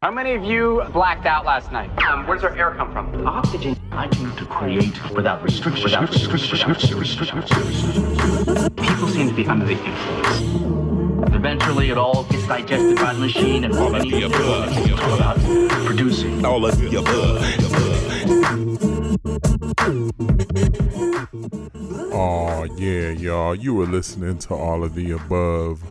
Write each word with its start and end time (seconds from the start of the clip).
How 0.00 0.12
many 0.12 0.36
of 0.36 0.44
you 0.44 0.84
blacked 0.92 1.26
out 1.26 1.44
last 1.44 1.72
night? 1.72 1.90
Um, 2.04 2.24
where's 2.28 2.44
our 2.44 2.56
air 2.56 2.72
come 2.76 2.92
from? 2.92 3.26
Oxygen. 3.26 3.76
I 3.90 4.06
came 4.06 4.30
to 4.36 4.46
create 4.46 4.94
without 5.12 5.42
restriction. 5.42 5.82
Without 5.82 6.08
restriction. 6.08 6.72
People 8.76 9.08
seem 9.08 9.28
to 9.28 9.34
be 9.34 9.44
under 9.48 9.66
the 9.66 9.72
influence. 9.72 11.34
Eventually, 11.34 11.90
it 11.90 11.98
all 11.98 12.22
gets 12.22 12.46
digested 12.46 12.94
by 12.94 13.12
the 13.12 13.18
machine, 13.18 13.64
and 13.64 13.74
all 13.74 13.92
of 13.92 14.02
the 14.02 14.22
above. 14.22 14.72
Talk 14.72 15.18
about 15.18 15.36
producing. 15.84 16.44
All 16.46 16.64
of 16.64 16.78
the 16.78 16.96
above. 16.96 17.42
Oh 22.14 22.68
yeah, 22.76 23.10
y'all. 23.10 23.56
You 23.56 23.74
were 23.74 23.86
listening 23.86 24.38
to 24.38 24.54
all 24.54 24.84
of 24.84 24.94
the 24.94 25.10
above 25.10 25.82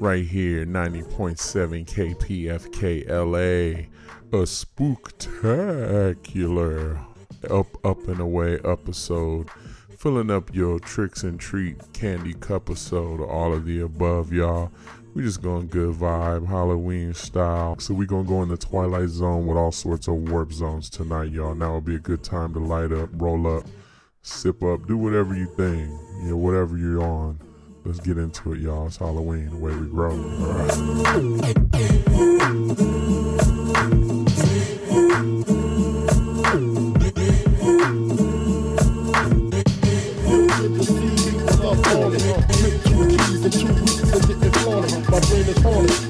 right 0.00 0.24
here, 0.24 0.64
90.7 0.64 1.84
KPFK 1.86 3.06
LA. 3.08 3.88
A 4.32 4.44
spooktacular 4.44 7.04
up, 7.50 7.66
up 7.84 8.06
and 8.08 8.20
away 8.20 8.58
episode. 8.64 9.50
Filling 9.98 10.30
up 10.30 10.54
your 10.54 10.78
tricks 10.80 11.24
and 11.24 11.38
treat 11.38 11.92
candy 11.92 12.32
cup 12.32 12.70
episode, 12.70 13.20
all 13.20 13.52
of 13.52 13.66
the 13.66 13.80
above, 13.80 14.32
y'all. 14.32 14.72
We 15.12 15.22
just 15.22 15.42
going 15.42 15.66
good 15.66 15.96
vibe, 15.96 16.46
Halloween 16.46 17.12
style. 17.12 17.78
So 17.80 17.92
we 17.92 18.06
gonna 18.06 18.26
go 18.26 18.42
in 18.42 18.48
the 18.48 18.56
Twilight 18.56 19.10
Zone 19.10 19.46
with 19.46 19.58
all 19.58 19.72
sorts 19.72 20.08
of 20.08 20.30
warp 20.30 20.52
zones 20.52 20.88
tonight, 20.88 21.32
y'all. 21.32 21.54
Now 21.54 21.74
would 21.74 21.84
be 21.84 21.96
a 21.96 21.98
good 21.98 22.22
time 22.22 22.54
to 22.54 22.60
light 22.60 22.92
up, 22.92 23.10
roll 23.14 23.58
up, 23.58 23.66
sip 24.22 24.62
up, 24.62 24.86
do 24.86 24.96
whatever 24.96 25.36
you 25.36 25.48
think, 25.56 25.90
you 26.22 26.30
know, 26.30 26.36
whatever 26.36 26.78
you're 26.78 27.02
on. 27.02 27.49
Let's 27.84 28.00
get 28.00 28.18
into 28.18 28.52
it, 28.52 28.58
y'all. 28.60 28.86
It's 28.86 28.98
Halloween, 28.98 29.48
the 29.48 29.56
way 29.56 29.74
we 29.74 29.86
grow. 29.88 30.14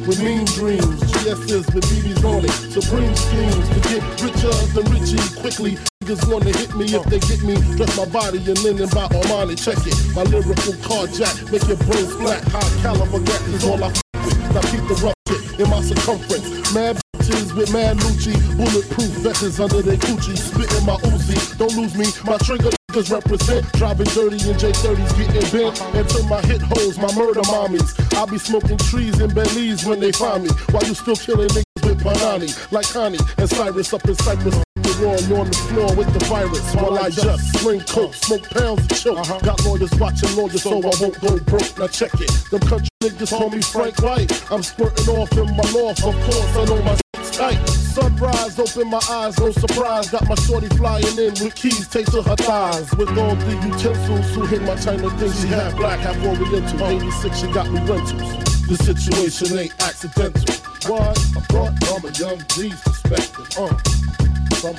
With 0.07 0.23
mean 0.25 0.45
dreams, 0.47 1.01
GS's 1.13 1.73
with 1.73 1.85
BBs 1.85 2.25
on 2.25 2.45
it. 2.45 2.51
Supreme 2.51 3.15
schemes 3.15 3.69
to 3.69 3.81
get 3.89 4.03
richer 4.21 4.51
than 4.75 4.93
Richie 4.93 5.41
quickly 5.41 5.90
niggas 6.11 6.33
wanna 6.33 6.57
hit 6.57 6.75
me 6.75 6.87
if 6.87 7.05
they 7.05 7.21
get 7.21 7.43
me. 7.43 7.55
Dress 7.77 7.97
my 7.97 8.07
body 8.07 8.39
in 8.39 8.55
linen 8.63 8.89
by 8.91 9.07
Armani, 9.09 9.57
check 9.57 9.79
it. 9.87 9.95
My 10.15 10.23
lyrical 10.23 10.75
carjack, 10.83 11.53
make 11.53 11.67
your 11.69 11.77
brain 11.87 12.07
flat. 12.19 12.43
High 12.49 12.83
caliber 12.83 13.21
gat 13.21 13.41
is 13.49 13.65
all 13.65 13.83
I 13.83 13.89
f 13.89 14.03
with. 14.25 14.39
Now 14.55 14.63
keep 14.63 14.83
the 14.89 14.97
rough 15.05 15.15
shit 15.29 15.61
in 15.61 15.71
my 15.71 15.81
circumference. 15.83 16.75
Mad 16.75 17.01
bitches 17.17 17.55
with 17.55 17.73
mad 17.73 17.99
Lucci, 17.99 18.35
bulletproof 18.57 19.11
vests 19.23 19.61
under 19.61 19.83
their 19.83 19.97
coochie. 19.97 20.37
Spitting 20.37 20.87
my 20.87 20.97
Uzi, 21.07 21.59
don't 21.59 21.77
lose 21.77 21.95
me. 21.95 22.07
My 22.25 22.39
trigger 22.39 22.71
niggas 22.91 23.13
represent. 23.13 23.71
Driving 23.75 24.11
dirty 24.11 24.41
in 24.49 24.57
J30s 24.57 25.13
getting 25.17 25.49
bent. 25.53 25.81
Until 25.95 26.25
my 26.27 26.41
hit 26.43 26.63
holes, 26.63 26.99
my 26.99 27.13
murder 27.15 27.43
mommies. 27.43 27.95
I'll 28.17 28.27
be 28.27 28.39
smoking 28.39 28.79
trees 28.79 29.21
in 29.21 29.33
Belize 29.33 29.85
when 29.85 30.01
they 30.01 30.13
find 30.13 30.45
me. 30.45 30.51
While 30.71 30.85
you 30.85 30.95
still 30.95 31.17
killing 31.17 31.49
niggas 31.49 31.87
with 31.87 32.03
Panani. 32.03 32.51
Like 32.73 32.89
Connie 32.89 33.19
and 33.39 33.49
Cyrus 33.49 33.93
up 33.93 34.05
in 34.09 34.15
Cyprus 34.15 34.61
on 35.05 35.47
the 35.47 35.57
floor 35.69 35.95
with 35.95 36.13
the 36.13 36.25
virus 36.27 36.75
while 36.75 36.99
I 36.99 37.11
just 37.11 37.59
sling 37.59 37.81
coke, 37.81 38.15
smoke 38.15 38.49
pounds 38.51 38.83
of 38.83 39.01
choke. 39.01 39.19
Uh-huh. 39.19 39.41
Got 39.41 39.65
lawyers 39.65 39.93
watching 39.95 40.37
lawyers 40.37 40.63
so 40.63 40.79
I 40.79 40.93
won't 41.01 41.21
go 41.21 41.39
broke. 41.41 41.79
Now 41.79 41.87
check 41.87 42.13
it. 42.15 42.31
Them 42.51 42.61
country 42.61 42.89
niggas 43.03 43.31
call 43.31 43.51
me 43.51 43.63
Frank 43.63 44.03
White. 44.03 44.31
I'm 44.51 44.63
squirting 44.63 45.09
off 45.09 45.33
in 45.33 45.47
my 45.57 45.65
loft, 45.73 46.05
of 46.05 46.15
course 46.15 46.57
I 46.57 46.65
know 46.67 46.83
my 46.83 46.97
tight. 47.33 47.69
Sunrise, 47.69 48.59
open 48.59 48.91
my 48.91 49.01
eyes, 49.11 49.39
no 49.39 49.51
surprise. 49.53 50.11
Got 50.11 50.29
my 50.29 50.35
shorty 50.35 50.69
flying 50.77 51.19
in 51.19 51.33
with 51.41 51.55
keys 51.55 51.89
taped 51.89 52.13
to 52.13 52.23
her 52.23 52.37
thighs. 52.37 52.95
With 52.97 53.17
all 53.19 53.35
the 53.35 53.55
utensils 53.67 54.35
who 54.35 54.47
hit 54.47 54.63
my 54.63 54.77
China 54.77 55.11
thing. 55.19 55.33
She 55.33 55.49
half 55.49 55.77
black, 55.77 56.01
half 56.01 56.17
oriental. 56.25 56.87
86, 56.87 57.39
she 57.39 57.47
got 57.53 57.71
me 57.71 57.81
rentals. 57.81 58.45
The 58.69 58.77
situation 58.77 59.59
ain't 59.59 59.75
accidental. 59.83 60.55
What? 60.87 61.19
I 61.37 61.41
brought 61.49 61.85
from 61.85 62.05
a 62.05 62.13
young 62.13 62.39
G's 62.49 62.81
perspective. 62.83 63.49
Uh 63.59 64.30
from 64.61 64.77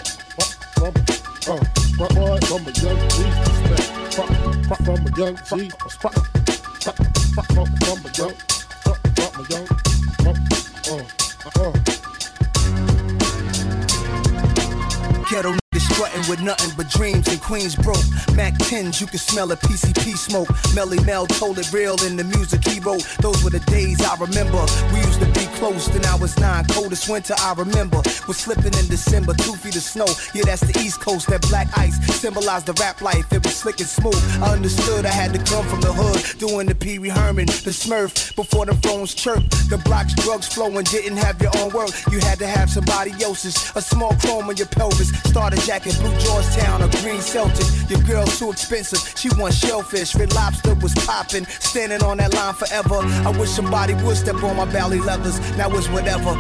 from 0.76 0.94
uh 1.48 1.64
my 1.98 2.08
boy 2.14 2.38
from 2.46 2.62
a 2.62 2.72
young 2.82 3.02
G 3.10 3.18
from 4.12 4.30
from 4.86 5.02
a 5.02 5.12
young 5.18 5.36
G 5.38 5.50
from 6.00 6.16
from 7.50 7.68
from 7.80 7.98
a 7.98 8.12
young 8.16 8.36
from 8.84 8.98
a 9.26 9.50
young 9.50 9.68
from 10.22 10.38
uh 10.88 11.02
uh 15.34 15.71
Ghetto 15.82 15.94
Strutting 15.94 16.30
with 16.30 16.42
nothing 16.42 16.72
but 16.78 16.90
dreams 16.90 17.28
and 17.28 17.42
Queens 17.42 17.76
broke. 17.76 18.04
Mac 18.36 18.54
10s, 18.56 19.00
you 19.02 19.08
can 19.08 19.20
smell 19.20 19.52
a 19.52 19.56
PCP 19.56 20.18
smoke. 20.18 20.48
Melle 20.74 21.04
Mel 21.06 21.28
told 21.28 21.60
it 21.60 21.72
real 21.72 21.96
in 22.06 22.16
the 22.16 22.24
music 22.24 22.66
he 22.68 22.80
wrote. 22.80 23.04
Those 23.22 23.44
were 23.44 23.50
the 23.50 23.60
days 23.72 24.02
I 24.02 24.16
remember. 24.16 24.66
We 24.94 25.00
used 25.00 25.20
to 25.20 25.28
be 25.28 25.46
close, 25.58 25.88
then 25.88 26.06
I 26.06 26.16
was 26.16 26.38
nine. 26.40 26.66
Coldest 26.66 27.10
winter 27.10 27.36
I 27.38 27.54
remember 27.54 27.98
was 28.28 28.38
slipping 28.38 28.74
in 28.74 28.88
December. 28.88 29.34
Two 29.34 29.54
feet 29.56 29.76
of 29.76 29.84
snow. 29.84 30.08
Yeah, 30.34 30.44
that's 30.46 30.62
the 30.62 30.78
East 30.80 31.00
Coast. 31.02 31.28
That 31.28 31.42
black 31.50 31.68
ice 31.78 31.98
symbolized 32.20 32.66
the 32.66 32.74
rap 32.74 33.02
life. 33.02 33.32
It 33.32 33.44
was 33.44 33.56
slick 33.56 33.80
and 33.80 33.90
smooth. 33.90 34.22
I 34.42 34.54
understood 34.54 35.06
I 35.06 35.12
had 35.12 35.34
to 35.34 35.40
come 35.40 35.66
from 35.68 35.82
the 35.82 35.94
hood, 35.94 36.40
doing 36.40 36.68
the 36.68 36.76
Pee 36.76 37.00
Wee 37.00 37.10
Herman, 37.10 37.46
the 37.46 37.72
Smurf. 37.72 38.36
Before 38.36 38.66
the 38.66 38.76
phones 38.76 39.14
chirp, 39.14 39.44
the 39.70 39.78
blocks 39.86 40.14
drugs 40.16 40.48
flowing. 40.48 40.86
Didn't 40.86 41.18
have 41.18 41.42
your 41.42 41.52
own 41.60 41.72
work. 41.72 41.92
You 42.12 42.20
had 42.20 42.40
to 42.40 42.48
have 42.48 42.70
somebody 42.70 43.12
else's. 43.24 43.56
A 43.76 43.82
small 43.82 44.14
chrome 44.16 44.50
on 44.50 44.58
your 44.58 44.68
pelvis. 44.68 45.10
Started 45.24 45.60
jacket, 45.72 45.98
blue 46.02 46.14
Georgetown, 46.20 46.84
or 46.84 46.90
green 47.02 47.22
Celtic. 47.22 47.66
Your 47.90 48.02
girl's 48.02 48.38
too 48.38 48.52
expensive, 48.52 49.00
she 49.18 49.30
wants 49.40 49.56
shellfish. 49.56 50.14
Red 50.16 50.34
lobster 50.34 50.76
was 50.76 50.94
popping, 51.06 51.46
standing 51.46 52.04
on 52.04 52.18
that 52.18 52.34
line 52.34 52.54
forever. 52.54 53.00
I 53.26 53.30
wish 53.40 53.52
somebody 53.52 53.94
would 54.04 54.18
step 54.18 54.44
on 54.44 54.58
my 54.58 54.66
belly 54.66 55.00
leathers. 55.00 55.40
Now 55.56 55.74
it's 55.78 55.88
whatever. 55.88 56.36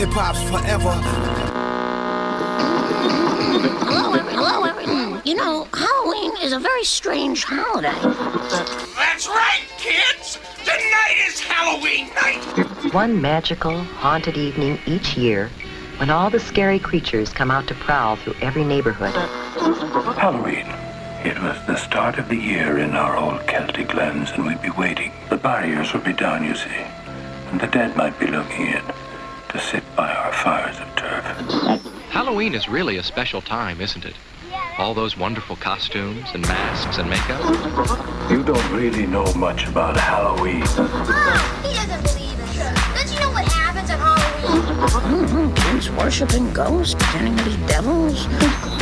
Hip 0.00 0.08
hop's 0.12 0.42
forever. 0.44 0.92
Hello, 3.84 4.12
hello, 4.12 4.64
everyone. 4.64 5.20
You 5.26 5.34
know, 5.34 5.68
Halloween 5.74 6.32
is 6.42 6.54
a 6.54 6.58
very 6.58 6.84
strange 6.84 7.44
holiday. 7.44 8.00
That's 8.96 9.28
right, 9.28 9.60
kids. 9.76 10.38
Tonight 10.64 11.16
is 11.28 11.38
Halloween 11.38 12.08
night. 12.14 12.94
One 12.94 13.20
magical, 13.20 13.82
haunted 13.82 14.38
evening 14.38 14.78
each 14.86 15.18
year 15.18 15.50
when 16.00 16.08
all 16.08 16.30
the 16.30 16.40
scary 16.40 16.78
creatures 16.78 17.28
come 17.28 17.50
out 17.50 17.66
to 17.66 17.74
prowl 17.74 18.16
through 18.16 18.34
every 18.40 18.64
neighborhood. 18.64 19.12
Halloween. 20.16 20.66
It 21.22 21.38
was 21.42 21.58
the 21.66 21.76
start 21.76 22.18
of 22.18 22.30
the 22.30 22.36
year 22.36 22.78
in 22.78 22.92
our 22.92 23.18
old 23.18 23.46
Celtic 23.46 23.92
lands, 23.92 24.30
and 24.30 24.46
we'd 24.46 24.62
be 24.62 24.70
waiting. 24.70 25.12
The 25.28 25.36
barriers 25.36 25.92
would 25.92 26.02
be 26.02 26.14
down, 26.14 26.42
you 26.42 26.54
see, 26.54 26.86
and 27.50 27.60
the 27.60 27.66
dead 27.66 27.98
might 27.98 28.18
be 28.18 28.28
looking 28.28 28.68
in 28.68 28.82
to 29.50 29.60
sit 29.60 29.84
by 29.94 30.10
our 30.10 30.32
fires 30.32 30.78
of 30.78 30.88
turf. 30.96 31.24
Halloween 32.08 32.54
is 32.54 32.66
really 32.66 32.96
a 32.96 33.02
special 33.02 33.42
time, 33.42 33.82
isn't 33.82 34.06
it? 34.06 34.14
All 34.78 34.94
those 34.94 35.18
wonderful 35.18 35.56
costumes 35.56 36.28
and 36.32 36.42
masks 36.48 36.96
and 36.96 37.10
makeup. 37.10 38.30
You 38.30 38.42
don't 38.42 38.72
really 38.72 39.06
know 39.06 39.30
much 39.34 39.68
about 39.68 39.98
Halloween. 39.98 40.62
Oh, 40.64 41.60
he 41.62 42.19
Mm-hmm. 44.80 45.52
Kids 45.54 45.90
worshiping 45.90 46.52
ghosts, 46.52 46.94
pretending 46.94 47.36
to 47.36 47.44
be 47.44 47.66
devils. 47.66 48.26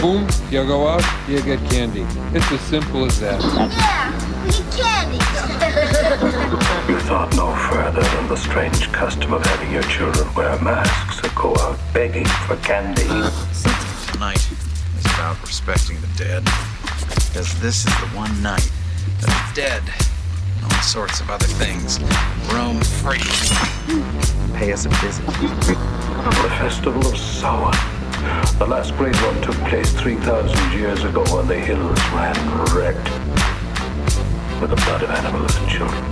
Boom, 0.01 0.29
you 0.51 0.65
go 0.65 0.87
out, 0.87 1.03
you 1.29 1.43
get 1.43 1.59
candy. 1.71 2.07
It's 2.37 2.51
as 2.53 2.61
simple 2.61 3.05
as 3.05 3.19
that. 3.19 3.43
Yeah, 3.43 4.45
we 4.45 4.51
get 4.53 4.71
candy. 4.79 5.19
you 6.93 7.01
thought 7.01 7.35
no 7.35 7.53
further 7.69 8.01
than 8.01 8.29
the 8.29 8.37
strange 8.37 8.91
custom 8.93 9.33
of 9.33 9.45
having 9.45 9.73
your 9.73 9.83
children 9.85 10.33
wear 10.35 10.61
masks 10.63 11.19
or 11.25 11.35
go 11.35 11.57
out 11.61 11.79
begging 11.93 12.27
for 12.47 12.57
candy. 12.57 13.03
Tonight 14.13 14.47
is 14.99 15.07
about 15.15 15.41
respecting 15.43 16.01
the 16.01 16.09
dead. 16.17 16.45
Because 17.29 17.61
this 17.61 17.87
is 17.87 18.01
the 18.01 18.07
one 18.17 18.41
night 18.41 18.71
that 19.21 19.53
the 19.55 19.61
dead 19.61 19.83
and 20.63 20.73
all 20.73 20.83
sorts 20.83 21.21
of 21.21 21.29
other 21.29 21.47
things 21.47 21.99
roam 22.53 22.81
free. 22.81 24.38
Pay 24.59 24.73
us 24.73 24.87
a 24.87 24.89
visit. 24.89 25.25
The 25.25 26.51
Festival 26.59 27.07
of 27.07 27.17
Samhain. 27.17 27.71
The 28.59 28.67
last 28.67 28.97
great 28.97 29.15
one 29.23 29.41
took 29.41 29.55
place 29.69 29.93
3,000 29.93 30.73
years 30.77 31.05
ago 31.05 31.23
when 31.33 31.47
the 31.47 31.55
hills 31.55 31.97
ran 32.11 32.35
red 32.75 32.97
with 34.61 34.71
the 34.71 34.77
blood 34.85 35.05
of 35.05 35.11
animals 35.11 35.57
and 35.59 35.69
children. 35.71 36.05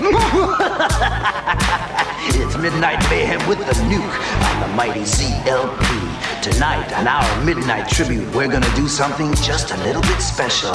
it's 2.40 2.56
Midnight 2.56 3.04
Mayhem 3.10 3.46
with 3.46 3.58
the 3.58 3.74
nuke 3.90 4.54
on 4.54 4.60
the 4.62 4.68
mighty 4.74 5.00
ZLP. 5.00 6.35
Tonight, 6.52 6.92
on 6.92 7.08
our 7.08 7.44
Midnight 7.44 7.88
Tribute, 7.88 8.32
we're 8.32 8.46
gonna 8.46 8.72
do 8.76 8.86
something 8.86 9.34
just 9.42 9.72
a 9.72 9.76
little 9.78 10.00
bit 10.02 10.20
special. 10.20 10.70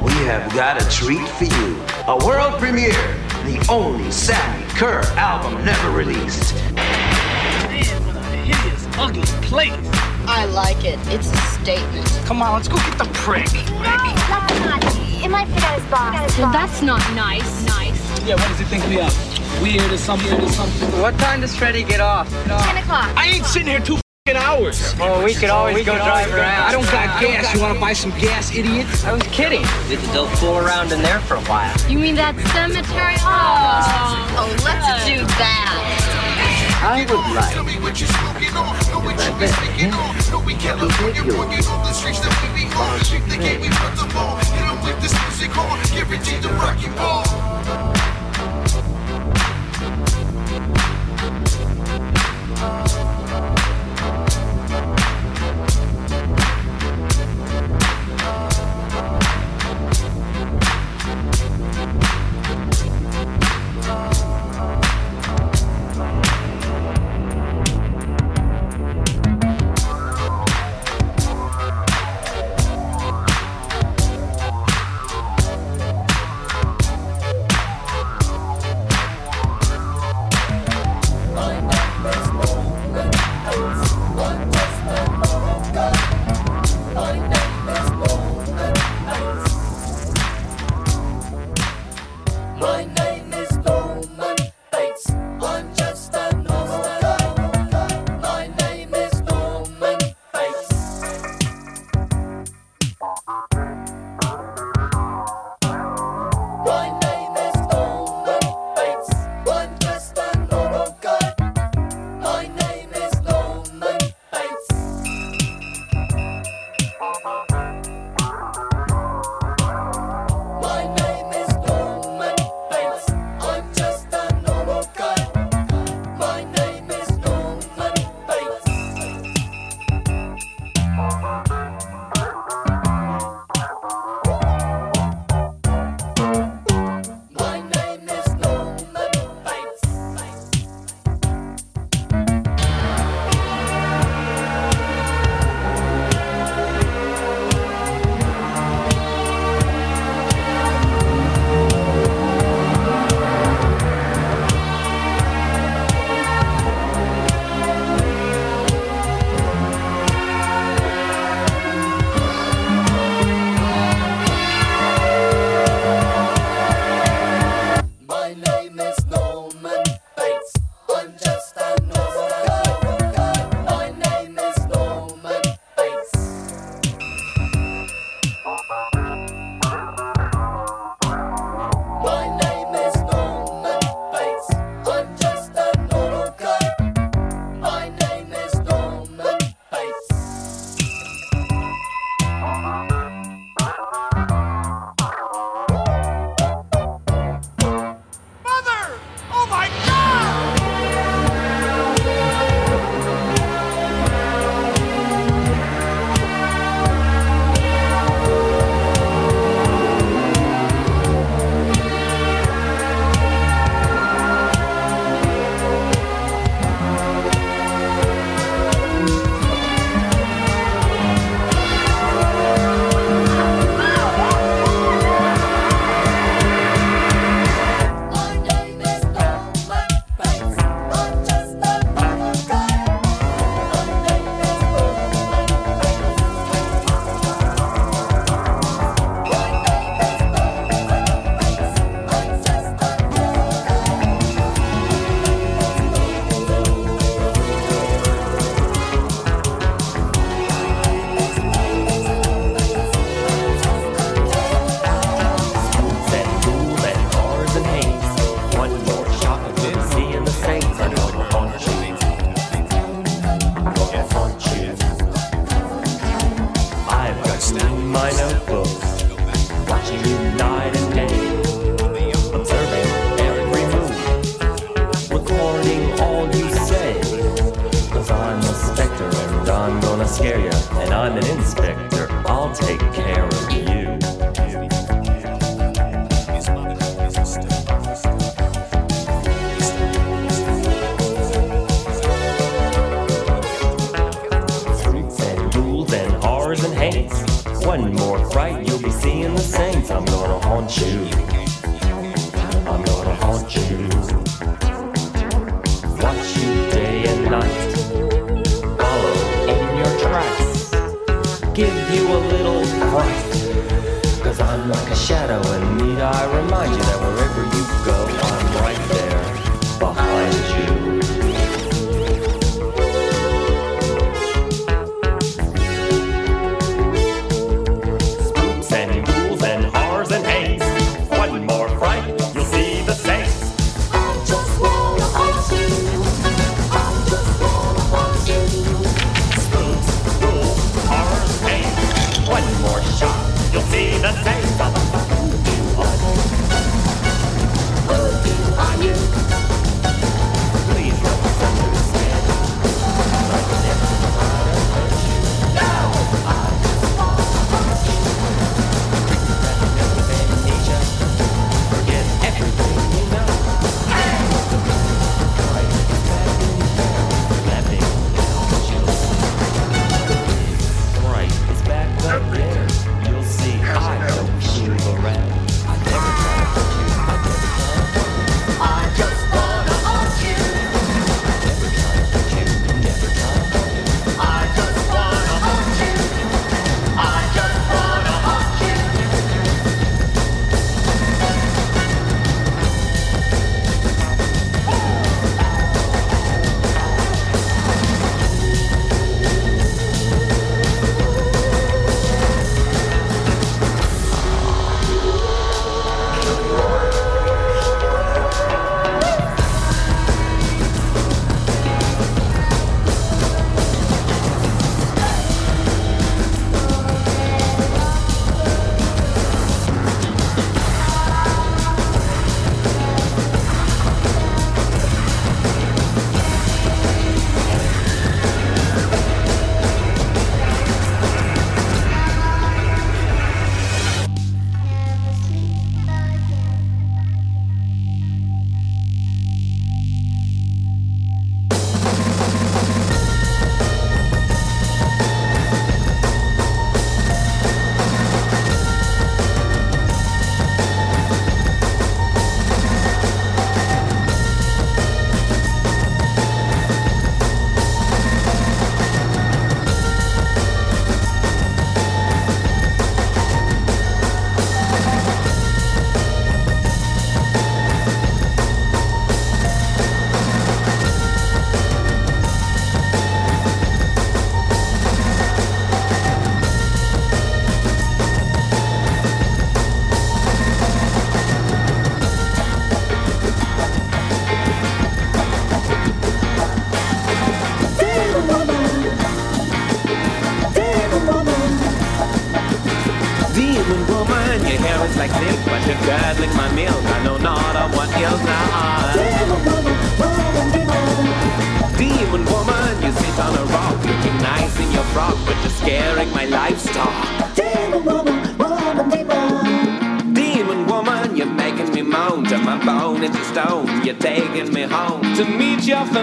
We 0.00 0.12
have 0.30 0.54
got 0.54 0.80
a 0.80 0.88
treat 0.88 1.28
for 1.30 1.46
you. 1.46 1.82
A 2.06 2.16
world 2.24 2.60
premiere 2.60 2.92
the 3.42 3.58
only 3.68 4.08
Sammi 4.12 4.64
Curr 4.76 5.02
album 5.18 5.64
never 5.64 5.90
released. 5.90 6.54
Man, 6.74 7.84
what 8.06 8.14
a 8.14 8.20
hideous, 8.46 8.86
ugly 8.98 9.22
place. 9.42 9.72
I 10.28 10.44
like 10.44 10.84
it. 10.84 11.00
It's 11.08 11.32
a 11.32 11.36
statement. 11.60 12.06
Come 12.24 12.40
on, 12.40 12.54
let's 12.54 12.68
go 12.68 12.76
get 12.76 12.96
the 12.96 13.10
prick. 13.12 13.52
No, 13.52 13.82
that's 13.82 14.60
not. 14.60 14.84
It 15.24 15.28
might 15.28 15.48
fit 15.48 15.64
out 15.64 15.80
his 15.80 15.90
box. 15.90 16.38
Well, 16.38 16.52
that's 16.52 16.82
not 16.82 17.00
nice. 17.16 17.66
Nice. 17.66 17.98
Yeah, 18.24 18.36
what 18.36 18.46
does 18.46 18.60
he 18.60 18.64
think 18.64 18.86
we 18.86 19.00
are? 19.00 19.10
Weird 19.60 19.90
or 19.90 19.98
something 19.98 20.40
or 20.40 20.48
something? 20.50 21.00
What 21.02 21.18
time 21.18 21.40
does 21.40 21.56
Freddy 21.56 21.82
get 21.82 22.00
off? 22.00 22.30
Ten 22.44 22.76
o'clock. 22.76 23.10
I 23.16 23.26
ain't 23.26 23.44
sitting 23.44 23.66
here 23.66 23.80
too 23.80 23.94
f***ing 23.94 24.09
hours. 24.50 24.94
Oh, 25.00 25.24
we 25.24 25.34
could 25.34 25.50
always 25.50 25.74
we 25.76 25.84
go 25.84 25.96
drive 25.96 26.32
around. 26.32 26.68
I 26.68 26.72
don't 26.72 26.84
got 26.90 27.20
gas. 27.20 27.54
You 27.54 27.60
want 27.60 27.74
to 27.74 27.80
buy 27.80 27.92
some 27.92 28.10
gas, 28.18 28.54
idiot? 28.54 28.86
I 29.04 29.12
was 29.12 29.22
kidding. 29.24 29.62
We 29.88 29.96
could 29.96 30.08
still 30.08 30.26
fool 30.36 30.58
around 30.58 30.92
in 30.92 31.02
there 31.02 31.20
for 31.20 31.34
a 31.34 31.42
while. 31.42 31.74
You 31.88 31.98
mean 31.98 32.14
that 32.16 32.34
cemetery? 32.52 33.16
Oh, 33.20 34.20
Oh, 34.36 34.50
let's 34.64 35.04
do 35.06 35.24
that. 35.38 35.76
I 36.82 37.04
would 37.04 37.20
like 37.36 37.52
if 37.52 39.20
I 39.20 39.38
bet 39.38 39.50
him 39.76 39.92
to 39.92 40.94
take 40.96 41.16
your 41.16 41.36
My 52.60 53.09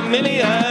million. 0.07 0.66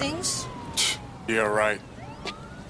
things? 0.00 0.46
Yeah, 1.28 1.40
right. 1.40 1.80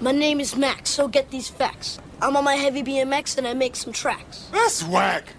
My 0.01 0.11
name 0.11 0.39
is 0.39 0.55
Max, 0.55 0.89
so 0.89 1.07
get 1.07 1.31
these 1.31 1.47
facts. 1.49 1.99
I'm 2.21 2.35
on 2.35 2.43
my 2.43 2.55
heavy 2.55 2.83
BMX 2.83 3.37
and 3.37 3.47
I 3.47 3.53
make 3.53 3.75
some 3.75 3.93
tracks. 3.93 4.47
That's 4.51 4.83
whack. 4.83 5.33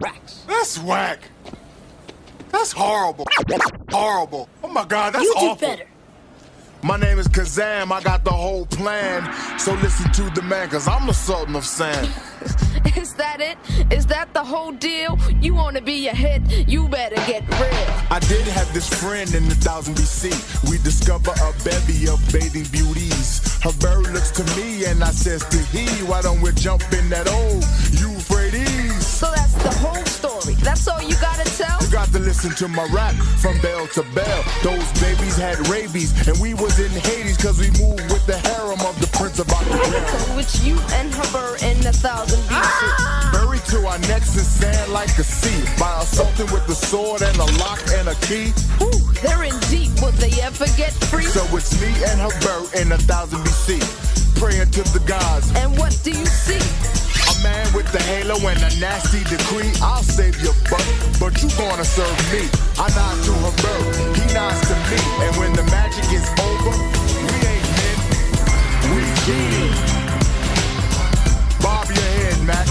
Racks. 0.00 0.44
That's 0.48 0.78
whack. 0.78 1.20
That's 2.50 2.72
horrible. 2.72 3.26
That's 3.46 3.70
horrible. 3.90 4.48
Oh 4.64 4.68
my 4.68 4.84
god, 4.84 5.14
that's 5.14 5.28
awful. 5.36 5.48
You 5.48 5.54
do 5.54 5.60
better. 5.60 5.86
My 6.82 6.96
name 6.96 7.18
is 7.18 7.28
Kazaam, 7.28 7.92
I 7.92 8.02
got 8.02 8.24
the 8.24 8.32
whole 8.32 8.66
plan. 8.66 9.58
So 9.58 9.74
listen 9.74 10.10
to 10.12 10.30
the 10.30 10.42
man, 10.42 10.68
cause 10.68 10.88
I'm 10.88 11.06
the 11.06 11.14
Sultan 11.14 11.54
of 11.54 11.64
Sand. 11.64 12.08
Is 13.20 13.26
that 13.26 13.40
it? 13.42 13.92
Is 13.92 14.06
that 14.06 14.32
the 14.32 14.42
whole 14.42 14.72
deal? 14.72 15.18
You 15.42 15.52
wanna 15.54 15.82
be 15.82 16.08
a 16.08 16.14
hit? 16.14 16.40
You 16.66 16.88
better 16.88 17.16
get 17.26 17.42
real. 17.60 17.86
I 18.10 18.18
did 18.18 18.46
have 18.46 18.72
this 18.72 18.88
friend 18.88 19.34
in 19.34 19.46
the 19.46 19.56
thousand 19.56 19.96
BC. 19.96 20.32
We 20.70 20.78
discover 20.78 21.32
a 21.32 21.52
bevy 21.62 22.08
of 22.08 22.18
bathing 22.32 22.64
beauties. 22.72 23.60
Her 23.62 23.72
bird 23.72 24.08
looks 24.14 24.30
to 24.40 24.44
me 24.56 24.86
and 24.86 25.04
I 25.04 25.10
says 25.10 25.44
to 25.50 25.58
he, 25.58 25.84
why 26.06 26.22
don't 26.22 26.40
we 26.40 26.50
jump 26.52 26.82
in 26.94 27.10
that 27.10 27.28
old 27.28 27.62
Euphrates? 28.00 28.39
So 29.20 29.28
that's 29.36 29.52
the 29.52 29.68
whole 29.84 30.04
story. 30.06 30.54
That's 30.64 30.88
all 30.88 31.02
you 31.02 31.14
gotta 31.20 31.44
tell? 31.60 31.76
You 31.84 31.92
got 31.92 32.08
to 32.16 32.18
listen 32.18 32.56
to 32.56 32.68
my 32.68 32.88
rap 32.88 33.12
from 33.36 33.60
bell 33.60 33.86
to 33.88 34.02
bell. 34.16 34.40
Those 34.64 34.88
babies 34.96 35.36
had 35.36 35.60
rabies 35.68 36.16
and 36.26 36.40
we 36.40 36.54
was 36.54 36.80
in 36.80 36.88
Hades 36.88 37.36
cause 37.36 37.60
we 37.60 37.68
moved 37.76 38.08
with 38.08 38.24
the 38.24 38.38
harem 38.48 38.80
of 38.80 38.96
the 38.96 39.08
prince 39.12 39.38
of 39.38 39.44
Aquitaine. 39.52 40.36
Which 40.40 40.64
you 40.64 40.80
and 40.96 41.12
her 41.12 41.52
in 41.60 41.76
a 41.84 41.92
thousand 41.92 42.40
BC. 42.48 42.64
Ah! 42.64 43.28
Buried 43.36 43.60
to 43.68 43.84
our 43.92 43.98
necks 44.08 44.40
in 44.40 44.44
sand 44.48 44.90
like 44.90 45.12
a 45.18 45.24
sea. 45.24 45.68
By 45.76 46.00
assaulting 46.00 46.48
with 46.48 46.64
a 46.72 46.74
sword 46.74 47.20
and 47.20 47.36
a 47.36 47.48
lock 47.60 47.84
and 48.00 48.08
a 48.08 48.16
key. 48.24 48.56
Ooh, 48.80 49.04
they're 49.20 49.44
in 49.44 49.58
deep. 49.68 49.92
Will 50.00 50.16
they 50.16 50.32
ever 50.40 50.64
get 50.80 50.96
free? 51.12 51.28
So 51.28 51.44
it's 51.54 51.76
me 51.76 51.92
and 52.08 52.24
her 52.24 52.80
in 52.80 52.88
a 52.92 52.96
thousand 53.04 53.44
BC. 53.44 53.84
Praying 54.40 54.70
to 54.70 54.82
the 54.96 55.04
gods. 55.04 55.52
And 55.60 55.76
what 55.76 55.92
do 56.02 56.08
you 56.08 56.24
see? 56.24 56.56
Man 57.42 57.72
with 57.72 57.90
the 57.90 58.02
halo 58.02 58.36
and 58.36 58.60
a 58.60 58.70
nasty 58.80 59.24
decree. 59.24 59.72
I'll 59.80 60.02
save 60.02 60.40
your 60.42 60.52
butt, 60.68 60.84
but 61.18 61.40
you 61.42 61.48
gonna 61.56 61.84
serve 61.84 62.18
me. 62.32 62.44
I 62.76 62.88
nod 62.92 63.16
to 63.24 63.32
her 63.32 63.54
bird, 63.64 64.16
he 64.16 64.34
nods 64.34 64.60
to 64.68 64.76
me. 64.92 65.00
And 65.24 65.36
when 65.36 65.52
the 65.54 65.62
magic 65.72 66.04
is 66.12 66.28
over, 66.36 66.76
we 67.24 67.36
ain't 67.48 67.68
men, 67.80 67.98
we 68.92 69.02
king. 69.24 69.72
Bob 71.62 71.88
your 71.88 72.10
head, 72.20 72.44
Max. 72.44 72.68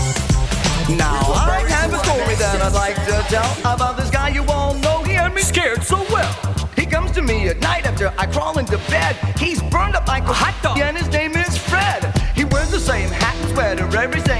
Now 0.89 1.33
I 1.33 1.65
have 1.69 1.93
a 1.93 1.99
story 2.05 2.35
that 2.35 2.61
I'd 2.61 2.73
like 2.73 2.95
to 3.05 3.25
tell 3.29 3.73
about 3.73 3.97
this 3.97 4.11
guy 4.11 4.29
you 4.29 4.43
all 4.49 4.75
know. 4.75 5.01
He 5.03 5.13
had 5.13 5.33
me 5.33 5.41
scared 5.41 5.83
so 5.83 5.97
well. 6.11 6.31
He 6.75 6.85
comes 6.85 7.11
to 7.11 7.21
me 7.21 7.49
at 7.49 7.59
night 7.59 7.85
after 7.87 8.13
I 8.17 8.27
crawl 8.27 8.59
into 8.59 8.77
bed. 8.89 9.15
He's 9.37 9.61
burned 9.63 9.95
up 9.95 10.07
like 10.07 10.23
a 10.23 10.33
hot 10.33 10.55
dog, 10.61 10.77
and 10.79 10.95
his 10.97 11.09
name 11.09 11.35
is 11.35 11.57
Fred. 11.57 12.05
He 12.35 12.45
wears 12.45 12.71
the 12.71 12.79
same 12.79 13.09
hat 13.09 13.35
and 13.41 13.49
sweater 13.51 13.97
every 13.97 14.21
day, 14.21 14.38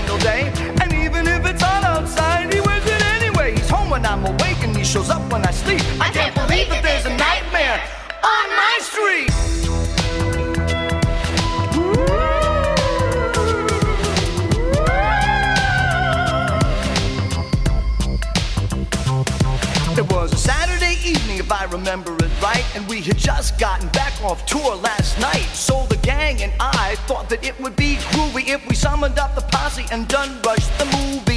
he 4.79 4.85
shows 4.85 5.09
up 5.09 5.21
when 5.31 5.43
I 5.45 5.51
sleep. 5.51 5.81
I 5.99 6.09
can't 6.09 6.33
believe 6.33 6.69
that 6.69 6.81
there's 6.81 7.05
a 7.05 7.15
nightmare 7.17 7.81
on 8.23 8.45
my 8.61 8.75
street. 8.79 9.29
It 19.97 20.09
was 20.13 20.31
a 20.31 20.37
Saturday 20.37 20.95
evening, 21.03 21.39
if 21.39 21.51
I 21.51 21.65
remember 21.65 22.15
it 22.15 22.31
right, 22.41 22.63
and 22.73 22.87
we 22.87 23.01
had 23.01 23.17
just 23.17 23.59
gotten 23.59 23.89
back 23.89 24.13
off 24.23 24.45
tour 24.45 24.77
last 24.77 25.19
night. 25.19 25.49
So 25.53 25.85
the 25.89 25.97
gang 25.97 26.41
and 26.41 26.53
I 26.61 26.95
thought 27.05 27.27
that 27.29 27.43
it 27.43 27.59
would 27.59 27.75
be 27.75 27.95
groovy 28.13 28.47
if 28.47 28.65
we 28.65 28.75
summoned 28.75 29.19
up 29.19 29.35
the 29.35 29.41
posse 29.41 29.83
and 29.91 30.07
done 30.07 30.41
rushed 30.41 30.71
the 30.79 30.85
movie. 30.85 31.28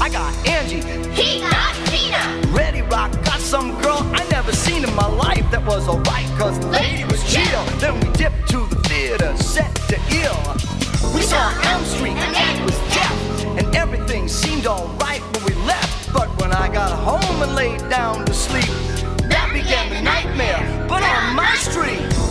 I 0.00 0.08
got 0.08 0.34
Angie, 0.46 0.82
He 1.12 1.40
got 1.40 1.74
Tina. 1.86 2.52
Ready 2.52 2.82
Rock, 2.82 3.12
got 3.24 3.40
some 3.40 3.80
girl 3.80 4.00
I 4.12 4.26
never 4.30 4.52
seen 4.52 4.84
in 4.84 4.94
my 4.94 5.06
life 5.06 5.48
that 5.50 5.64
was 5.64 5.88
alright, 5.88 6.26
cause 6.38 6.58
the 6.58 6.66
lady 6.68 7.04
was 7.04 7.22
chill. 7.32 7.64
Then 7.78 7.94
we 8.00 8.12
dipped 8.12 8.48
to 8.50 8.66
the 8.66 8.76
theater, 8.88 9.36
set 9.36 9.74
to 9.88 9.96
ill. 10.10 10.54
We 11.14 11.22
saw 11.22 11.52
Elm 11.70 11.84
Street, 11.84 12.16
and 12.16 12.36
Ed 12.36 12.64
was 12.64 12.76
deaf, 12.92 13.46
and 13.58 13.74
everything 13.74 14.28
seemed 14.28 14.66
alright 14.66 15.22
when 15.32 15.44
we 15.44 15.54
left. 15.64 16.12
But 16.12 16.28
when 16.40 16.52
I 16.52 16.72
got 16.72 16.90
home 16.90 17.42
and 17.42 17.54
laid 17.54 17.88
down 17.88 18.26
to 18.26 18.34
sleep, 18.34 18.70
that 19.28 19.50
began 19.52 19.90
the 19.90 20.02
nightmare, 20.02 20.86
but 20.88 21.02
on 21.02 21.36
my 21.36 21.54
street. 21.56 22.23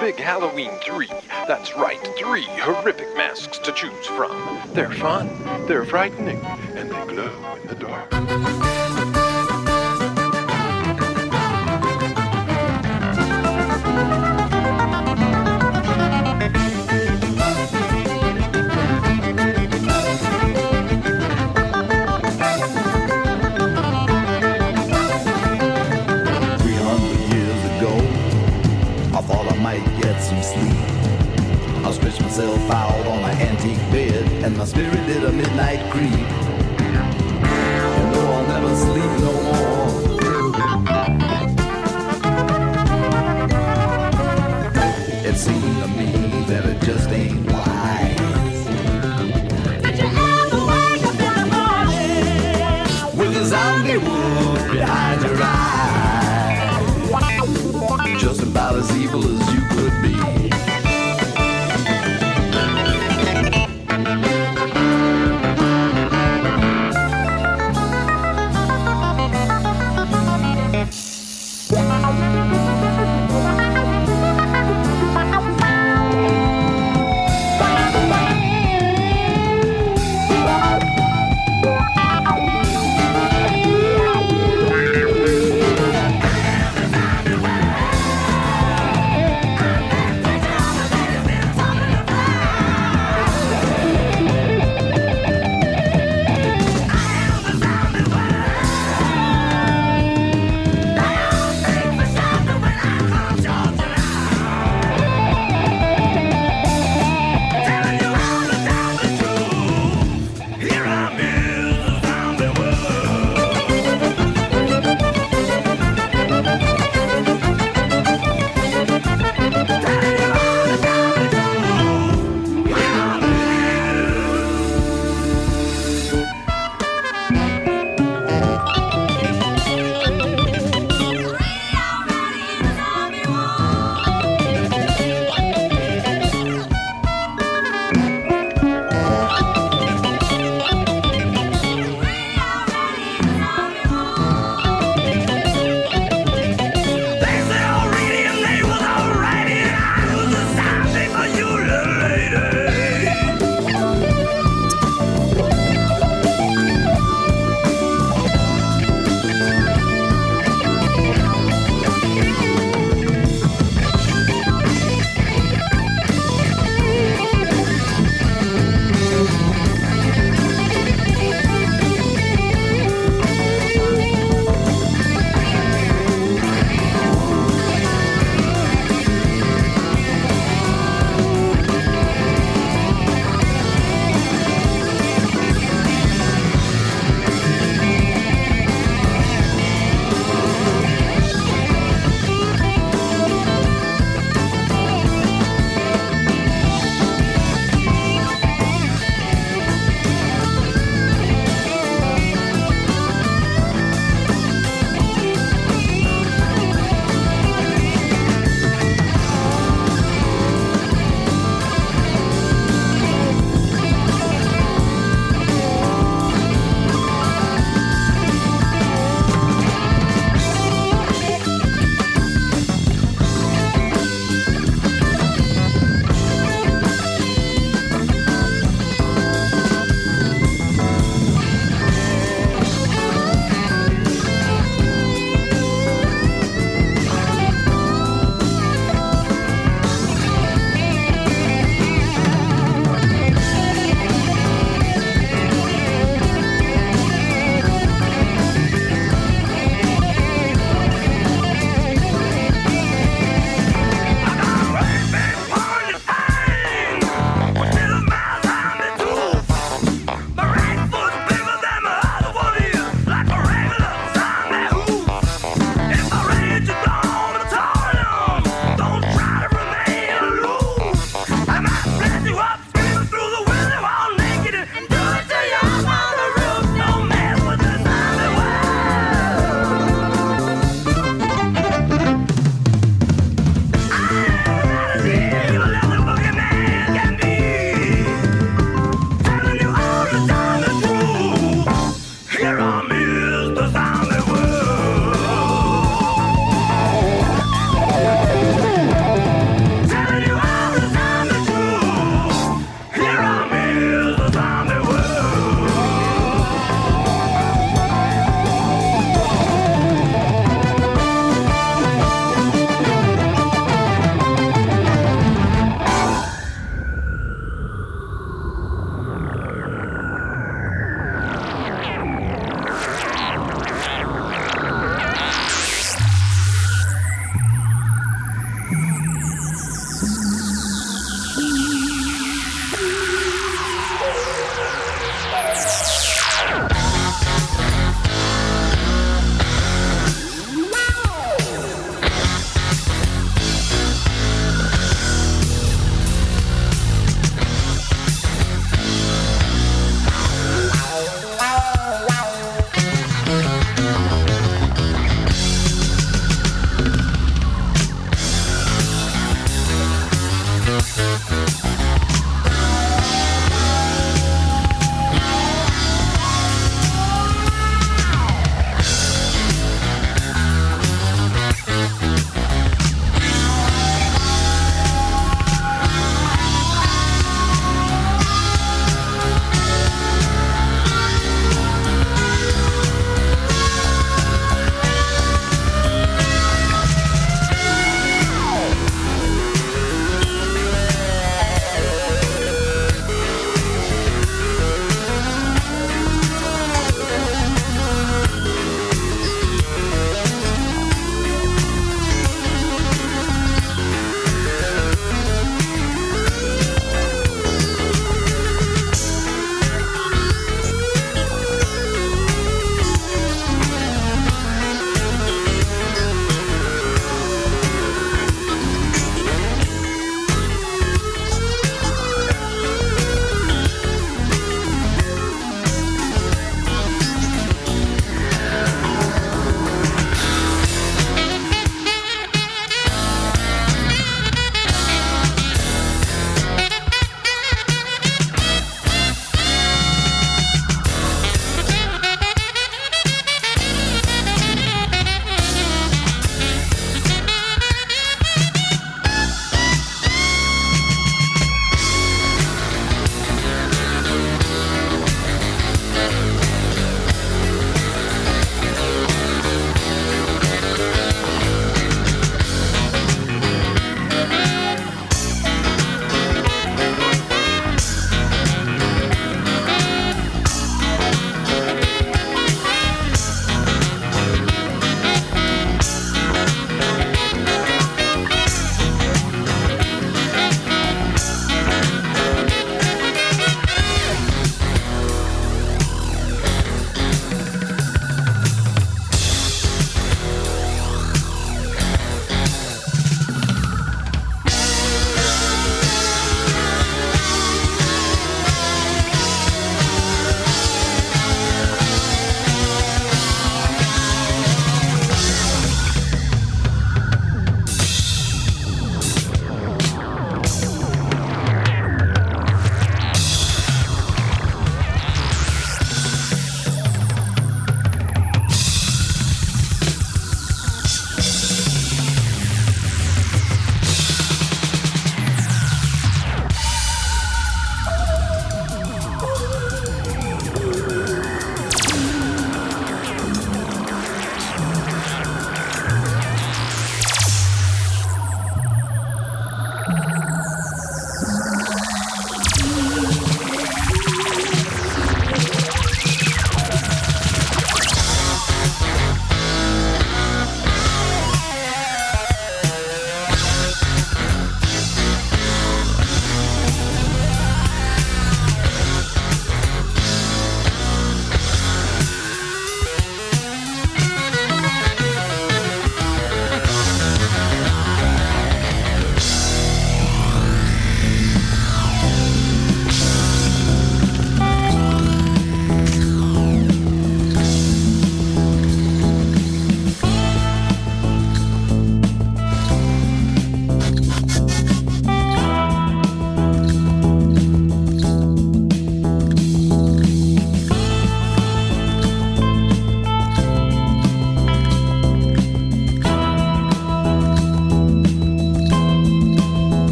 big 0.00 0.16
Halloween 0.16 0.70
three. 0.82 1.10
That's 1.46 1.76
right, 1.76 2.00
three 2.18 2.44
horrific 2.44 3.14
masks 3.18 3.58
to 3.58 3.72
choose 3.72 4.06
from. 4.06 4.32
They're 4.72 4.90
fun, 4.90 5.28
they're 5.66 5.84
frightening, 5.84 6.40
and 6.74 6.90
they 6.90 7.06
glow 7.06 7.56
in 7.60 7.68
the 7.68 7.74
dark. 7.74 8.79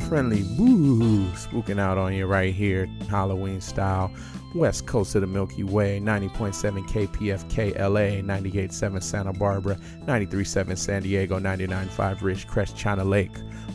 Friendly 0.00 0.42
boo 0.56 1.24
spooking 1.32 1.78
out 1.78 1.98
on 1.98 2.12
you 2.12 2.26
right 2.26 2.54
here, 2.54 2.86
Halloween 3.08 3.60
style. 3.60 4.10
West 4.54 4.86
coast 4.86 5.14
of 5.14 5.20
the 5.20 5.26
Milky 5.26 5.62
Way, 5.62 6.00
90.7 6.00 6.86
KPFK 6.88 7.78
LA, 7.78 8.22
98.7 8.22 9.02
Santa 9.02 9.32
Barbara, 9.32 9.76
93.7 10.06 10.78
San 10.78 11.02
Diego, 11.02 11.38
99.5 11.38 12.18
Ridgecrest, 12.18 12.76
China 12.76 13.04
Lake, 13.04 13.32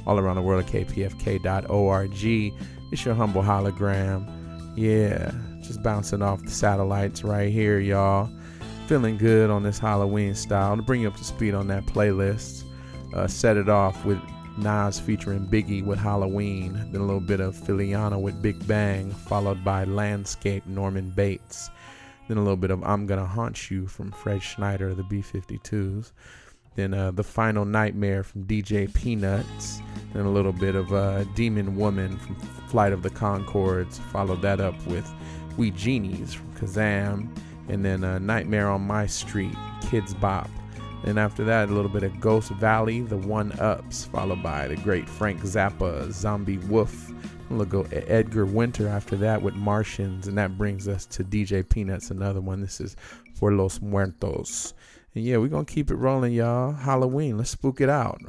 all 0.08 0.20
around 0.20 0.36
the 0.36 0.42
world 0.42 0.64
at 0.64 0.72
kpfk.org. 0.72 2.12
It's 2.92 3.06
your 3.06 3.14
humble 3.14 3.44
hologram. 3.44 4.30
Yeah, 4.76 5.32
just 5.62 5.84
bouncing 5.84 6.22
off 6.22 6.44
the 6.44 6.52
satellites 6.52 7.24
right 7.24 7.52
here, 7.52 7.80
y'all. 7.80 8.30
Feeling 8.88 9.18
good 9.18 9.50
on 9.50 9.64
this 9.64 9.80
Halloween 9.80 10.36
style. 10.36 10.76
To 10.76 10.82
bring 10.82 11.02
you 11.02 11.08
up 11.08 11.16
to 11.18 11.24
speed 11.24 11.54
on 11.54 11.68
that 11.68 11.86
playlist, 11.86 12.64
uh, 13.14 13.28
set 13.28 13.58
it 13.58 13.70
off 13.70 14.04
with 14.06 14.20
Nas 14.62 15.00
featuring 15.00 15.48
Biggie 15.48 15.84
with 15.84 15.98
Halloween, 15.98 16.74
then 16.92 17.02
a 17.02 17.06
little 17.06 17.20
bit 17.20 17.40
of 17.40 17.56
Filiana 17.56 18.20
with 18.20 18.42
Big 18.42 18.68
Bang, 18.68 19.12
followed 19.12 19.64
by 19.64 19.84
Landscape 19.86 20.66
Norman 20.68 21.10
Bates, 21.10 21.70
then 22.28 22.38
a 22.38 22.42
little 22.42 22.58
bit 22.58 22.72
of 22.72 22.84
I'm 22.84 23.08
Gonna 23.08 23.26
Haunt 23.26 23.72
You 23.72 23.88
from 23.88 24.12
Fred 24.12 24.44
Schneider 24.44 24.90
of 24.90 24.98
the 24.98 25.04
B 25.04 25.22
52s, 25.22 26.12
then 26.76 26.94
uh, 26.94 27.12
The 27.12 27.24
Final 27.24 27.66
Nightmare 27.66 28.24
from 28.24 28.44
DJ 28.46 28.94
Peanuts, 28.94 29.82
then 30.14 30.26
a 30.26 30.32
little 30.32 30.54
bit 30.54 30.76
of 30.76 30.94
uh, 30.94 31.24
Demon 31.36 31.76
Woman 31.76 32.18
from 32.18 32.36
Flight 32.68 32.94
of 32.94 33.02
the 33.02 33.10
Conchords, 33.10 34.00
followed 34.12 34.42
that 34.44 34.62
up 34.62 34.76
with 34.86 35.12
We 35.58 35.72
Genies 35.72 36.34
from 36.34 36.54
Kazaam, 36.54 37.36
and 37.68 37.84
then 37.84 38.04
uh, 38.04 38.20
Nightmare 38.20 38.70
on 38.70 38.82
My 38.82 39.08
Street, 39.08 39.56
Kidz 39.82 40.18
Bop. 40.20 40.50
And 41.04 41.18
after 41.18 41.44
that, 41.46 41.70
a 41.70 41.74
little 41.74 41.90
bit 41.90 42.04
of 42.04 42.20
Ghost 42.20 42.52
Valley, 42.52 43.02
the 43.02 43.18
One 43.18 43.52
Ups, 43.60 44.06
followed 44.06 44.44
by 44.44 44.68
the 44.68 44.76
great 44.78 45.10
Frank 45.10 45.42
Zappa, 45.42 46.12
Zombie 46.12 46.60
Wolf. 46.60 47.12
We'll 47.50 47.66
go 47.66 47.86
Edgar 47.92 48.46
Winter 48.46 48.88
after 48.88 49.16
that 49.18 49.42
with 49.42 49.56
Martians, 49.56 50.28
and 50.28 50.38
that 50.38 50.58
brings 50.58 50.88
us 50.88 51.06
to 51.08 51.24
DJ 51.24 51.68
Peanuts, 51.68 52.12
another 52.12 52.40
one. 52.40 52.62
This 52.62 52.80
is 52.80 52.96
For 53.34 53.52
Los 53.52 53.82
Muertos. 53.82 54.74
And 55.16 55.26
yeah, 55.26 55.38
we're 55.38 55.50
gonna 55.50 55.66
keep 55.66 55.92
it 55.92 55.96
rolling, 55.96 56.34
y'all. 56.34 56.72
Halloween, 56.72 57.38
let's 57.38 57.50
spook 57.50 57.82
it 57.82 57.90
out. 57.90 58.22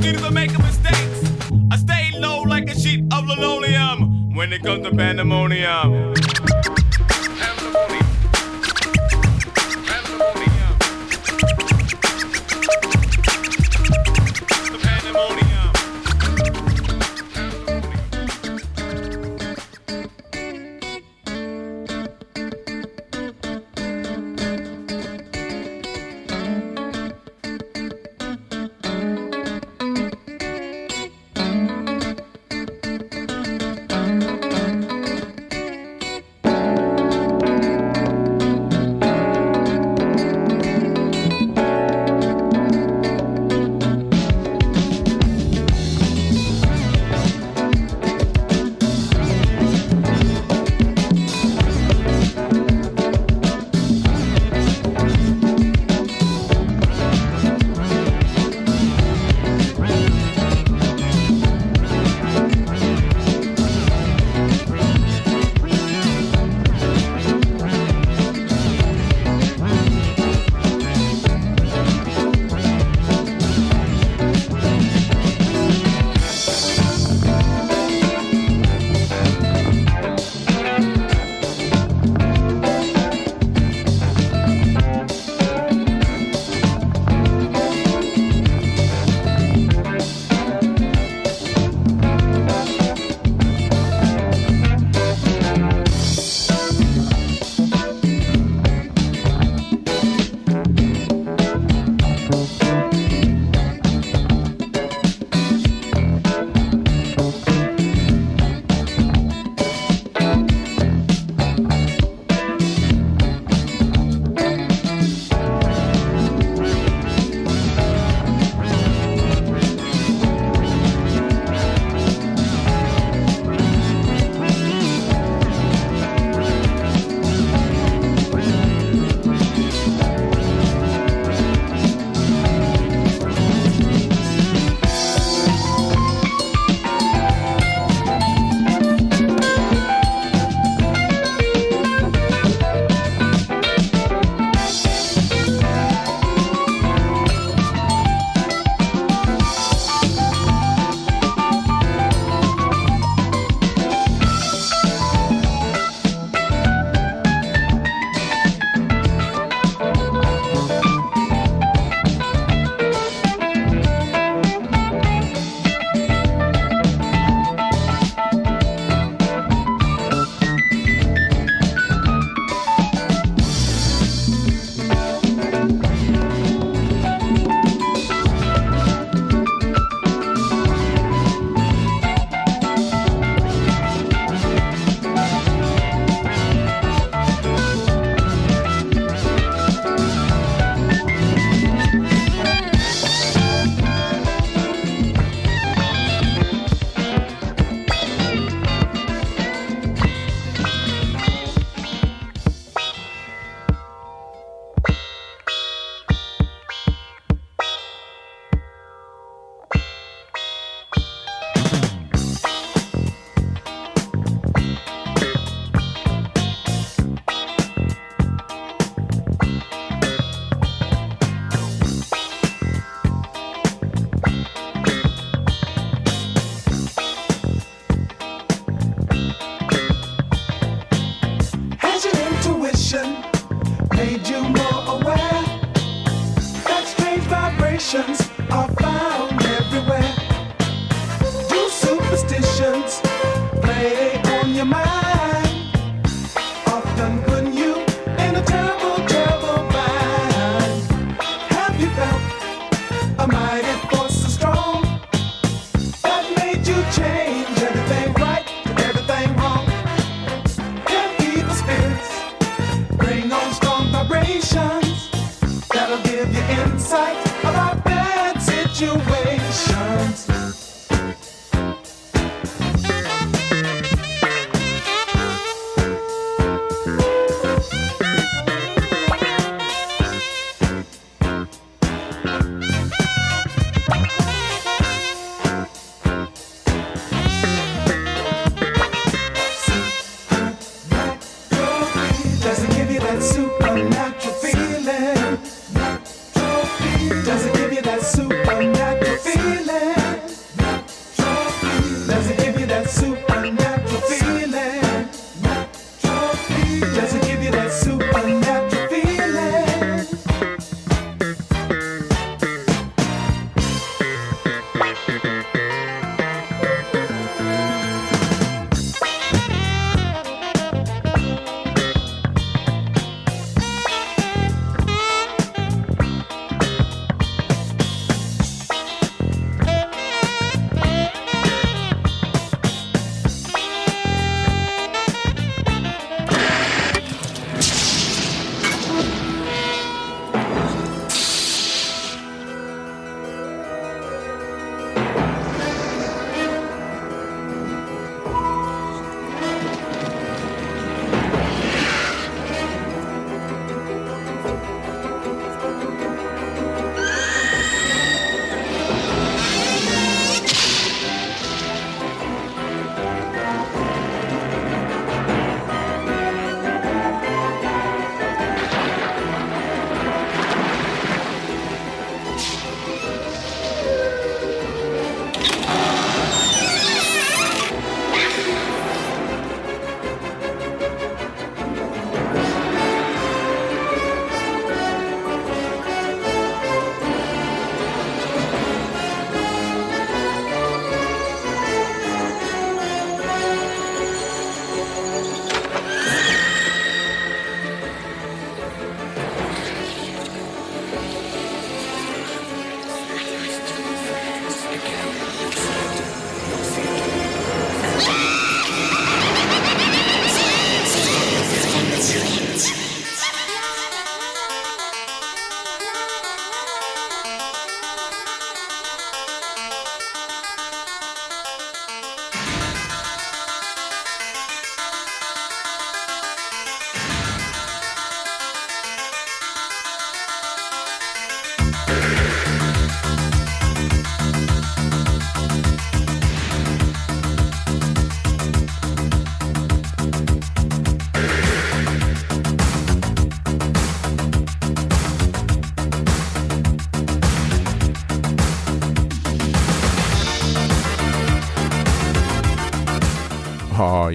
Continue 0.00 0.30
make 0.30 0.56
mistakes. 0.56 1.50
I 1.72 1.76
stay 1.76 2.12
low 2.20 2.42
like 2.42 2.70
a 2.70 2.78
sheet 2.78 3.02
of 3.12 3.26
linoleum 3.26 4.32
when 4.32 4.52
it 4.52 4.62
comes 4.62 4.86
to 4.86 4.94
pandemonium. 4.94 6.14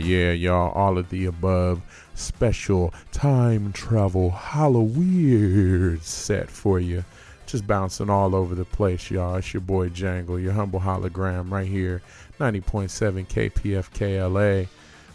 Yeah, 0.04 0.32
y'all. 0.32 0.72
All 0.74 0.98
of 0.98 1.10
the 1.10 1.26
above 1.26 1.82
special 2.16 2.94
time 3.12 3.72
travel 3.72 4.30
Halloween 4.32 6.00
set 6.02 6.50
for 6.50 6.80
you. 6.80 7.04
Just 7.46 7.66
bouncing 7.68 8.10
all 8.10 8.36
over 8.36 8.56
the 8.56 8.66
place, 8.66 9.10
y'all. 9.12 9.36
It's 9.36 9.54
your 9.54 9.62
boy 9.62 9.90
Jangle, 9.90 10.40
your 10.40 10.54
humble 10.54 10.80
hologram 10.80 11.52
right 11.52 11.68
here, 11.68 12.02
90.7 12.40 13.28
KPFK 13.28 14.32
LA. 14.32 14.62
I 14.62 14.68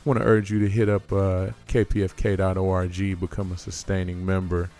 want 0.04 0.20
to 0.20 0.24
urge 0.24 0.50
you 0.50 0.60
to 0.60 0.68
hit 0.68 0.88
up 0.88 1.12
uh, 1.12 1.50
kpfk.org, 1.68 3.20
become 3.20 3.52
a 3.52 3.58
sustaining 3.58 4.24
member. 4.24 4.70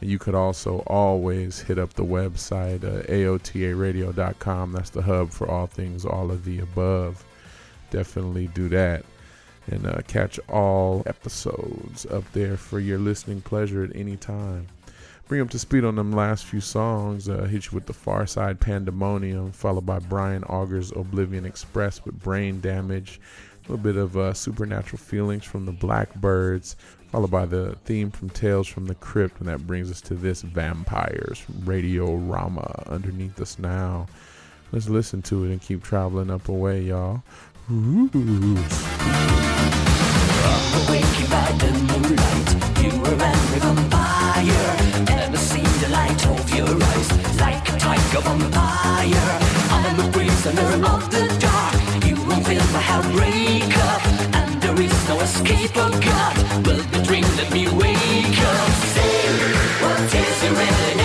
And 0.00 0.10
you 0.10 0.18
could 0.18 0.34
also 0.34 0.80
always 0.86 1.60
hit 1.60 1.78
up 1.78 1.94
the 1.94 2.04
website, 2.04 2.84
uh, 2.84 3.02
aotaradio.com. 3.04 4.72
That's 4.72 4.90
the 4.90 5.02
hub 5.02 5.30
for 5.30 5.50
all 5.50 5.66
things, 5.66 6.04
all 6.04 6.30
of 6.30 6.44
the 6.44 6.60
above. 6.60 7.24
Definitely 7.90 8.48
do 8.48 8.68
that. 8.68 9.04
And 9.68 9.86
uh, 9.86 10.02
catch 10.06 10.38
all 10.48 11.02
episodes 11.06 12.06
up 12.06 12.24
there 12.32 12.56
for 12.56 12.78
your 12.78 12.98
listening 12.98 13.40
pleasure 13.40 13.82
at 13.82 13.96
any 13.96 14.16
time. 14.16 14.68
Bring 15.28 15.40
up 15.40 15.50
to 15.50 15.58
speed 15.58 15.84
on 15.84 15.96
them 15.96 16.12
last 16.12 16.44
few 16.44 16.60
songs. 16.60 17.28
Uh, 17.28 17.44
hit 17.44 17.66
you 17.66 17.72
with 17.72 17.86
the 17.86 17.92
Pharcyde 17.92 18.60
Pandemonium, 18.60 19.50
followed 19.50 19.84
by 19.84 19.98
Brian 19.98 20.44
Auger's 20.44 20.92
Oblivion 20.92 21.44
Express 21.44 22.04
with 22.04 22.22
Brain 22.22 22.60
Damage. 22.60 23.20
A 23.58 23.72
little 23.72 23.82
bit 23.82 23.96
of 23.96 24.16
uh, 24.16 24.32
supernatural 24.32 24.98
feelings 24.98 25.42
from 25.42 25.66
the 25.66 25.72
Blackbirds, 25.72 26.76
followed 27.10 27.32
by 27.32 27.44
the 27.44 27.74
theme 27.84 28.12
from 28.12 28.30
Tales 28.30 28.68
from 28.68 28.86
the 28.86 28.94
Crypt, 28.94 29.40
and 29.40 29.48
that 29.48 29.66
brings 29.66 29.90
us 29.90 30.00
to 30.02 30.14
this 30.14 30.42
Vampires 30.42 31.38
from 31.38 31.54
Radiorama 31.62 32.86
underneath 32.86 33.40
us 33.40 33.58
now. 33.58 34.06
Let's 34.70 34.88
listen 34.88 35.22
to 35.22 35.44
it 35.44 35.50
and 35.50 35.60
keep 35.60 35.82
traveling 35.82 36.30
up 36.30 36.48
away, 36.48 36.82
y'all. 36.82 37.24
Of 37.68 37.74
of 55.10 55.22
escape. 55.22 55.70
Oh 55.74 55.90
God, 56.00 56.66
will 56.66 56.82
the 56.92 57.02
dream 57.02 57.24
let 57.36 57.52
me 57.52 57.66
wake 57.66 58.38
up? 58.42 58.70
Say, 58.94 59.28
what 59.82 60.14
is 60.14 60.42
your 60.44 60.52
real 60.52 60.95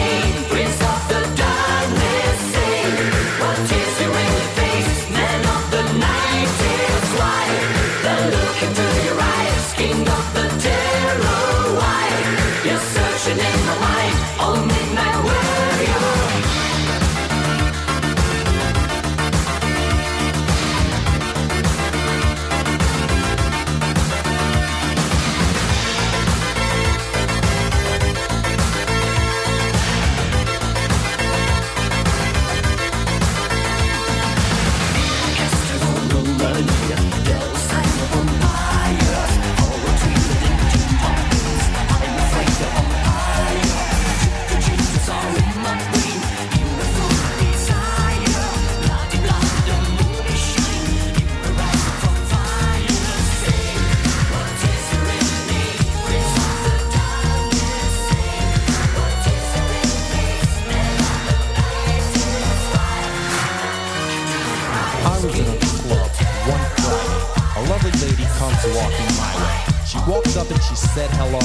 comes 68.61 68.75
walking 68.75 69.15
my 69.17 69.33
way. 69.43 69.85
She 69.85 69.97
walked 70.09 70.37
up 70.37 70.49
and 70.49 70.61
she 70.63 70.75
said 70.75 71.09
hello. 71.11 71.39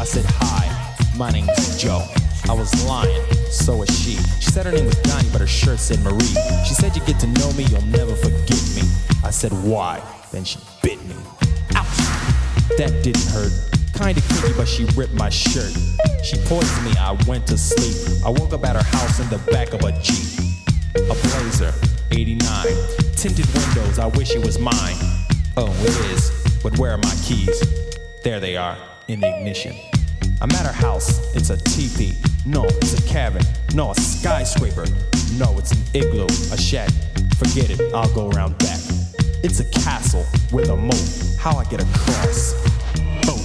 I 0.00 0.04
said 0.04 0.24
hi, 0.28 0.66
my 1.16 1.30
name's 1.30 1.80
Joe. 1.80 2.04
I 2.48 2.52
was 2.52 2.70
lying, 2.86 3.22
so 3.50 3.76
was 3.76 3.90
she. 3.90 4.16
She 4.40 4.50
said 4.50 4.66
her 4.66 4.72
name 4.72 4.86
was 4.86 4.96
Donnie, 5.02 5.28
but 5.32 5.40
her 5.40 5.46
shirt 5.46 5.78
said 5.78 6.00
Marie. 6.00 6.36
She 6.66 6.74
said 6.74 6.94
you 6.96 7.02
get 7.04 7.18
to 7.20 7.26
know 7.26 7.52
me, 7.52 7.64
you'll 7.64 7.84
never 7.86 8.14
forget 8.14 8.62
me. 8.74 8.82
I 9.24 9.30
said 9.30 9.52
why? 9.52 10.00
Then 10.32 10.44
she 10.44 10.58
bit 10.82 11.02
me. 11.06 11.16
Ouch! 11.74 11.86
That 12.78 13.00
didn't 13.02 13.26
hurt. 13.28 13.52
Kinda 13.94 14.20
kinky, 14.20 14.52
but 14.56 14.68
she 14.68 14.84
ripped 14.96 15.14
my 15.14 15.30
shirt. 15.30 15.72
She 16.22 16.36
poisoned 16.46 16.84
me, 16.84 16.92
I 16.98 17.16
went 17.26 17.46
to 17.48 17.58
sleep. 17.58 18.22
I 18.24 18.30
woke 18.30 18.52
up 18.52 18.64
at 18.64 18.76
her 18.76 18.96
house 18.96 19.18
in 19.20 19.28
the 19.30 19.38
back 19.50 19.72
of 19.72 19.82
a 19.82 19.92
Jeep. 20.00 20.38
A 20.94 21.14
Blazer, 21.14 21.72
89. 22.12 22.66
Tinted 23.16 23.46
windows, 23.54 23.98
I 23.98 24.06
wish 24.06 24.34
it 24.34 24.44
was 24.44 24.58
mine. 24.58 24.96
Oh, 25.58 25.72
it 25.80 26.12
is. 26.12 26.60
But 26.62 26.78
where 26.78 26.92
are 26.92 26.98
my 26.98 27.14
keys? 27.22 27.62
There 28.22 28.40
they 28.40 28.58
are, 28.58 28.76
in 29.08 29.20
the 29.20 29.38
ignition. 29.38 29.74
I'm 30.42 30.50
at 30.50 30.66
her 30.66 30.72
house, 30.72 31.34
it's 31.34 31.48
a 31.48 31.56
teepee. 31.56 32.14
No, 32.44 32.64
it's 32.64 32.98
a 32.98 33.02
cabin. 33.08 33.42
No, 33.74 33.92
a 33.92 33.94
skyscraper. 33.94 34.84
No, 35.38 35.58
it's 35.58 35.72
an 35.72 35.78
igloo, 35.94 36.26
a 36.26 36.58
shed. 36.58 36.92
Forget 37.38 37.70
it, 37.70 37.80
I'll 37.94 38.12
go 38.14 38.28
around 38.28 38.58
back. 38.58 38.80
It's 39.42 39.60
a 39.60 39.64
castle 39.70 40.26
with 40.52 40.68
a 40.68 40.76
moat. 40.76 41.38
How 41.38 41.56
I 41.56 41.64
get 41.64 41.80
across? 41.80 42.52
Boom. 43.24 43.40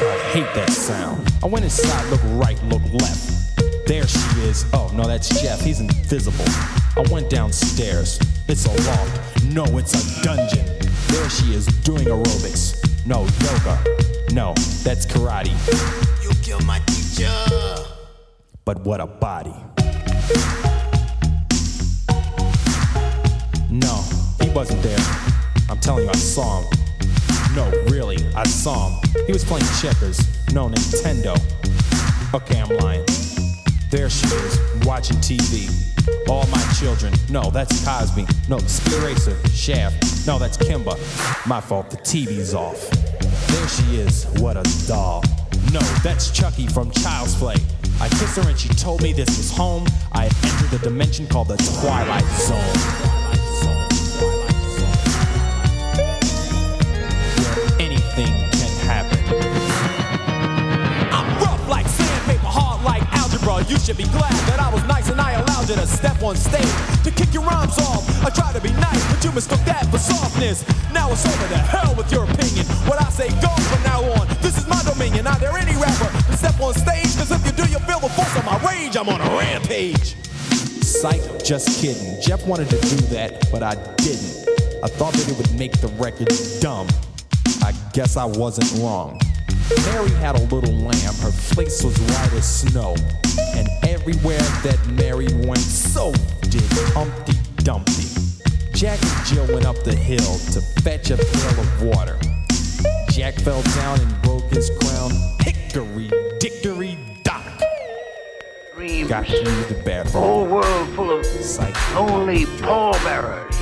I 0.00 0.18
hate 0.30 0.54
that 0.54 0.70
sound. 0.70 1.28
I 1.42 1.46
went 1.46 1.64
inside, 1.64 2.08
look 2.10 2.20
right, 2.24 2.62
look 2.64 2.82
left. 2.92 3.37
There 3.88 4.06
she 4.06 4.40
is. 4.42 4.66
Oh, 4.74 4.92
no, 4.94 5.04
that's 5.04 5.30
Jeff. 5.40 5.62
He's 5.62 5.80
invisible. 5.80 6.44
I 6.94 7.10
went 7.10 7.30
downstairs. 7.30 8.20
It's 8.46 8.66
a 8.66 8.70
loft. 8.86 9.44
No, 9.44 9.64
it's 9.78 9.94
a 9.94 10.22
dungeon. 10.22 10.66
There 11.06 11.30
she 11.30 11.54
is 11.54 11.64
doing 11.84 12.04
aerobics. 12.04 12.84
No, 13.06 13.20
yoga. 13.40 13.82
No, 14.34 14.52
that's 14.84 15.06
karate. 15.06 15.54
You 16.22 16.28
killed 16.42 16.66
my 16.66 16.80
teacher. 16.80 17.32
But 18.66 18.84
what 18.84 19.00
a 19.00 19.06
body. 19.06 19.54
No, 23.70 24.04
he 24.42 24.50
wasn't 24.50 24.82
there. 24.82 24.98
I'm 25.70 25.80
telling 25.80 26.04
you, 26.04 26.10
I 26.10 26.16
saw 26.16 26.60
him. 26.60 26.78
No, 27.54 27.70
really, 27.88 28.18
I 28.36 28.44
saw 28.44 28.90
him. 28.90 29.10
He 29.26 29.32
was 29.32 29.46
playing 29.46 29.64
checkers. 29.80 30.18
No, 30.52 30.68
Nintendo. 30.68 31.34
Okay, 32.34 32.60
I'm 32.60 32.76
lying. 32.76 33.06
There 33.90 34.10
she 34.10 34.26
is, 34.26 34.60
watching 34.84 35.16
TV. 35.16 35.70
All 36.28 36.46
my 36.48 36.62
children. 36.78 37.14
No, 37.30 37.50
that's 37.50 37.82
Cosby. 37.86 38.26
No, 38.46 38.58
Speed 38.58 39.02
Racer, 39.02 39.48
Shaft. 39.48 40.26
No, 40.26 40.38
that's 40.38 40.58
Kimba. 40.58 40.98
My 41.46 41.58
fault, 41.58 41.88
the 41.88 41.96
TV's 41.96 42.52
off. 42.52 42.90
There 42.90 43.68
she 43.68 43.96
is, 43.96 44.26
what 44.40 44.58
a 44.58 44.86
doll. 44.86 45.24
No, 45.72 45.80
that's 46.02 46.30
Chucky 46.30 46.66
from 46.66 46.90
Child's 46.90 47.34
Play. 47.36 47.56
I 47.98 48.10
kissed 48.10 48.36
her 48.36 48.48
and 48.48 48.58
she 48.58 48.68
told 48.68 49.02
me 49.02 49.14
this 49.14 49.38
was 49.38 49.50
home. 49.50 49.86
I 50.12 50.24
entered 50.26 50.70
the 50.70 50.80
dimension 50.82 51.26
called 51.26 51.48
the 51.48 51.56
Twilight 51.56 52.26
Zone. 52.36 53.17
You 63.68 63.78
should 63.78 63.98
be 63.98 64.08
glad 64.08 64.32
that 64.48 64.60
I 64.60 64.72
was 64.72 64.82
nice 64.84 65.10
and 65.10 65.20
I 65.20 65.32
allowed 65.32 65.68
you 65.68 65.76
to 65.76 65.86
step 65.86 66.22
on 66.22 66.36
stage 66.36 66.72
to 67.04 67.10
kick 67.10 67.34
your 67.34 67.44
rhymes 67.44 67.76
off. 67.78 68.08
I 68.24 68.30
try 68.30 68.50
to 68.54 68.60
be 68.60 68.72
nice, 68.72 69.04
but 69.12 69.22
you 69.22 69.30
mistook 69.32 69.60
that 69.66 69.84
for 69.92 69.98
softness. 69.98 70.64
Now 70.90 71.12
it's 71.12 71.26
over 71.26 71.48
to 71.52 71.58
hell 71.58 71.94
with 71.94 72.10
your 72.10 72.24
opinion. 72.24 72.64
What 72.88 72.96
I 72.96 73.10
say 73.10 73.28
goes 73.44 73.60
from 73.68 73.82
now 73.84 74.00
on. 74.16 74.26
This 74.40 74.56
is 74.56 74.66
my 74.66 74.82
dominion. 74.88 75.26
Are 75.26 75.38
there 75.38 75.52
any 75.52 75.76
rapper 75.76 76.08
to 76.08 76.36
step 76.38 76.58
on 76.60 76.72
stage? 76.72 77.12
Cause 77.20 77.30
if 77.30 77.44
you 77.44 77.52
do, 77.52 77.70
you'll 77.70 77.84
feel 77.84 78.00
the 78.00 78.08
force 78.08 78.34
of 78.40 78.44
my 78.46 78.56
rage. 78.64 78.96
I'm 78.96 79.10
on 79.10 79.20
a 79.20 79.30
rampage. 79.36 80.16
Psych, 80.80 81.44
just 81.44 81.78
kidding. 81.78 82.18
Jeff 82.22 82.46
wanted 82.46 82.70
to 82.70 82.80
do 82.80 82.96
that, 83.12 83.52
but 83.52 83.62
I 83.62 83.74
didn't. 83.96 84.48
I 84.82 84.88
thought 84.88 85.12
that 85.12 85.28
it 85.28 85.36
would 85.36 85.52
make 85.58 85.78
the 85.84 85.88
record 86.00 86.32
dumb. 86.62 86.88
I 87.60 87.74
guess 87.92 88.16
I 88.16 88.24
wasn't 88.24 88.80
wrong. 88.80 89.20
Mary 89.92 90.10
had 90.10 90.36
a 90.36 90.42
little 90.44 90.74
lamb, 90.74 91.14
her 91.16 91.30
face 91.30 91.82
was 91.84 91.98
white 91.98 92.32
as 92.32 92.60
snow. 92.60 92.96
And 93.54 93.68
everywhere 93.86 94.38
that 94.62 94.78
Mary 94.92 95.28
went, 95.46 95.58
so 95.58 96.12
did 96.42 96.62
Humpty 96.94 97.34
Dumpty. 97.58 98.08
Jack 98.72 99.02
and 99.02 99.26
Jill 99.26 99.46
went 99.52 99.66
up 99.66 99.82
the 99.84 99.94
hill 99.94 100.38
to 100.52 100.60
fetch 100.82 101.10
a 101.10 101.16
pail 101.16 101.60
of 101.60 101.82
water. 101.82 102.18
Jack 103.10 103.34
fell 103.34 103.62
down 103.74 104.00
and 104.00 104.22
broke 104.22 104.48
his 104.50 104.70
crown. 104.80 105.10
Hickory 105.40 106.10
dickory 106.38 106.98
dock. 107.24 107.44
Got 109.08 109.26
to 109.26 109.36
use 109.36 109.66
the 109.66 109.82
bathroom. 109.84 110.22
Whole 110.22 110.46
world 110.46 110.88
full 110.90 111.10
of 111.10 111.26
sight 111.26 111.76
lonely 111.94 112.46
pallbearers. 112.60 113.54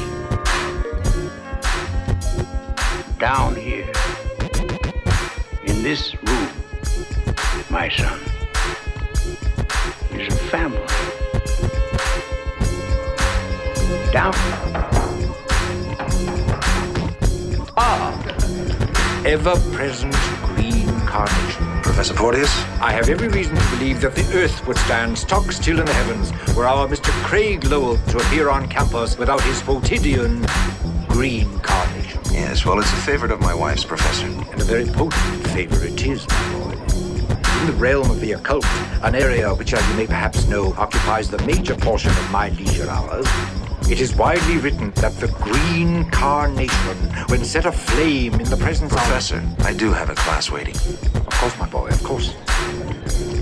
Down 3.18 3.56
here, 3.56 3.90
this 5.86 6.16
room, 6.16 6.48
with 7.56 7.70
my 7.70 7.88
son, 7.88 8.18
is 10.10 10.26
a 10.26 10.36
family. 10.50 10.80
Down. 14.10 14.32
Ah, 17.76 18.10
ever-present 19.24 20.12
green 20.42 20.88
carnation. 21.02 21.64
Professor 21.82 22.14
Porteous? 22.14 22.50
I 22.80 22.90
have 22.90 23.08
every 23.08 23.28
reason 23.28 23.54
to 23.54 23.70
believe 23.70 24.00
that 24.00 24.16
the 24.16 24.28
Earth 24.34 24.66
would 24.66 24.78
stand 24.78 25.16
stock 25.16 25.52
still 25.52 25.78
in 25.78 25.86
the 25.86 25.92
heavens 25.92 26.32
were 26.56 26.66
our 26.66 26.88
Mr. 26.88 27.12
Craig 27.22 27.62
Lowell 27.62 27.96
to 28.08 28.18
appear 28.18 28.50
on 28.50 28.66
campus 28.66 29.16
without 29.16 29.40
his 29.42 29.62
quotidian 29.62 30.44
green 31.06 31.60
carnation. 31.60 32.20
Yes, 32.32 32.66
well, 32.66 32.80
it's 32.80 32.92
a 32.92 32.96
favorite 32.96 33.30
of 33.30 33.40
my 33.40 33.54
wife's, 33.54 33.84
Professor. 33.84 34.26
And 34.26 34.60
a 34.60 34.64
very 34.64 34.86
potent 34.86 35.45
favor 35.56 35.86
it 35.86 36.06
is, 36.06 36.28
my 36.28 36.52
boy. 36.52 36.72
In 37.60 37.66
the 37.66 37.76
realm 37.78 38.10
of 38.10 38.20
the 38.20 38.32
occult, 38.32 38.66
an 39.02 39.14
area 39.14 39.54
which, 39.54 39.72
as 39.72 39.88
you 39.88 39.94
may 39.94 40.06
perhaps 40.06 40.46
know, 40.48 40.74
occupies 40.74 41.30
the 41.30 41.42
major 41.46 41.74
portion 41.74 42.10
of 42.10 42.30
my 42.30 42.50
leisure 42.50 42.90
hours, 42.90 43.26
it 43.90 43.98
is 43.98 44.14
widely 44.14 44.58
written 44.58 44.90
that 44.96 45.14
the 45.14 45.28
green 45.28 46.10
carnation, 46.10 46.98
when 47.28 47.42
set 47.42 47.64
aflame 47.64 48.34
in 48.34 48.50
the 48.50 48.56
presence 48.58 48.92
Professor, 48.92 49.38
of... 49.38 49.56
Professor, 49.56 49.68
I 49.70 49.72
do 49.72 49.92
have 49.92 50.10
a 50.10 50.14
class 50.14 50.50
waiting. 50.50 50.76
Of 51.14 51.30
course, 51.30 51.58
my 51.58 51.66
boy, 51.66 51.88
of 51.88 52.04
course. 52.04 52.34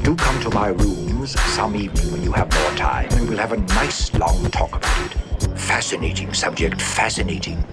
Do 0.05 0.15
come 0.15 0.41
to 0.43 0.51
my 0.51 0.69
rooms 0.69 1.37
some 1.41 1.75
evening 1.75 2.13
when 2.13 2.23
you 2.23 2.31
have 2.31 2.49
more 2.55 2.77
time, 2.77 3.09
and 3.11 3.29
we'll 3.29 3.39
have 3.39 3.51
a 3.51 3.57
nice 3.57 4.15
long 4.15 4.49
talk 4.53 4.77
about 4.77 5.07
it. 5.07 5.59
Fascinating 5.59 6.33
subject, 6.33 6.81
fascinating. 6.81 7.65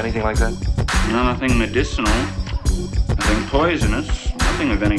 Anything 0.00 0.22
like 0.22 0.36
that? 0.38 0.52
No, 1.10 1.22
nothing 1.22 1.58
medicinal, 1.58 2.12
nothing 3.16 3.46
poisonous, 3.48 4.34
nothing 4.38 4.70
of 4.70 4.82
any. 4.82 4.98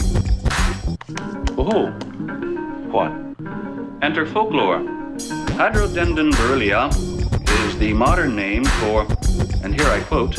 Oh, 1.57 1.87
What? 2.91 3.11
enter 4.03 4.25
folklore. 4.25 4.79
Hydrodendron 5.57 6.31
beryllia 6.33 6.89
is 7.67 7.77
the 7.79 7.93
modern 7.93 8.35
name 8.35 8.63
for, 8.65 9.07
and 9.63 9.73
here 9.79 9.89
I 9.89 10.01
quote, 10.01 10.35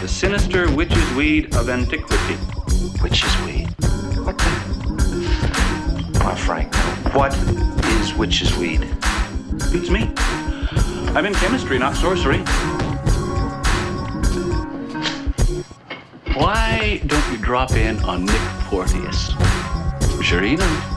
the 0.00 0.08
sinister 0.08 0.70
witch's 0.74 1.14
weed 1.14 1.54
of 1.56 1.68
antiquity. 1.68 2.36
Witch's 3.02 3.34
weed? 3.44 3.68
What 4.24 4.38
the? 4.38 4.50
On, 6.24 6.36
Frank. 6.36 6.74
What 7.14 7.34
is 7.98 8.14
witch's 8.14 8.56
weed? 8.56 8.80
Beats 9.72 9.90
me. 9.90 10.12
I'm 11.16 11.26
in 11.26 11.34
chemistry, 11.34 11.78
not 11.78 11.94
sorcery. 11.96 12.42
Don't 16.98 17.32
you 17.32 17.38
drop 17.38 17.72
in 17.72 17.98
on 18.04 18.24
Nick 18.24 18.40
Porteous? 18.68 19.32
Sure 20.22 20.42
he 20.42 20.56
knows. 20.56 20.93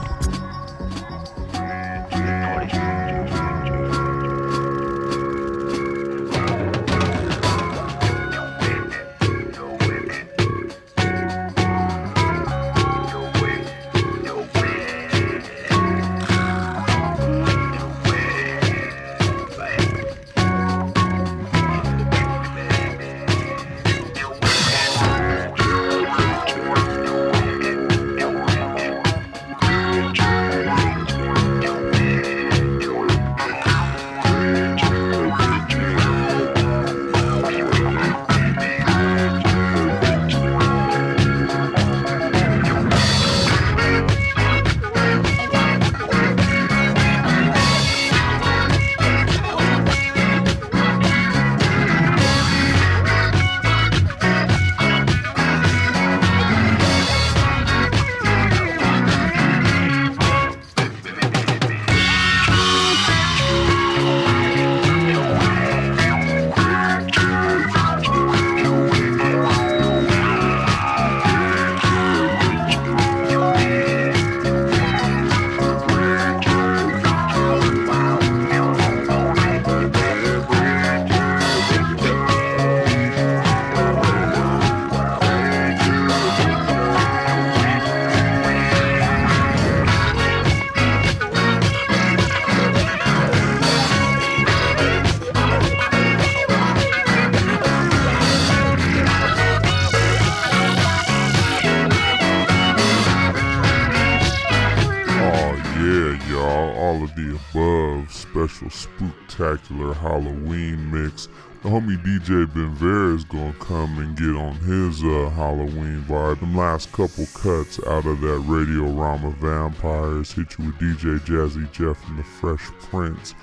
Spooktacular 109.38 109.94
Halloween 109.96 110.90
mix. 110.90 111.28
The 111.62 111.68
homie 111.68 111.96
DJ 112.04 112.52
Ben 112.52 112.74
Vera 112.74 113.14
is 113.14 113.24
gonna 113.24 113.52
come 113.60 113.98
and 113.98 114.16
get 114.16 114.34
on 114.36 114.54
his 114.56 115.02
uh, 115.02 115.30
Halloween 115.30 116.02
vibe. 116.08 116.40
Them 116.40 116.56
last 116.56 116.90
couple 116.92 117.26
cuts 117.34 117.78
out 117.86 118.06
of 118.06 118.20
that 118.20 118.42
Radiorama 118.46 119.34
Vampires 119.36 120.32
hit 120.32 120.58
you 120.58 120.66
with 120.66 120.74
DJ 120.76 121.20
Jazzy 121.20 121.70
Jeff 121.72 122.04
and 122.08 122.18
the 122.18 122.24
Fresh 122.24 122.66
Prince. 122.90 123.34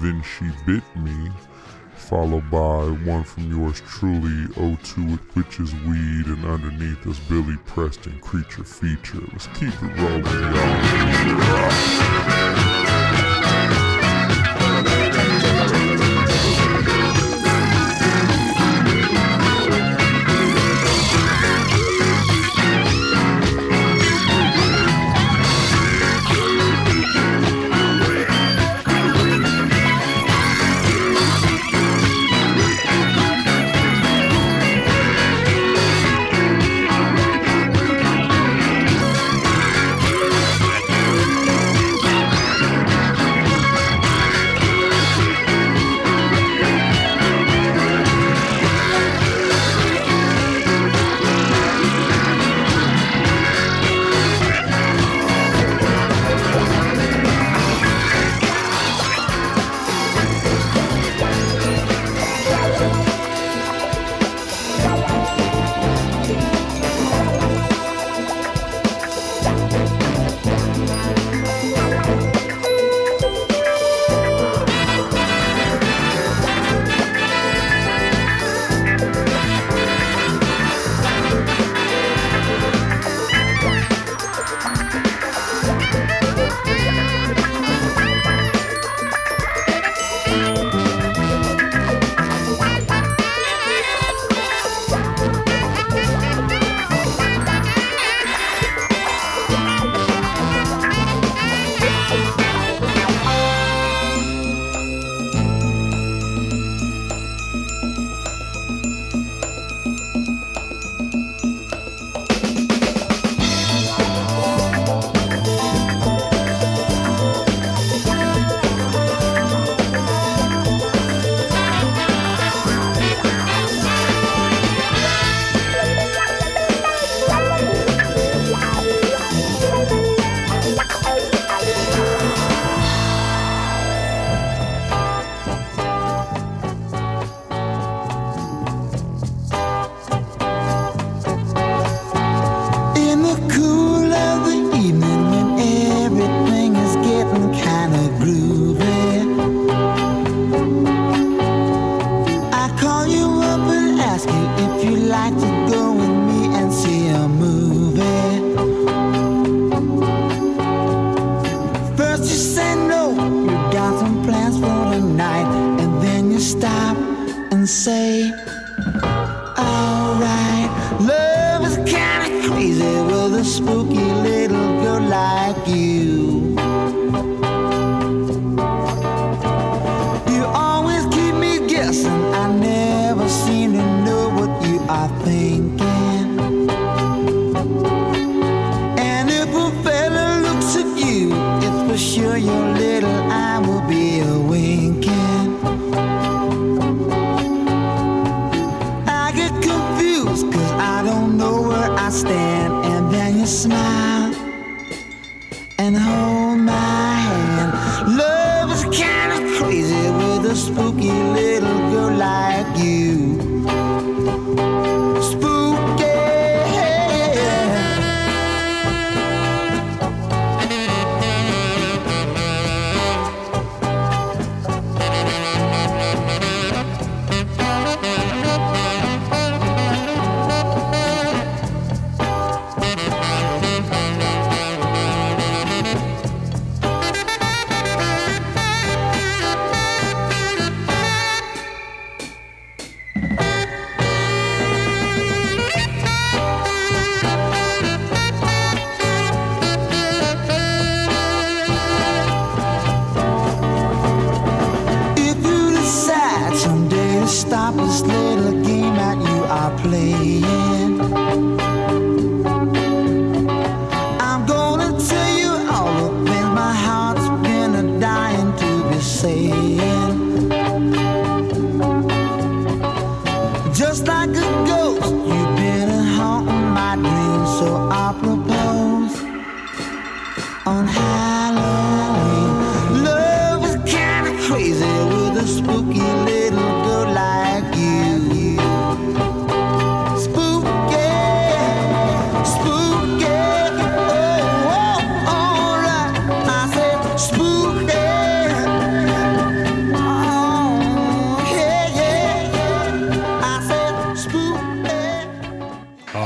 Then 0.00 0.22
she 0.22 0.46
bit 0.66 0.82
me 0.96 1.30
followed 1.94 2.50
by 2.50 2.84
one 3.08 3.24
from 3.24 3.50
yours 3.50 3.80
truly, 3.80 4.46
O2 4.54 5.12
with 5.12 5.36
Witch's 5.36 5.72
Weed, 5.86 6.26
and 6.26 6.44
underneath 6.44 7.06
is 7.06 7.18
Billy 7.20 7.56
Preston 7.64 8.20
Creature 8.20 8.64
Feature. 8.64 9.22
Let's 9.32 9.46
keep 9.48 9.72
it 9.72 9.96
rolling, 9.98 10.24
y'all. 12.64 12.73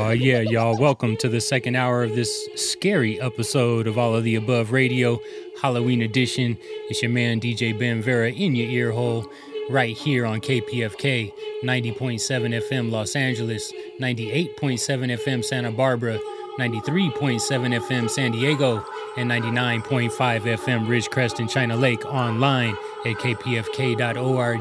Oh, 0.09 0.13
yeah, 0.13 0.41
y'all. 0.41 0.75
Welcome 0.75 1.19
to 1.19 1.29
the 1.29 1.39
second 1.39 1.77
hour 1.77 2.03
of 2.03 2.15
this 2.15 2.49
scary 2.55 3.21
episode 3.21 3.87
of 3.87 3.99
All 3.99 4.15
of 4.15 4.25
the 4.25 4.37
Above 4.37 4.73
Radio, 4.73 5.21
Halloween 5.61 6.01
edition. 6.01 6.57
It's 6.89 7.03
your 7.03 7.11
man, 7.11 7.43
DJ 7.43 7.79
Ben 7.79 8.01
Vera, 8.01 8.31
in 8.31 8.57
your 8.57 8.71
ear 8.71 8.91
hole, 8.91 9.31
right 9.69 9.95
here 9.95 10.25
on 10.25 10.41
KPFK 10.41 11.31
90.7 11.63 12.19
FM 12.23 12.91
Los 12.91 13.15
Angeles, 13.17 13.71
98.7 14.01 14.57
FM 14.59 15.45
Santa 15.45 15.71
Barbara, 15.71 16.19
93.7 16.59 17.79
FM 17.79 18.09
San 18.09 18.33
Diego, 18.33 18.83
and 19.19 19.31
99.5 19.31 20.11
FM 20.11 20.87
Ridgecrest 20.87 21.39
and 21.39 21.51
China 21.51 21.77
Lake 21.77 22.07
online 22.07 22.75
at 23.05 23.17
kpfk.org. 23.17 24.61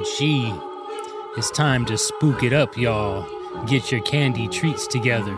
It's 1.38 1.52
time 1.52 1.86
to 1.86 1.98
spook 1.98 2.43
it 2.43 2.52
up, 2.52 2.76
y'all. 2.76 3.37
Get 3.66 3.91
your 3.91 4.01
candy 4.01 4.47
treats 4.47 4.88
together. 4.88 5.36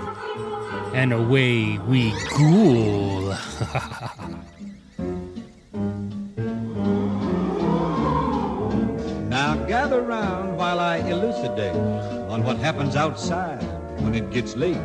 And 0.94 1.14
away 1.14 1.78
we 1.80 2.12
ghoul. 2.38 3.36
Now 9.30 9.56
gather 9.66 10.02
round 10.02 10.58
while 10.58 10.80
I 10.80 10.98
elucidate 10.98 11.76
on 12.30 12.44
what 12.44 12.58
happens 12.58 12.96
outside 12.96 13.62
when 14.02 14.16
it 14.16 14.32
gets 14.32 14.56
late. 14.56 14.78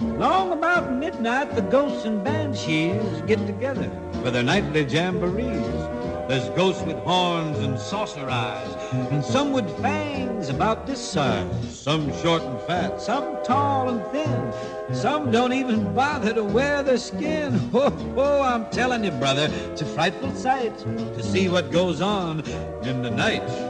Long 0.00 0.52
about 0.52 0.92
midnight, 0.92 1.54
the 1.54 1.62
ghosts 1.62 2.04
and 2.04 2.22
banshees 2.22 3.22
get 3.26 3.44
together 3.46 3.90
for 4.22 4.30
their 4.30 4.42
nightly 4.42 4.84
jamborees. 4.84 5.89
There's 6.30 6.48
ghosts 6.50 6.84
with 6.84 6.96
horns 6.98 7.58
and 7.58 7.76
saucer 7.76 8.30
eyes, 8.30 8.76
and 8.92 9.24
some 9.24 9.50
with 9.50 9.68
fangs 9.82 10.48
about 10.48 10.86
this 10.86 11.00
size. 11.00 11.76
Some 11.76 12.16
short 12.22 12.42
and 12.42 12.60
fat, 12.68 13.02
some 13.02 13.42
tall 13.42 13.88
and 13.88 14.06
thin. 14.12 14.94
Some 14.94 15.32
don't 15.32 15.52
even 15.52 15.92
bother 15.92 16.32
to 16.32 16.44
wear 16.44 16.84
their 16.84 16.98
skin. 16.98 17.58
Oh, 17.74 18.14
oh, 18.16 18.42
I'm 18.42 18.70
telling 18.70 19.02
you, 19.02 19.10
brother, 19.10 19.48
it's 19.72 19.82
a 19.82 19.86
frightful 19.86 20.32
sight 20.32 20.78
to 20.78 21.22
see 21.24 21.48
what 21.48 21.72
goes 21.72 22.00
on 22.00 22.42
in 22.84 23.02
the 23.02 23.10
night. 23.10 23.69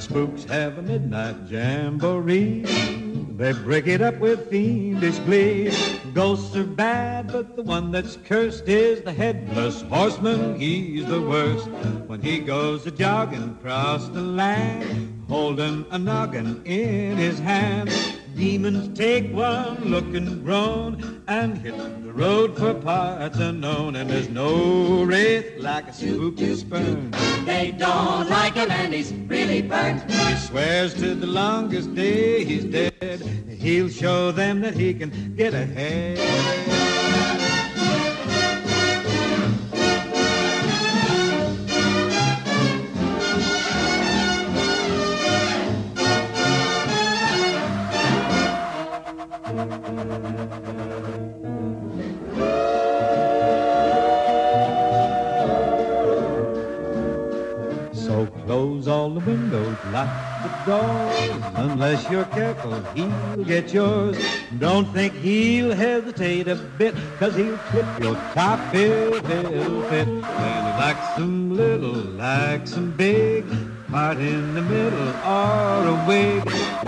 The 0.00 0.06
spooks 0.06 0.44
have 0.44 0.78
a 0.78 0.82
midnight 0.82 1.36
jamboree, 1.46 2.62
they 3.36 3.52
break 3.52 3.86
it 3.86 4.00
up 4.00 4.16
with 4.16 4.48
fiendish 4.48 5.18
glee. 5.20 5.70
Ghosts 6.14 6.56
are 6.56 6.64
bad, 6.64 7.30
but 7.30 7.54
the 7.54 7.62
one 7.62 7.90
that's 7.90 8.16
cursed 8.24 8.66
is 8.66 9.02
the 9.02 9.12
headless 9.12 9.82
horseman. 9.82 10.58
He's 10.58 11.04
the 11.04 11.20
worst 11.20 11.68
when 12.06 12.22
he 12.22 12.38
goes 12.38 12.86
a 12.86 12.90
jogging 12.90 13.42
across 13.42 14.08
the 14.08 14.22
land, 14.22 15.22
holding 15.28 15.84
a 15.90 15.98
noggin 15.98 16.62
in 16.64 17.18
his 17.18 17.38
hand. 17.38 17.90
Demons 18.36 18.96
take 18.96 19.32
one 19.32 19.84
look 19.84 20.14
and 20.14 20.44
groan 20.44 21.22
and 21.28 21.58
hit 21.58 21.76
the 21.76 22.12
road 22.12 22.56
for 22.56 22.74
parts 22.74 23.38
unknown. 23.38 23.96
And 23.96 24.08
there's 24.08 24.28
no 24.28 25.04
wraith 25.04 25.58
like 25.58 25.88
a 25.88 25.92
spooky 25.92 26.54
spurn. 26.56 27.10
They 27.44 27.74
don't 27.76 28.28
like 28.30 28.54
him 28.54 28.70
and 28.70 28.94
he's 28.94 29.12
really 29.12 29.62
burnt. 29.62 30.10
He 30.10 30.36
swears 30.36 30.94
to 30.94 31.14
the 31.14 31.26
longest 31.26 31.94
day 31.94 32.44
he's 32.44 32.64
dead. 32.64 33.20
He'll 33.48 33.88
show 33.88 34.32
them 34.32 34.60
that 34.62 34.74
he 34.74 34.94
can 34.94 35.34
get 35.36 35.54
ahead. 35.54 36.79
All 59.00 59.08
the 59.08 59.20
windows, 59.20 59.76
lock 59.92 60.10
the 60.42 60.50
doors. 60.66 61.42
Unless 61.54 62.10
you're 62.10 62.26
careful, 62.26 62.74
he'll 62.94 63.44
get 63.44 63.72
yours. 63.72 64.18
Don't 64.58 64.92
think 64.92 65.14
he'll 65.14 65.74
hesitate 65.74 66.48
a 66.48 66.56
bit, 66.56 66.94
cause 67.18 67.34
he'll 67.34 67.56
clip 67.70 67.86
your 67.98 68.14
top 68.34 68.60
if 68.74 69.30
it'll 69.30 69.82
fit. 69.88 70.06
And 70.06 70.66
he 70.66 70.72
likes 70.84 71.08
them 71.16 71.56
little, 71.56 71.94
likes 72.26 72.72
them 72.72 72.90
big. 72.92 73.46
Part 73.90 74.18
in 74.18 74.54
the 74.54 74.62
middle 74.62 75.08
or 75.26 75.88
a 75.94 76.04
wig, 76.06 76.44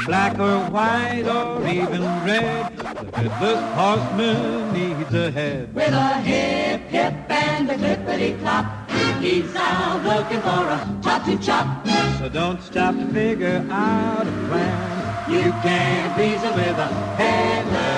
black 0.06 0.38
or 0.38 0.58
white 0.70 1.26
or 1.26 1.66
even 1.66 2.02
red. 2.24 2.76
The 2.76 3.10
headless 3.16 3.62
horseman 3.74 4.72
needs 4.74 5.14
a 5.14 5.30
head. 5.30 5.74
With 5.74 5.94
a 5.94 6.20
hip, 6.20 6.82
hip, 6.82 7.14
and 7.30 7.70
a 7.70 7.74
clippity 7.74 8.38
clop. 8.40 8.81
He's 9.20 9.54
out 9.54 10.02
looking 10.04 10.40
for 10.40 10.64
a 10.76 10.78
chop 11.02 11.24
to 11.26 11.38
chop. 11.38 11.86
So 12.18 12.28
don't 12.28 12.62
stop 12.62 12.94
to 12.96 13.06
figure 13.06 13.64
out 13.70 14.26
a 14.26 14.32
plan. 14.48 15.30
You 15.30 15.52
can't 15.62 16.18
reason 16.18 16.52
with 16.54 16.78
a 16.78 16.88
headless 17.16 17.91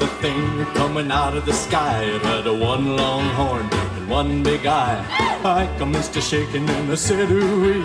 the 0.00 0.08
thing 0.22 0.64
coming 0.74 1.10
out 1.12 1.36
of 1.36 1.44
the 1.44 1.52
sky. 1.52 2.02
It 2.04 2.22
had 2.22 2.46
a 2.46 2.54
one 2.54 2.96
long 2.96 3.24
horn 3.38 3.68
and 3.96 4.08
one 4.08 4.42
big 4.42 4.66
eye. 4.66 5.04
I 5.44 5.68
commenced 5.78 6.14
to 6.14 6.20
shaking 6.20 6.68
and 6.68 6.90
I 6.90 6.94
said, 6.94 7.30
ooh 7.30 7.84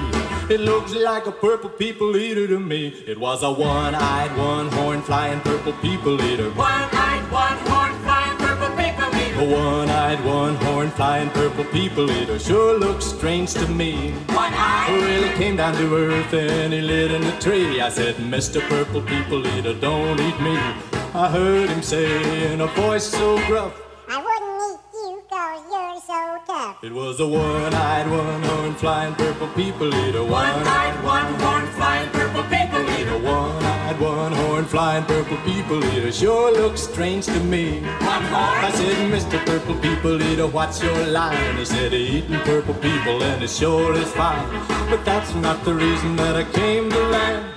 It 0.49 0.61
looks 0.61 0.95
like 0.95 1.25
a 1.27 1.31
purple 1.31 1.69
people 1.69 2.15
eater 2.15 2.47
to 2.47 2.59
me. 2.59 2.87
It 3.05 3.19
was 3.19 3.43
a 3.43 3.51
one-eyed, 3.51 4.35
one-horn 4.37 5.01
flying 5.01 5.41
purple 5.41 5.73
people 5.73 6.21
eater. 6.21 6.49
One-eyed, 6.51 7.25
one-horn 7.31 7.93
flying 8.05 8.37
purple 8.37 8.71
people 8.81 9.09
eater. 9.21 9.41
A 9.41 9.61
one-eyed, 9.61 10.23
one-horn 10.23 10.89
flying 10.91 11.29
purple 11.31 11.65
people 11.65 12.09
eater 12.09 12.39
sure 12.39 12.79
looks 12.79 13.05
strange 13.05 13.53
to 13.55 13.67
me. 13.67 14.11
One-eyed. 14.29 15.03
Really 15.03 15.33
came 15.35 15.57
down 15.57 15.75
to 15.75 15.95
earth 15.95 16.33
and 16.33 16.71
he 16.71 16.79
lit 16.79 17.11
in 17.11 17.23
a 17.23 17.39
tree. 17.41 17.81
I 17.81 17.89
said, 17.89 18.15
Mr. 18.15 18.61
Purple 18.69 19.01
People 19.01 19.45
Eater, 19.45 19.73
don't 19.73 20.19
eat 20.19 20.39
me. 20.39 20.94
I 21.15 21.29
heard 21.29 21.69
him 21.69 21.81
say 21.81 22.51
in 22.51 22.59
a 22.59 22.67
voice 22.67 23.05
so 23.05 23.37
gruff. 23.47 23.73
I 24.09 24.17
wouldn't 24.19 24.51
eat 24.67 24.79
you 24.93 25.23
cause 25.29 25.63
you're 25.71 26.01
so 26.01 26.37
tough. 26.45 26.83
It 26.83 26.91
was 26.91 27.21
a 27.21 27.25
one-eyed, 27.25 28.11
one-horn 28.11 28.75
flying 28.75 29.15
purple 29.15 29.47
people 29.55 29.95
eater. 29.95 30.25
One-eyed, 30.25 31.01
one-horn 31.05 31.67
flying 31.67 32.09
purple 32.09 32.43
people 32.43 32.81
eater. 32.99 33.17
One-eyed, 33.17 33.97
one-horn 33.97 34.65
flying 34.65 35.05
purple 35.05 35.37
people 35.45 35.81
eater 35.85 36.11
sure 36.11 36.51
looks 36.51 36.81
strange 36.81 37.27
to 37.27 37.39
me. 37.39 37.79
I 37.85 38.71
said, 38.75 39.09
Mr. 39.09 39.43
Purple 39.45 39.75
People 39.75 40.21
Eater, 40.21 40.47
what's 40.47 40.83
your 40.83 41.07
line? 41.07 41.55
He 41.55 41.63
said, 41.63 41.93
eating 41.93 42.41
purple 42.41 42.73
people 42.73 43.23
and 43.23 43.41
it 43.41 43.49
sure 43.49 43.93
is 43.93 44.11
fine. 44.11 44.49
But 44.89 45.05
that's 45.05 45.33
not 45.35 45.63
the 45.63 45.75
reason 45.75 46.17
that 46.17 46.35
I 46.35 46.43
came 46.43 46.89
to 46.89 47.03
land. 47.07 47.54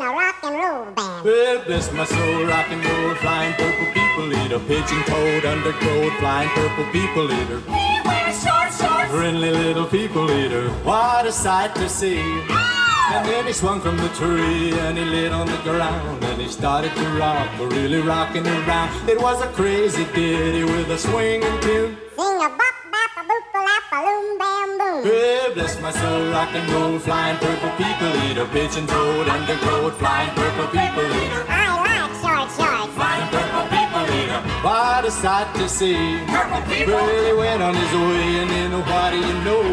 In 0.00 0.06
a 0.06 0.10
rock 0.10 0.36
and 0.42 0.54
roll 0.56 0.84
band. 0.92 1.24
Well, 1.24 1.64
bless 1.64 1.92
my 1.92 2.04
soul, 2.04 2.44
rock 2.46 2.66
and 2.70 2.84
roll, 2.84 3.14
flying 3.16 3.54
purple 3.54 3.86
people 3.92 4.32
eater, 4.32 4.58
pigeon 4.60 5.02
toed, 5.04 5.44
undercoat, 5.44 6.12
flying 6.20 6.48
purple 6.50 6.86
people 6.90 7.30
eater. 7.30 7.60
He 7.60 8.00
wears 8.04 8.42
short 8.42 8.70
shorts. 8.72 9.10
Friendly 9.10 9.50
little 9.50 9.86
people 9.86 10.30
eater, 10.30 10.68
what 10.88 11.26
a 11.26 11.32
sight 11.32 11.74
to 11.76 11.88
see. 11.88 12.20
And 13.12 13.26
then 13.26 13.46
he 13.46 13.52
swung 13.52 13.80
from 13.80 13.96
the 13.96 14.08
tree 14.10 14.72
and 14.72 14.96
he 14.96 15.04
lit 15.04 15.32
on 15.32 15.46
the 15.46 15.58
ground 15.58 16.24
and 16.24 16.40
he 16.40 16.48
started 16.48 16.94
to 16.94 17.06
rock, 17.18 17.48
really 17.58 18.00
rocking 18.00 18.46
around. 18.46 19.08
It 19.08 19.20
was 19.20 19.42
a 19.42 19.48
crazy 19.48 20.04
ditty 20.14 20.64
with 20.64 20.88
a 20.90 20.98
swinging 20.98 21.60
tune. 21.60 21.96
Sing 22.16 22.36
a 22.36 22.48
bop 22.48 22.76
bop 22.92 23.12
a 23.18 23.22
boop 23.28 23.54
a 23.54 23.58
lap 23.58 23.82
a 23.92 23.98
loom 24.06 24.38
bam 24.38 24.59
Well, 25.02 25.54
bless 25.54 25.80
my 25.80 25.92
soul, 25.92 26.30
rock 26.30 26.50
and 26.52 26.70
roll, 26.72 26.98
flying 26.98 27.38
purple 27.38 27.70
people 27.80 28.12
eater, 28.28 28.44
pigeon 28.52 28.86
toed, 28.86 29.28
undercoat, 29.28 29.94
flying 29.94 30.28
purple 30.34 30.66
people 30.66 31.08
eater. 31.22 31.44
I 31.48 31.72
like 31.80 32.12
short 32.20 32.52
shorts. 32.52 32.92
Flying 32.92 33.28
purple 33.32 33.64
people 33.72 34.04
eater, 34.20 34.40
what 34.60 35.06
a 35.06 35.10
sight 35.10 35.54
to 35.56 35.68
see. 35.70 36.20
Purple 36.26 36.60
people. 36.68 36.92
Well, 36.92 37.24
he 37.24 37.32
went 37.32 37.62
on 37.62 37.74
his 37.74 37.92
way, 37.92 38.40
and 38.44 38.50
then 38.50 38.70
do 38.70 39.16
you 39.16 39.36
know? 39.42 39.64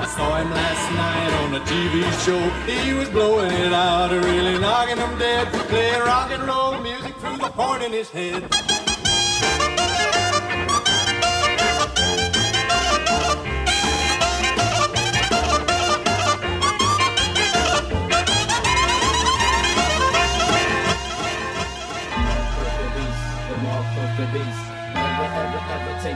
I 0.00 0.06
saw 0.06 0.36
him 0.36 0.50
last 0.50 0.84
night 0.92 1.32
on 1.44 1.54
a 1.54 1.60
TV 1.64 2.04
show. 2.20 2.42
He 2.70 2.92
was 2.92 3.08
blowing 3.08 3.52
it 3.52 3.72
out, 3.72 4.10
really 4.10 4.58
knocking 4.58 4.96
them 4.96 5.18
dead, 5.18 5.48
playing 5.70 6.00
rock 6.00 6.30
and 6.30 6.42
roll 6.42 6.78
music 6.80 7.16
through 7.16 7.38
the 7.38 7.48
horn 7.48 7.80
in 7.80 7.92
his 7.92 8.10
head. 8.10 8.73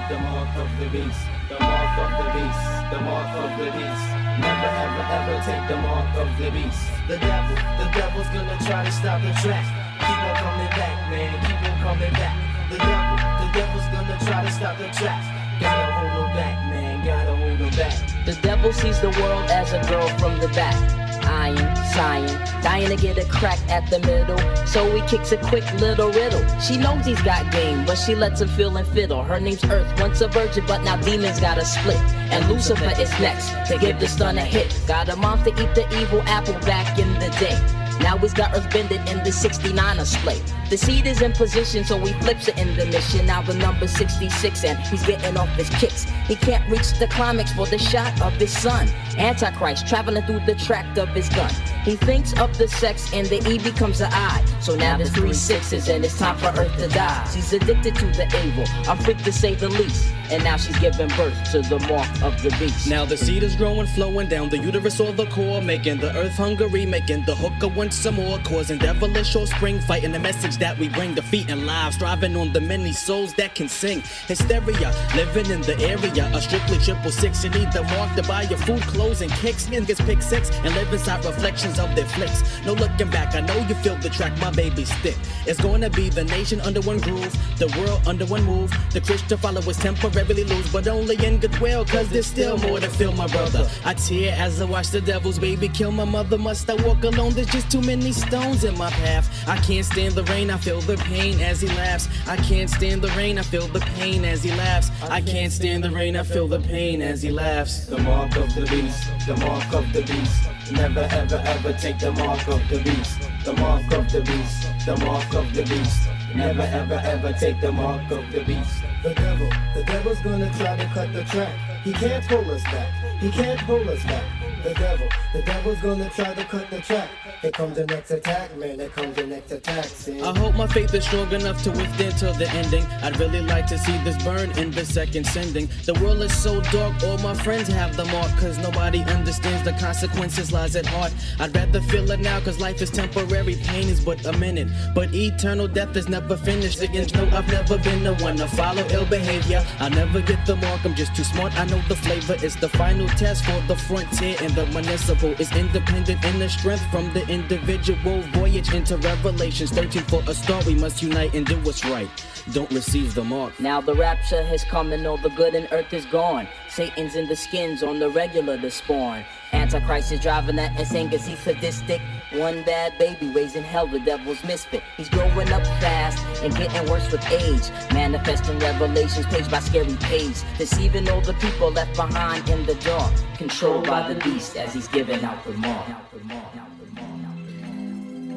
The 0.08 0.18
mark 0.20 0.56
of 0.56 0.68
the 0.80 0.86
beast. 0.88 1.20
The 1.50 1.60
mark 1.60 1.98
of 2.00 2.10
the 2.16 2.28
beast. 2.32 2.64
The 2.88 3.00
mark 3.04 3.32
of 3.36 3.50
the 3.60 3.68
beast. 3.76 4.04
Never 4.40 4.70
ever 4.84 5.04
ever 5.04 5.36
take 5.44 5.68
the 5.68 5.76
mark 5.84 6.08
of 6.16 6.28
the 6.38 6.50
beast. 6.50 6.80
The 7.08 7.18
devil, 7.18 7.56
the 7.76 7.86
devil's 7.92 8.28
gonna 8.32 8.56
try 8.64 8.84
to 8.84 8.92
stop 8.92 9.20
the 9.20 9.32
track. 9.44 9.66
Keep 10.00 10.18
on 10.24 10.34
coming 10.40 10.72
back, 10.80 10.96
man. 11.12 11.32
Keep 11.44 11.60
on 11.60 11.76
coming 11.84 12.12
back. 12.12 12.36
The 12.70 12.78
devil, 12.78 13.16
the 13.40 13.48
devil's 13.52 13.88
gonna 13.92 14.18
try 14.24 14.44
to 14.44 14.50
stop 14.50 14.78
the 14.78 14.88
track. 14.96 15.22
Gotta 15.60 15.92
hold 15.92 16.24
him 16.24 16.36
back, 16.36 16.56
man. 16.72 17.04
Gotta 17.04 17.36
hold 17.36 17.58
him 17.58 17.76
back. 17.76 18.24
The 18.24 18.34
devil 18.40 18.72
sees 18.72 19.00
the 19.00 19.10
world 19.10 19.50
as 19.50 19.72
a 19.74 19.80
girl 19.90 20.08
from 20.16 20.38
the 20.38 20.48
back. 20.48 21.07
Iron, 21.38 21.76
sighing, 21.94 22.26
dying 22.62 22.88
to 22.88 22.96
get 22.96 23.16
a 23.16 23.24
crack 23.28 23.60
at 23.68 23.88
the 23.90 24.00
middle. 24.00 24.38
So 24.66 24.90
he 24.94 25.00
kicks 25.06 25.30
a 25.30 25.36
quick 25.36 25.64
little 25.74 26.10
riddle. 26.10 26.44
She 26.58 26.76
knows 26.76 27.06
he's 27.06 27.22
got 27.22 27.52
game, 27.52 27.84
but 27.86 27.94
she 27.94 28.16
lets 28.16 28.40
him 28.40 28.48
feel 28.48 28.76
and 28.76 28.88
fiddle. 28.88 29.22
Her 29.22 29.38
name's 29.38 29.64
Earth, 29.64 29.88
once 30.00 30.20
a 30.20 30.28
virgin, 30.28 30.64
but 30.66 30.82
now 30.82 30.96
demons 30.96 31.38
got 31.38 31.56
a 31.56 31.64
split. 31.64 32.02
And 32.34 32.48
Lucifer 32.48 32.92
is 33.00 33.10
next 33.20 33.50
to 33.68 33.78
give 33.78 34.00
the 34.00 34.08
stun 34.08 34.36
a 34.36 34.44
hit. 34.44 34.76
Got 34.88 35.08
a 35.08 35.16
mom 35.16 35.42
to 35.44 35.50
eat 35.50 35.74
the 35.74 35.86
evil 36.00 36.22
apple 36.22 36.58
back 36.66 36.98
in 36.98 37.08
the 37.14 37.30
day. 37.38 37.58
Now 38.00 38.18
he's 38.18 38.34
got 38.34 38.54
Earth 38.56 38.70
bended 38.72 39.00
in 39.08 39.18
the 39.18 39.30
69er 39.30 40.06
split. 40.06 40.42
The 40.68 40.76
seed 40.76 41.06
is 41.06 41.22
in 41.22 41.32
position, 41.32 41.82
so 41.82 41.98
he 41.98 42.12
flips 42.20 42.46
it 42.46 42.58
in 42.58 42.76
the 42.76 42.84
mission. 42.84 43.24
Now 43.24 43.40
the 43.40 43.54
number 43.54 43.88
66, 43.88 44.64
and 44.64 44.78
he's 44.80 45.02
getting 45.02 45.38
off 45.38 45.48
his 45.50 45.70
kicks. 45.70 46.04
He 46.26 46.36
can't 46.36 46.68
reach 46.68 46.92
the 46.98 47.06
climax 47.06 47.52
for 47.52 47.66
the 47.66 47.78
shot 47.78 48.20
of 48.20 48.34
his 48.34 48.52
son. 48.52 48.86
Antichrist 49.16 49.86
traveling 49.86 50.24
through 50.24 50.40
the 50.40 50.54
tract 50.54 50.98
of 50.98 51.08
his 51.08 51.30
gun. 51.30 51.50
He 51.84 51.96
thinks 51.96 52.38
of 52.38 52.58
the 52.58 52.68
sex, 52.68 53.10
and 53.14 53.26
the 53.28 53.38
E 53.48 53.58
becomes 53.58 54.00
the 54.00 54.08
I. 54.12 54.44
So 54.60 54.76
now 54.76 54.98
there's 54.98 55.10
three 55.10 55.32
sixes, 55.32 55.88
and 55.88 56.04
it's 56.04 56.18
time 56.18 56.36
for 56.36 56.48
Earth 56.48 56.76
to 56.76 56.88
die. 56.88 57.26
She's 57.32 57.50
addicted 57.54 57.94
to 57.94 58.06
the 58.06 58.26
evil, 58.44 58.64
a 58.86 58.94
freak 59.02 59.22
to 59.24 59.32
say 59.32 59.54
the 59.54 59.70
least. 59.70 60.12
And 60.30 60.44
now 60.44 60.58
she's 60.58 60.78
giving 60.78 61.08
birth 61.16 61.50
to 61.52 61.62
the 61.62 61.78
mark 61.88 62.22
of 62.22 62.42
the 62.42 62.50
beast. 62.58 62.86
Now 62.86 63.06
the 63.06 63.16
seed 63.16 63.42
is 63.42 63.56
growing, 63.56 63.86
flowing 63.86 64.28
down 64.28 64.50
the 64.50 64.58
uterus 64.58 65.00
or 65.00 65.12
the 65.12 65.24
core, 65.26 65.62
making 65.62 66.00
the 66.00 66.14
earth 66.14 66.36
hungry, 66.36 66.84
making 66.84 67.24
the 67.24 67.34
hooker 67.34 67.68
want 67.68 67.94
some 67.94 68.16
more, 68.16 68.38
causing 68.40 68.76
devilish 68.76 69.34
or 69.34 69.46
spring, 69.46 69.80
fighting 69.80 70.12
the 70.12 70.18
message 70.18 70.57
that 70.58 70.78
we 70.78 70.88
bring, 70.88 71.14
defeating 71.14 71.66
lives, 71.66 71.96
striving 71.96 72.36
on 72.36 72.52
the 72.52 72.60
many 72.60 72.92
souls 72.92 73.34
that 73.34 73.54
can 73.54 73.68
sing. 73.68 74.02
Hysteria, 74.26 74.92
living 75.14 75.50
in 75.50 75.60
the 75.62 75.78
area, 75.80 76.30
a 76.34 76.40
strictly 76.40 76.78
triple 76.78 77.10
six. 77.10 77.44
You 77.44 77.50
need 77.50 77.72
the 77.72 77.82
mark 77.84 78.14
to 78.16 78.22
buy 78.22 78.42
your 78.42 78.58
food, 78.58 78.82
clothes, 78.82 79.22
and 79.22 79.30
kicks. 79.32 79.66
Niggas 79.66 80.04
pick 80.06 80.22
six 80.22 80.50
and 80.50 80.74
live 80.74 80.92
inside 80.92 81.24
reflections 81.24 81.78
of 81.78 81.94
their 81.94 82.06
flicks. 82.06 82.42
No 82.64 82.72
looking 82.74 83.10
back, 83.10 83.34
I 83.34 83.40
know 83.40 83.56
you 83.68 83.74
feel 83.76 83.96
the 83.96 84.08
track, 84.08 84.38
my 84.40 84.50
baby 84.50 84.84
stick. 84.84 85.16
It's 85.46 85.60
gonna 85.60 85.90
be 85.90 86.08
the 86.08 86.24
nation 86.24 86.60
under 86.60 86.80
one 86.80 86.98
groove, 86.98 87.32
the 87.58 87.68
world 87.78 88.06
under 88.06 88.26
one 88.26 88.44
move. 88.44 88.72
The 88.92 89.00
Christian 89.00 89.38
followers 89.38 89.78
temporarily 89.78 90.44
lose, 90.44 90.72
but 90.72 90.88
only 90.88 91.16
in 91.24 91.38
goodwill, 91.38 91.84
cause 91.84 92.08
there's 92.08 92.26
still 92.26 92.58
more 92.58 92.80
to 92.80 92.88
feel, 92.88 93.12
my 93.12 93.26
brother. 93.26 93.68
I 93.84 93.94
tear 93.94 94.34
as 94.36 94.60
I 94.60 94.64
watch 94.64 94.88
the 94.88 95.00
devil's 95.00 95.38
baby 95.38 95.68
kill 95.68 95.90
my 95.90 96.04
mother. 96.04 96.38
Must 96.38 96.68
I 96.70 96.74
walk 96.86 97.02
alone? 97.04 97.34
There's 97.34 97.48
just 97.48 97.70
too 97.70 97.80
many 97.80 98.12
stones 98.12 98.64
in 98.64 98.76
my 98.76 98.90
path. 98.90 99.28
I 99.48 99.56
can't 99.58 99.84
stand 99.84 100.14
the 100.14 100.24
rain, 100.24 100.47
I 100.50 100.56
feel 100.56 100.80
the 100.80 100.96
pain 100.96 101.40
as 101.40 101.60
he 101.60 101.68
laughs. 101.68 102.08
I 102.26 102.36
can't 102.36 102.70
stand 102.70 103.02
the 103.02 103.08
rain, 103.08 103.38
I 103.38 103.42
feel 103.42 103.66
the 103.68 103.80
pain 103.80 104.24
as 104.24 104.42
he 104.42 104.50
laughs. 104.50 104.90
I 105.02 105.20
can't 105.20 105.52
stand 105.52 105.84
the 105.84 105.90
rain, 105.90 106.16
I 106.16 106.22
feel 106.22 106.48
the 106.48 106.60
pain 106.60 107.02
as 107.02 107.22
he 107.22 107.30
laughs. 107.30 107.86
The 107.86 107.98
mark 107.98 108.36
of 108.36 108.54
the 108.54 108.62
beast, 108.62 109.08
the 109.26 109.36
mark 109.36 109.72
of 109.72 109.92
the 109.92 110.02
beast. 110.02 110.72
Never 110.72 111.00
ever 111.10 111.42
ever 111.44 111.72
take 111.72 111.98
the 111.98 112.12
mark 112.12 112.46
of 112.48 112.60
the 112.68 112.78
beast. 112.82 113.20
The 113.44 113.52
mark 113.54 113.92
of 113.92 114.10
the 114.10 114.20
beast, 114.20 114.86
the 114.86 114.96
mark 115.04 115.34
of 115.34 115.54
the 115.54 115.62
beast. 115.64 116.08
Never 116.34 116.62
ever 116.62 117.00
ever 117.04 117.32
take 117.32 117.60
the 117.60 117.72
mark 117.72 118.10
of 118.10 118.30
the 118.30 118.44
beast. 118.44 118.82
The 119.02 119.14
devil, 119.14 119.50
the 119.74 119.82
devil's 119.84 120.20
gonna 120.20 120.52
try 120.54 120.76
to 120.76 120.84
cut 120.86 121.12
the 121.12 121.24
track. 121.24 121.54
He 121.84 121.92
can't 121.92 122.26
pull 122.26 122.50
us 122.50 122.62
back. 122.64 122.92
He 123.20 123.30
can't 123.30 123.60
pull 123.60 123.88
us 123.88 124.02
back. 124.04 124.37
The 124.64 124.74
devil, 124.74 125.08
the 125.32 125.42
devil's 125.42 125.78
gonna 125.78 126.10
try 126.10 126.34
to 126.34 126.44
cut 126.44 126.68
the 126.68 126.80
track. 126.80 127.08
Here 127.42 127.52
comes 127.52 127.76
the 127.76 127.86
next 127.86 128.10
attack, 128.10 128.56
man. 128.56 128.80
Here 128.80 128.88
comes 128.88 129.14
the 129.14 129.26
next 129.26 129.52
attack. 129.52 129.84
See? 129.84 130.20
I 130.20 130.36
hope 130.36 130.56
my 130.56 130.66
faith 130.66 130.92
is 130.92 131.04
strong 131.04 131.30
enough 131.32 131.62
to 131.62 131.70
withstand 131.70 132.18
till 132.18 132.34
the 132.34 132.50
ending. 132.50 132.84
I'd 133.02 133.18
really 133.20 133.40
like 133.40 133.66
to 133.68 133.78
see 133.78 133.96
this 134.02 134.20
burn 134.24 134.50
in 134.58 134.72
the 134.72 134.84
second 134.84 135.26
sending. 135.28 135.68
The 135.86 135.94
world 136.02 136.20
is 136.22 136.36
so 136.36 136.60
dark, 136.72 137.00
all 137.04 137.18
my 137.18 137.34
friends 137.34 137.68
have 137.68 137.96
the 137.96 138.04
mark, 138.06 138.30
cause 138.38 138.58
nobody 138.58 139.00
understands 139.02 139.64
the 139.64 139.72
consequences 139.78 140.50
lies 140.50 140.74
at 140.74 140.86
heart. 140.86 141.14
I'd 141.38 141.54
rather 141.54 141.80
feel 141.82 142.10
it 142.10 142.18
now, 142.18 142.40
cause 142.40 142.58
life 142.58 142.82
is 142.82 142.90
temporary, 142.90 143.54
pain 143.62 143.88
is 143.88 144.04
but 144.04 144.26
a 144.26 144.32
minute. 144.32 144.68
But 144.92 145.14
eternal 145.14 145.68
death 145.68 145.96
is 145.96 146.08
never 146.08 146.36
finished. 146.36 146.82
Again, 146.82 147.06
no, 147.14 147.24
I've 147.36 147.46
never 147.48 147.78
been 147.78 148.02
the 148.02 148.14
one 148.16 148.36
to 148.36 148.48
follow 148.48 148.84
ill 148.90 149.06
behavior. 149.06 149.64
I'll 149.78 149.90
never 149.90 150.20
get 150.20 150.44
the 150.46 150.56
mark, 150.56 150.84
I'm 150.84 150.96
just 150.96 151.14
too 151.14 151.24
smart. 151.24 151.56
I 151.56 151.64
know 151.66 151.80
the 151.88 151.96
flavor 151.96 152.34
is 152.44 152.56
the 152.56 152.68
final 152.68 153.06
test 153.10 153.44
for 153.44 153.60
the 153.68 153.76
frontier 153.76 154.36
and 154.48 154.56
the 154.56 154.66
municipal 154.66 155.30
is 155.40 155.52
independent 155.52 156.24
in 156.24 156.38
the 156.38 156.48
strength 156.48 156.84
from 156.90 157.12
the 157.12 157.26
individual 157.28 158.22
voyage 158.32 158.72
into 158.72 158.96
revelations 158.98 159.70
13 159.70 160.02
for 160.04 160.22
a 160.26 160.34
start 160.34 160.64
we 160.64 160.74
must 160.74 161.02
unite 161.02 161.34
and 161.34 161.46
do 161.46 161.58
what's 161.60 161.84
right 161.84 162.08
don't 162.52 162.70
receive 162.70 163.14
the 163.14 163.22
mark 163.22 163.58
Now 163.60 163.80
the 163.80 163.94
rapture 163.94 164.42
has 164.42 164.64
come 164.64 164.92
and 164.92 165.06
all 165.06 165.18
the 165.18 165.30
good 165.30 165.54
in 165.54 165.66
earth 165.70 165.92
is 165.92 166.06
gone. 166.06 166.48
Satan's 166.68 167.14
in 167.14 167.28
the 167.28 167.36
skins 167.36 167.82
on 167.82 167.98
the 167.98 168.08
regular 168.08 168.56
to 168.56 168.70
spawn. 168.70 169.24
Antichrist 169.52 170.12
is 170.12 170.20
driving 170.20 170.56
that 170.56 170.78
insane 170.78 171.10
cause 171.10 171.26
he's 171.26 171.38
sadistic. 171.40 172.00
One 172.32 172.62
bad 172.62 172.98
baby 172.98 173.32
raising 173.32 173.62
hell, 173.62 173.86
the 173.86 174.00
devil's 174.00 174.44
misfit. 174.44 174.82
He's 174.98 175.08
growing 175.08 175.50
up 175.50 175.64
fast 175.80 176.22
and 176.42 176.54
getting 176.54 176.90
worse 176.90 177.10
with 177.10 177.26
age. 177.32 177.70
Manifesting 177.94 178.58
revelations 178.58 179.24
page 179.24 179.50
by 179.50 179.60
scary 179.60 179.96
page. 179.96 180.36
Deceiving 180.58 181.08
all 181.08 181.22
the 181.22 181.32
people 181.34 181.70
left 181.70 181.96
behind 181.96 182.46
in 182.50 182.66
the 182.66 182.74
dark. 182.74 183.14
Controlled 183.38 183.86
by 183.86 184.12
the 184.12 184.20
beast 184.20 184.58
as 184.58 184.74
he's 184.74 184.88
giving 184.88 185.24
out 185.24 185.42
the 185.44 185.52
mark. 185.54 185.86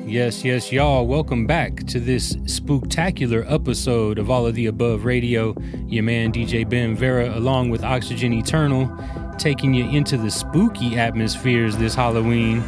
Yes, 0.06 0.46
yes, 0.46 0.72
y'all. 0.72 1.06
Welcome 1.06 1.46
back 1.46 1.86
to 1.88 2.00
this 2.00 2.38
spooktacular 2.38 3.46
episode 3.52 4.20
of 4.20 4.30
All 4.30 4.48
of 4.48 4.56
the 4.56 4.68
Above 4.68 5.04
Radio. 5.04 5.54
Your 5.88 6.04
man 6.04 6.32
DJ 6.32 6.68
Ben 6.68 6.96
Vera, 6.96 7.38
along 7.38 7.72
with 7.72 7.84
Oxygen 7.84 8.32
Eternal, 8.32 8.90
taking 9.38 9.74
you 9.74 9.90
into 9.90 10.16
the 10.16 10.32
spooky 10.32 10.98
atmospheres 10.98 11.76
this 11.76 11.94
Halloween. 11.94 12.64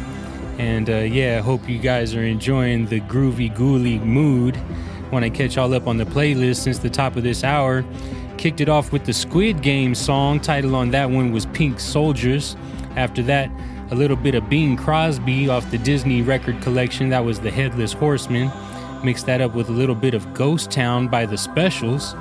And 0.58 0.88
uh, 0.88 0.98
yeah, 0.98 1.40
hope 1.40 1.68
you 1.68 1.78
guys 1.78 2.14
are 2.14 2.22
enjoying 2.22 2.86
the 2.86 3.00
groovy, 3.00 3.54
ghouly 3.54 4.00
mood. 4.00 4.58
Want 5.10 5.24
to 5.24 5.30
catch 5.30 5.58
all 5.58 5.72
up 5.74 5.86
on 5.86 5.96
the 5.96 6.04
playlist 6.04 6.56
since 6.56 6.78
the 6.78 6.90
top 6.90 7.16
of 7.16 7.22
this 7.22 7.44
hour. 7.44 7.84
Kicked 8.38 8.60
it 8.60 8.68
off 8.68 8.92
with 8.92 9.04
the 9.04 9.12
Squid 9.12 9.62
Game 9.62 9.94
song. 9.94 10.40
Title 10.40 10.74
on 10.74 10.90
that 10.90 11.10
one 11.10 11.32
was 11.32 11.46
Pink 11.46 11.80
Soldiers. 11.80 12.56
After 12.96 13.22
that, 13.24 13.50
a 13.90 13.94
little 13.94 14.16
bit 14.16 14.34
of 14.34 14.48
Bing 14.48 14.76
Crosby 14.76 15.48
off 15.48 15.70
the 15.70 15.78
Disney 15.78 16.22
record 16.22 16.60
collection. 16.62 17.08
That 17.10 17.24
was 17.24 17.40
The 17.40 17.50
Headless 17.50 17.92
Horseman. 17.92 18.50
Mixed 19.04 19.26
that 19.26 19.40
up 19.40 19.54
with 19.54 19.68
a 19.68 19.72
little 19.72 19.94
bit 19.94 20.14
of 20.14 20.32
Ghost 20.34 20.70
Town 20.70 21.08
by 21.08 21.26
The 21.26 21.36
Specials. 21.36 22.14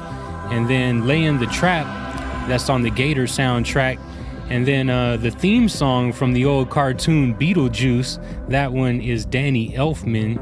And 0.51 0.69
then 0.69 1.07
Laying 1.07 1.39
the 1.39 1.47
Trap, 1.47 1.85
that's 2.47 2.69
on 2.69 2.81
the 2.81 2.89
Gator 2.89 3.23
soundtrack. 3.23 3.99
And 4.49 4.67
then 4.67 4.89
uh, 4.89 5.17
the 5.17 5.31
theme 5.31 5.69
song 5.69 6.11
from 6.11 6.33
the 6.33 6.45
old 6.45 6.69
cartoon 6.69 7.35
Beetlejuice, 7.35 8.49
that 8.49 8.71
one 8.71 9.01
is 9.01 9.25
Danny 9.25 9.71
Elfman. 9.71 10.37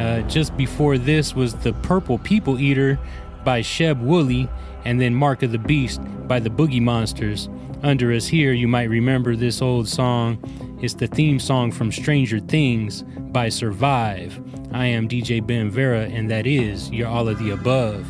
Uh, 0.00 0.20
just 0.28 0.56
before 0.56 0.98
this 0.98 1.34
was 1.34 1.54
The 1.54 1.72
Purple 1.72 2.18
People 2.18 2.60
Eater 2.60 2.98
by 3.44 3.62
Sheb 3.62 4.00
Wooley, 4.00 4.48
and 4.84 5.00
then 5.00 5.14
Mark 5.14 5.42
of 5.42 5.52
the 5.52 5.58
Beast 5.58 6.00
by 6.28 6.38
the 6.38 6.50
Boogie 6.50 6.82
Monsters. 6.82 7.48
Under 7.82 8.12
us 8.12 8.26
here, 8.26 8.52
you 8.52 8.68
might 8.68 8.90
remember 8.90 9.36
this 9.36 9.62
old 9.62 9.88
song. 9.88 10.38
It's 10.82 10.94
the 10.94 11.06
theme 11.06 11.38
song 11.38 11.72
from 11.72 11.90
Stranger 11.90 12.40
Things 12.40 13.02
by 13.18 13.48
Survive. 13.48 14.40
I 14.72 14.86
am 14.86 15.08
DJ 15.08 15.44
Ben 15.44 15.70
Vera, 15.70 16.02
and 16.02 16.30
that 16.30 16.46
is 16.46 16.90
You're 16.90 17.08
All 17.08 17.28
of 17.28 17.38
the 17.38 17.50
Above. 17.50 18.06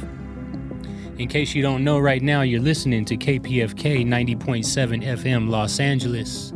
In 1.19 1.29
case 1.29 1.55
you 1.55 1.63
don't 1.63 1.83
know 1.83 1.99
right 1.99 2.23
now, 2.23 2.43
you're 2.43 2.61
listening 2.61 3.07
to 3.07 3.17
KPFK 3.17 4.07
90.7 4.07 5.03
FM 5.03 5.49
Los 5.49 5.81
Angeles, 5.81 6.53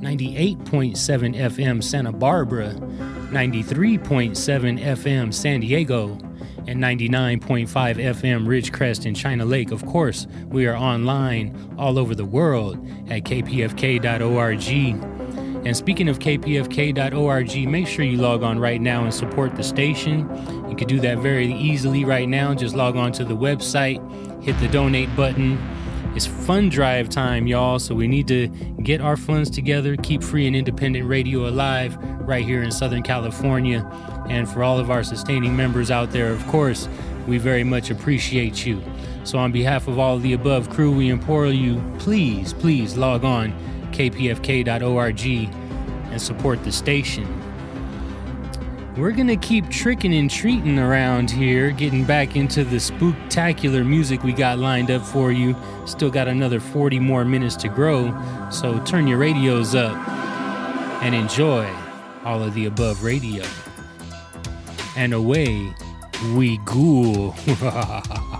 98.7 0.00 0.94
FM 1.34 1.82
Santa 1.82 2.12
Barbara, 2.12 2.74
93.7 2.74 4.78
FM 4.78 5.32
San 5.32 5.60
Diego, 5.60 6.18
and 6.66 6.82
99.5 6.82 7.66
FM 7.66 8.46
Ridgecrest 8.46 9.06
and 9.06 9.16
China 9.16 9.46
Lake. 9.46 9.70
Of 9.70 9.86
course, 9.86 10.26
we 10.48 10.66
are 10.66 10.76
online 10.76 11.74
all 11.78 11.98
over 11.98 12.14
the 12.14 12.26
world 12.26 12.76
at 13.10 13.24
kpfk.org. 13.24 15.13
And 15.64 15.74
speaking 15.74 16.10
of 16.10 16.18
kpfk.org, 16.18 17.68
make 17.68 17.86
sure 17.86 18.04
you 18.04 18.18
log 18.18 18.42
on 18.42 18.58
right 18.58 18.80
now 18.80 19.04
and 19.04 19.14
support 19.14 19.56
the 19.56 19.62
station. 19.62 20.28
You 20.68 20.76
can 20.76 20.86
do 20.86 21.00
that 21.00 21.18
very 21.18 21.52
easily 21.54 22.04
right 22.04 22.28
now. 22.28 22.52
Just 22.54 22.76
log 22.76 22.96
on 22.96 23.12
to 23.12 23.24
the 23.24 23.36
website, 23.36 23.98
hit 24.42 24.58
the 24.60 24.68
donate 24.68 25.14
button. 25.16 25.58
It's 26.14 26.26
fund 26.26 26.70
drive 26.70 27.08
time, 27.08 27.46
y'all, 27.46 27.78
so 27.78 27.94
we 27.94 28.06
need 28.06 28.28
to 28.28 28.48
get 28.82 29.00
our 29.00 29.16
funds 29.16 29.48
together, 29.48 29.96
keep 29.96 30.22
free 30.22 30.46
and 30.46 30.54
independent 30.54 31.08
radio 31.08 31.48
alive 31.48 31.96
right 32.20 32.44
here 32.44 32.62
in 32.62 32.70
Southern 32.70 33.02
California. 33.02 33.84
And 34.28 34.48
for 34.48 34.62
all 34.62 34.78
of 34.78 34.90
our 34.90 35.02
sustaining 35.02 35.56
members 35.56 35.90
out 35.90 36.10
there, 36.12 36.30
of 36.30 36.46
course, 36.46 36.88
we 37.26 37.38
very 37.38 37.64
much 37.64 37.90
appreciate 37.90 38.66
you. 38.66 38.82
So, 39.24 39.38
on 39.38 39.50
behalf 39.50 39.88
of 39.88 39.98
all 39.98 40.16
of 40.16 40.22
the 40.22 40.34
above 40.34 40.68
crew, 40.68 40.92
we 40.92 41.08
implore 41.08 41.46
you 41.46 41.82
please, 41.98 42.52
please 42.52 42.96
log 42.96 43.24
on 43.24 43.52
kpfk.org 43.94 45.26
and 46.10 46.20
support 46.20 46.62
the 46.64 46.72
station. 46.72 47.26
We're 48.96 49.10
gonna 49.10 49.36
keep 49.36 49.68
tricking 49.70 50.14
and 50.14 50.30
treating 50.30 50.78
around 50.78 51.28
here, 51.28 51.72
getting 51.72 52.04
back 52.04 52.36
into 52.36 52.62
the 52.62 52.76
spooktacular 52.76 53.84
music 53.84 54.22
we 54.22 54.32
got 54.32 54.58
lined 54.58 54.90
up 54.90 55.02
for 55.02 55.32
you. 55.32 55.56
Still 55.84 56.10
got 56.10 56.28
another 56.28 56.60
40 56.60 57.00
more 57.00 57.24
minutes 57.24 57.56
to 57.56 57.68
grow, 57.68 58.16
so 58.50 58.78
turn 58.84 59.08
your 59.08 59.18
radios 59.18 59.74
up 59.74 59.96
and 61.02 61.12
enjoy 61.12 61.68
all 62.24 62.42
of 62.42 62.54
the 62.54 62.66
above 62.66 63.02
radio. 63.02 63.44
And 64.96 65.12
away 65.12 65.74
we 66.36 66.58
ghoul. 66.58 67.34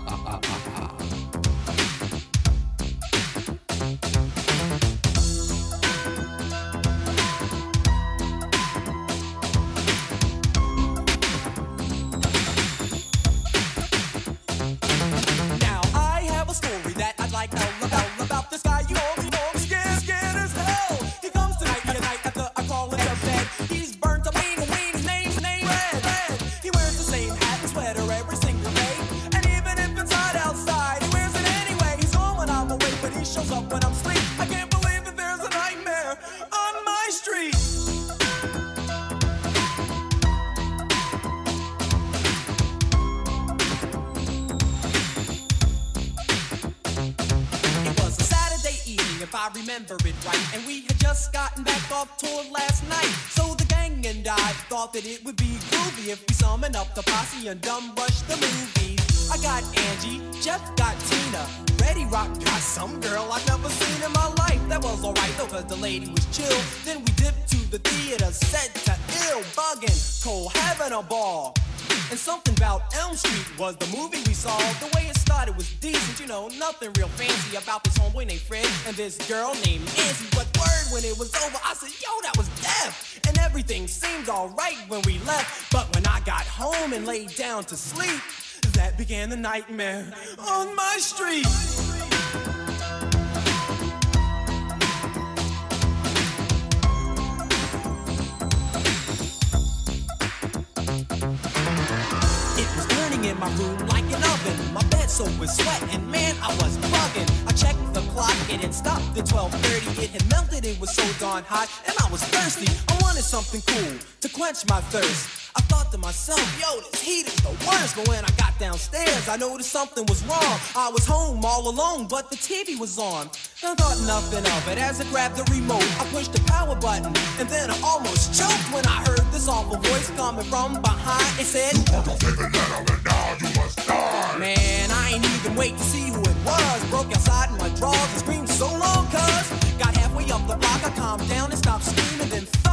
was 122.85 122.98
on. 122.98 123.31
I 123.65 123.74
thought 123.74 123.98
nothing 124.06 124.44
of 124.44 124.69
it 124.69 124.77
as 124.77 125.01
I 125.01 125.05
grabbed 125.05 125.36
the 125.36 125.44
remote. 125.51 125.89
I 125.98 126.05
pushed 126.12 126.35
the 126.35 126.40
power 126.40 126.77
button, 126.77 127.16
and 127.40 127.48
then 127.48 127.70
I 127.70 127.81
almost 127.82 128.39
choked 128.39 128.66
when 128.74 128.85
I 128.85 129.01
heard 129.09 129.24
this 129.32 129.48
awful 129.48 129.78
voice 129.78 130.11
coming 130.11 130.44
from 130.44 130.82
behind. 130.82 131.40
It 131.40 131.47
said, 131.47 131.73
you 131.77 133.48
must 133.56 133.86
die 133.89 134.36
Man, 134.39 134.90
I 134.90 135.12
ain't 135.15 135.24
even 135.24 135.56
wait 135.56 135.78
to 135.78 135.82
see 135.82 136.11
who 136.11 136.20
it 136.20 136.39
was. 136.44 136.85
Broke 136.90 137.06
outside 137.06 137.48
in 137.52 137.56
my 137.56 137.70
drawers 137.81 138.11
and 138.12 138.20
screamed 138.20 138.51
so 138.51 138.69
long, 138.69 139.06
cuz. 139.06 139.47
Got 139.78 139.97
halfway 139.97 140.31
up 140.31 140.47
the 140.47 140.56
block, 140.56 140.85
I 140.85 140.90
calmed 140.90 141.27
down 141.27 141.52
and 141.52 141.59
stopped 141.59 141.85
screaming, 141.85 142.28
then 142.28 142.63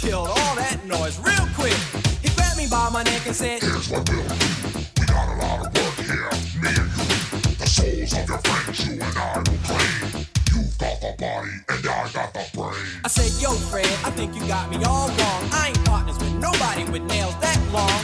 killed 0.00 0.28
all 0.28 0.54
that 0.56 0.80
noise 0.86 1.18
real 1.20 1.46
quick. 1.54 1.76
He 2.24 2.30
grabbed 2.34 2.56
me 2.56 2.66
by 2.70 2.88
my 2.88 3.02
neck 3.02 3.26
and 3.26 3.36
said, 3.36 3.60
Here's 3.60 3.88
what 3.90 4.08
we'll 4.08 4.24
do. 4.24 4.34
We 4.98 5.04
got 5.04 5.28
a 5.28 5.36
lot 5.36 5.66
of 5.66 5.68
work 5.76 5.96
here, 6.08 6.30
me 6.56 6.72
and 6.72 6.88
you. 6.88 7.06
The 7.60 7.68
souls 7.68 8.12
of 8.16 8.24
your 8.28 8.38
friends 8.38 8.80
you 8.86 8.92
and 8.96 9.16
I 9.16 9.36
will 9.44 9.60
claim. 9.68 10.24
You've 10.56 10.78
got 10.80 10.96
the 11.04 11.12
body 11.20 11.52
and 11.68 11.86
I 11.86 12.08
got 12.16 12.32
the 12.32 12.44
brain. 12.56 12.88
I 13.04 13.08
said, 13.08 13.30
yo, 13.42 13.52
Fred, 13.52 13.92
I 14.08 14.10
think 14.16 14.34
you 14.34 14.40
got 14.48 14.70
me 14.70 14.82
all 14.84 15.08
wrong. 15.08 15.42
I 15.52 15.68
ain't 15.68 15.84
partners 15.84 16.16
with 16.16 16.32
nobody 16.40 16.84
with 16.84 17.02
nails 17.02 17.36
that 17.44 17.60
long. 17.68 18.00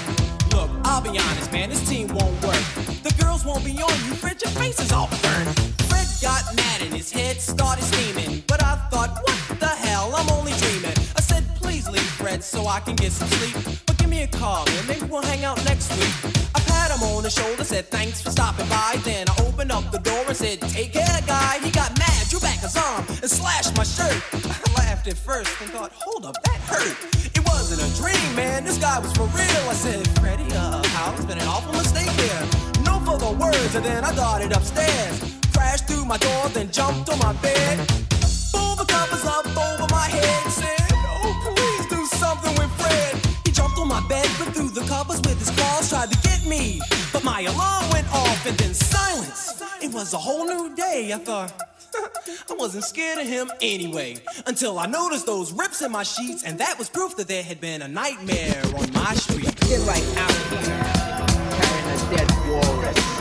Look, 0.53 0.69
I'll 0.85 1.01
be 1.01 1.17
honest, 1.17 1.51
man, 1.51 1.71
this 1.71 1.89
team 1.89 2.09
won't 2.09 2.37
work. 2.45 2.65
The 3.09 3.15
girls 3.23 3.45
won't 3.47 3.65
be 3.65 3.73
on 3.81 3.97
you, 4.05 4.13
Fred, 4.21 4.43
your 4.43 4.53
face 4.53 4.79
is 4.81 4.93
all 4.93 5.09
burned. 5.25 5.49
Fred 5.89 6.07
got 6.21 6.45
mad 6.57 6.83
and 6.83 6.93
his 6.93 7.11
head 7.11 7.41
started 7.41 7.85
steaming, 7.85 8.43
but 8.47 8.63
I 8.63 8.77
thought, 8.91 9.26
so 12.47 12.67
I 12.69 12.81
can 12.81 12.95
get 12.95 13.11
some 13.11 13.29
sleep. 13.29 13.57
But 13.87 13.99
give 13.99 14.09
me 14.09 14.23
a 14.23 14.27
call, 14.29 14.69
and 14.69 14.89
maybe 14.89 15.05
we'll 15.07 15.23
hang 15.23 15.45
out 15.45 15.59
next 15.65 15.91
week. 15.99 16.15
I 16.55 16.61
pat 16.61 16.91
him 16.95 17.03
on 17.03 17.25
the 17.25 17.31
shoulder, 17.31 17.65
said, 17.65 17.87
thanks 17.87 18.23
for 18.23 18.31
stopping 18.31 18.69
by. 18.69 18.99
Then 19.03 19.27
I 19.29 19.35
opened 19.47 19.73
up 19.73 19.91
the 19.91 19.99
door 19.99 20.25
and 20.29 20.37
said, 20.37 20.61
take 20.61 20.93
care, 20.93 21.21
guy. 21.27 21.59
He 21.63 21.71
got 21.71 21.99
mad, 21.99 22.29
drew 22.29 22.39
back 22.39 22.61
his 22.61 22.77
arm, 22.77 23.05
and 23.09 23.31
slashed 23.31 23.77
my 23.77 23.83
shirt. 23.83 24.23
I 24.33 24.67
laughed 24.79 25.09
at 25.09 25.17
first 25.17 25.51
and 25.61 25.71
thought, 25.71 25.93
hold 25.93 26.25
up, 26.25 26.37
that 26.45 26.61
hurt. 26.71 26.97
It 27.35 27.45
wasn't 27.47 27.83
a 27.83 27.91
dream, 28.01 28.37
man, 28.37 28.65
this 28.65 28.79
guy 28.79 28.99
was 29.01 29.13
for 29.13 29.27
real. 29.35 29.63
I 29.67 29.75
said, 29.75 30.07
Freddie, 30.21 30.47
uh, 30.55 30.83
it's 31.17 31.25
been 31.25 31.39
an 31.39 31.49
awful 31.49 31.73
mistake 31.73 32.11
here. 32.11 32.43
No 32.85 33.01
further 33.01 33.33
words, 33.35 33.75
and 33.75 33.85
then 33.85 34.05
I 34.05 34.15
darted 34.15 34.53
upstairs. 34.53 35.35
Crashed 35.53 35.89
through 35.89 36.05
my 36.05 36.19
door, 36.19 36.49
then 36.51 36.71
jumped 36.71 37.11
on 37.11 37.19
my 37.19 37.33
bed. 37.43 37.79
Pulled 38.53 38.79
the 38.79 38.87
covers 38.87 39.25
up 39.25 39.47
over 39.47 39.87
my 39.91 40.09
head 40.09 40.53
said, 40.53 40.86
covers 45.07 45.21
with 45.23 45.39
his 45.39 45.51
claws, 45.51 45.89
tried 45.89 46.11
to 46.11 46.19
get 46.21 46.45
me. 46.47 46.81
But 47.13 47.25
my 47.25 47.43
alarm 47.43 47.91
went 47.91 48.13
off, 48.13 48.47
and 48.47 48.57
then 48.59 48.75
silence. 48.75 49.63
It 49.83 49.93
was 49.93 50.13
a 50.15 50.19
whole 50.19 50.47
new 50.47 50.75
day. 50.75 51.13
I 51.13 51.19
thought, 51.19 51.53
I 52.51 52.55
wasn't 52.55 52.85
scared 52.85 53.19
of 53.19 53.27
him 53.27 53.51
anyway. 53.61 54.17
Until 54.47 54.79
I 54.79 54.87
noticed 54.87 55.27
those 55.27 55.53
rips 55.53 55.83
in 55.83 55.93
my 55.93 56.03
sheets, 56.03 56.45
and 56.45 56.59
that 56.59 56.79
was 56.79 56.89
proof 56.89 57.17
that 57.17 57.29
there 57.29 57.43
had 57.43 57.61
been 57.61 57.83
a 57.83 57.89
nightmare 57.89 58.63
on 58.77 58.93
my 58.93 59.15
street. 59.15 59.55
Get 59.61 59.81
right 59.87 60.07
out 60.17 60.33
here, 60.51 60.77
carrying 61.57 61.89
a 61.91 62.17
dead 62.17 62.31
walrus. 62.49 63.16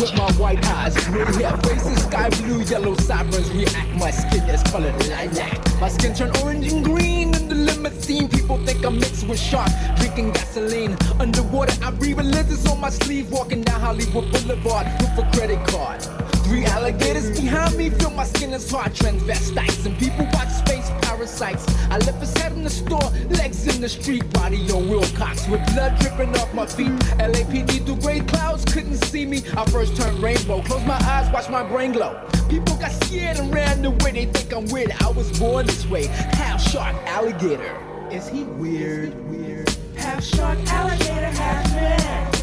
With 0.00 0.16
my 0.16 0.32
white 0.32 0.64
eyes, 0.66 0.96
gray 1.08 1.26
hair, 1.34 1.54
faces, 1.58 2.02
sky 2.04 2.30
blue, 2.30 2.62
yellow 2.62 2.94
sirens 2.94 3.50
react. 3.50 3.90
My 3.96 4.10
skin 4.10 4.42
is 4.48 4.62
colored 4.62 4.94
lilac. 5.06 5.58
My 5.78 5.90
skin 5.90 6.14
turned 6.14 6.38
orange 6.38 6.72
and 6.72 6.82
green 6.82 7.34
in 7.34 7.48
the 7.50 7.54
limousine. 7.54 8.26
People 8.30 8.56
think 8.64 8.82
I'm 8.82 8.98
mixed 8.98 9.28
with 9.28 9.38
shark, 9.38 9.70
drinking 9.96 10.32
gasoline. 10.32 10.96
Underwater, 11.18 11.74
I 11.84 11.90
read 11.90 12.16
religious 12.16 12.66
on 12.66 12.80
my 12.80 12.88
sleeve, 12.88 13.30
walking 13.30 13.60
down 13.60 13.80
Hollywood 13.80 14.32
Boulevard 14.32 14.86
with 15.00 15.18
a 15.18 15.30
credit 15.34 15.62
card. 15.68 16.02
Three 16.44 16.64
alligators 16.64 17.38
behind 17.38 17.76
me, 17.76 17.90
feel 17.90 18.10
my 18.10 18.24
skin 18.24 18.54
is 18.54 18.70
hard. 18.70 18.94
Transvestites 18.94 19.84
and 19.84 19.98
people 19.98 20.26
watch 20.32 20.48
space 20.48 20.90
parasites. 21.02 21.66
I 21.90 21.98
left 21.98 22.20
his 22.20 22.36
head 22.38 22.52
in 22.52 22.64
the 22.64 22.70
store, 22.70 23.10
legs 23.28 23.66
in 23.66 23.80
the 23.80 23.88
street, 23.88 24.28
body 24.32 24.70
on 24.72 24.88
Wilcox 24.88 25.46
with 25.46 25.64
blood 25.74 25.98
dripping 26.00 26.36
off 26.38 26.52
my 26.54 26.66
feet. 26.66 26.92
LAPD 27.18 27.84
through 27.84 27.96
gray 27.96 28.20
clouds 28.20 28.64
couldn't 28.64 28.96
see 29.04 29.26
me. 29.26 29.42
I 29.56 29.64
first 29.70 29.89
turned 29.96 30.18
rainbow, 30.22 30.62
Close 30.62 30.84
my 30.86 30.98
eyes, 31.04 31.30
watch 31.32 31.48
my 31.48 31.62
brain 31.62 31.92
glow. 31.92 32.20
People 32.48 32.76
got 32.76 32.90
scared 33.04 33.38
and 33.38 33.52
ran 33.54 33.84
away. 33.84 34.12
They 34.12 34.26
think 34.26 34.52
I'm 34.52 34.66
weird. 34.66 34.92
I 35.00 35.10
was 35.10 35.38
born 35.38 35.66
this 35.66 35.86
way. 35.86 36.06
Half 36.06 36.60
shark, 36.62 36.96
alligator. 37.06 37.76
Is 38.10 38.28
he 38.28 38.42
weird? 38.44 39.14
Weird. 39.30 39.68
Half 39.96 40.24
shark, 40.24 40.58
alligator, 40.66 41.30
half 41.30 41.74
man. 41.74 42.34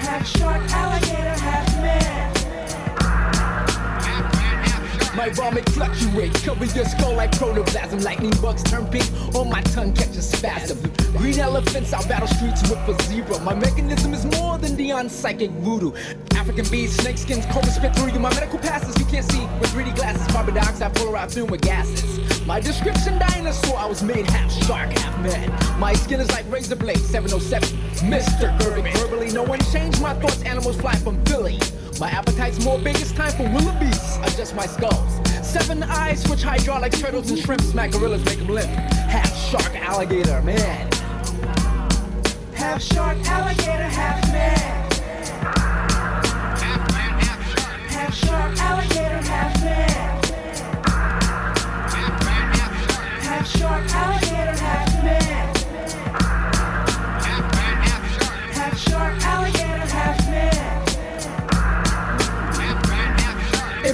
Half 0.00 0.26
shark, 0.26 0.62
alligator, 0.70 1.40
half 1.40 1.76
man. 1.76 2.39
My 5.20 5.28
vomit 5.28 5.68
fluctuates, 5.72 6.42
cover 6.42 6.64
your 6.64 6.86
skull 6.86 7.14
like 7.14 7.36
protoplasm. 7.36 8.00
Lightning 8.00 8.32
bugs 8.40 8.62
turn 8.62 8.86
pink, 8.86 9.04
on 9.34 9.50
my 9.50 9.60
tongue 9.60 9.92
catches 9.92 10.26
spasm. 10.26 10.78
Green 11.14 11.38
elephants, 11.38 11.92
I 11.92 12.02
battle 12.08 12.26
streets 12.26 12.62
with 12.62 12.78
a 12.88 13.02
zebra. 13.02 13.38
My 13.40 13.52
mechanism 13.52 14.14
is 14.14 14.24
more 14.24 14.56
than 14.56 14.76
Dionne's 14.76 15.12
psychic 15.12 15.50
voodoo. 15.60 15.92
African 16.36 16.66
bees, 16.70 16.96
snake 16.96 17.18
skins, 17.18 17.44
cobra 17.52 17.70
spit 17.70 17.94
through 17.94 18.12
you. 18.12 18.18
My 18.18 18.30
medical 18.30 18.58
passes 18.58 18.98
you 18.98 19.04
can't 19.04 19.30
see 19.30 19.40
with 19.60 19.68
3D 19.74 19.94
glasses. 19.94 20.26
Carbon 20.28 20.54
dioxide, 20.54 20.96
polarized 20.96 21.34
fume 21.34 21.48
with 21.48 21.60
gases. 21.60 22.46
My 22.46 22.58
description 22.58 23.18
dinosaur, 23.18 23.76
I 23.76 23.84
was 23.84 24.02
made 24.02 24.26
half 24.30 24.50
shark, 24.64 24.90
half 24.96 25.20
man. 25.20 25.78
My 25.78 25.92
skin 25.92 26.20
is 26.20 26.30
like 26.30 26.50
razor 26.50 26.76
blade, 26.76 26.96
707. 26.96 27.68
Mr. 28.10 28.58
Perfect, 28.58 28.96
verbally, 28.96 29.30
no 29.32 29.42
one 29.42 29.60
changed 29.70 30.00
my 30.00 30.14
thoughts. 30.14 30.42
Animals 30.44 30.80
fly 30.80 30.94
from 30.94 31.22
Philly. 31.26 31.58
My 32.00 32.08
appetite's 32.08 32.64
more 32.64 32.78
big, 32.78 32.96
it's 32.96 33.12
time 33.12 33.30
for 33.32 33.42
willoughbys. 33.44 34.26
Adjust 34.26 34.56
my 34.56 34.64
skulls. 34.64 35.20
Seven 35.46 35.82
eyes, 35.82 36.22
switch 36.22 36.42
hydraulic 36.42 36.92
turtles 36.92 37.30
and 37.30 37.38
shrimp. 37.38 37.60
Smack 37.60 37.90
gorillas, 37.90 38.24
make 38.24 38.38
them 38.38 38.48
limp. 38.48 38.70
Half 38.70 39.36
shark, 39.36 39.76
alligator, 39.76 40.40
man. 40.40 40.88
Half 42.54 42.80
shark, 42.80 43.18
alligator, 43.28 43.82
half 43.82 44.32
man. 44.32 44.90
Half 46.56 46.88
man, 46.90 47.20
half 47.20 47.44
shark, 47.50 47.90
Half 47.90 48.14
shark, 48.14 48.58
alligator, 48.60 49.22
half 49.28 49.62
man. 49.62 49.90
Half 51.84 52.24
man, 52.24 52.54
half 52.56 52.88
shark, 52.88 53.20
Half 53.20 53.46
shark, 53.58 53.84
alligator, 53.94 54.56
half 54.64 55.04
man. 55.04 55.54
Half 57.20 57.44
man, 57.54 57.76
half 57.82 58.04
shark. 58.22 58.40
Half 58.52 58.78
shark, 58.78 59.14
alligator, 59.26 59.59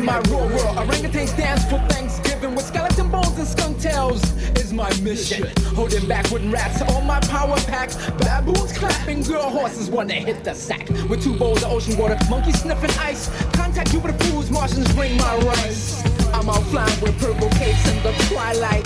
my 0.07 0.21
raw 0.31 0.47
world, 0.47 0.77
orangutans 0.79 1.37
dance 1.37 1.65
for 1.65 1.81
Thanksgiving 1.89 2.55
with 2.55 2.65
skeleton 2.65 3.11
bones 3.11 3.37
and 3.39 3.49
skunk 3.49 3.81
tails 3.81 4.23
is 4.57 4.73
my 4.73 4.89
mission. 5.01 5.49
Holding 5.75 6.07
back 6.07 6.31
with 6.31 6.45
rats 6.53 6.81
on 6.81 7.05
my 7.05 7.19
power 7.21 7.57
pack. 7.67 7.91
Baboons 8.19 8.73
clapping, 8.79 9.23
girl 9.25 9.51
horses 9.51 9.91
wanna 9.91 10.15
hit 10.15 10.45
the 10.45 10.55
sack. 10.55 10.89
With 11.11 11.25
two 11.25 11.37
bowls 11.37 11.65
of 11.65 11.73
ocean 11.73 11.99
water, 11.99 12.17
monkeys 12.31 12.63
sniffing 12.63 12.97
ice. 13.01 13.29
Contact 13.53 13.93
you 13.93 13.99
with 13.99 14.17
the 14.17 14.25
fools, 14.27 14.49
Martians 14.49 14.91
bring 14.95 15.17
my 15.17 15.37
rice. 15.39 16.01
I'm 16.33 16.49
out 16.49 16.63
flying 16.71 17.01
with 17.01 17.19
purple 17.19 17.51
capes 17.59 17.89
in 17.91 18.01
the 18.05 18.13
twilight. 18.31 18.85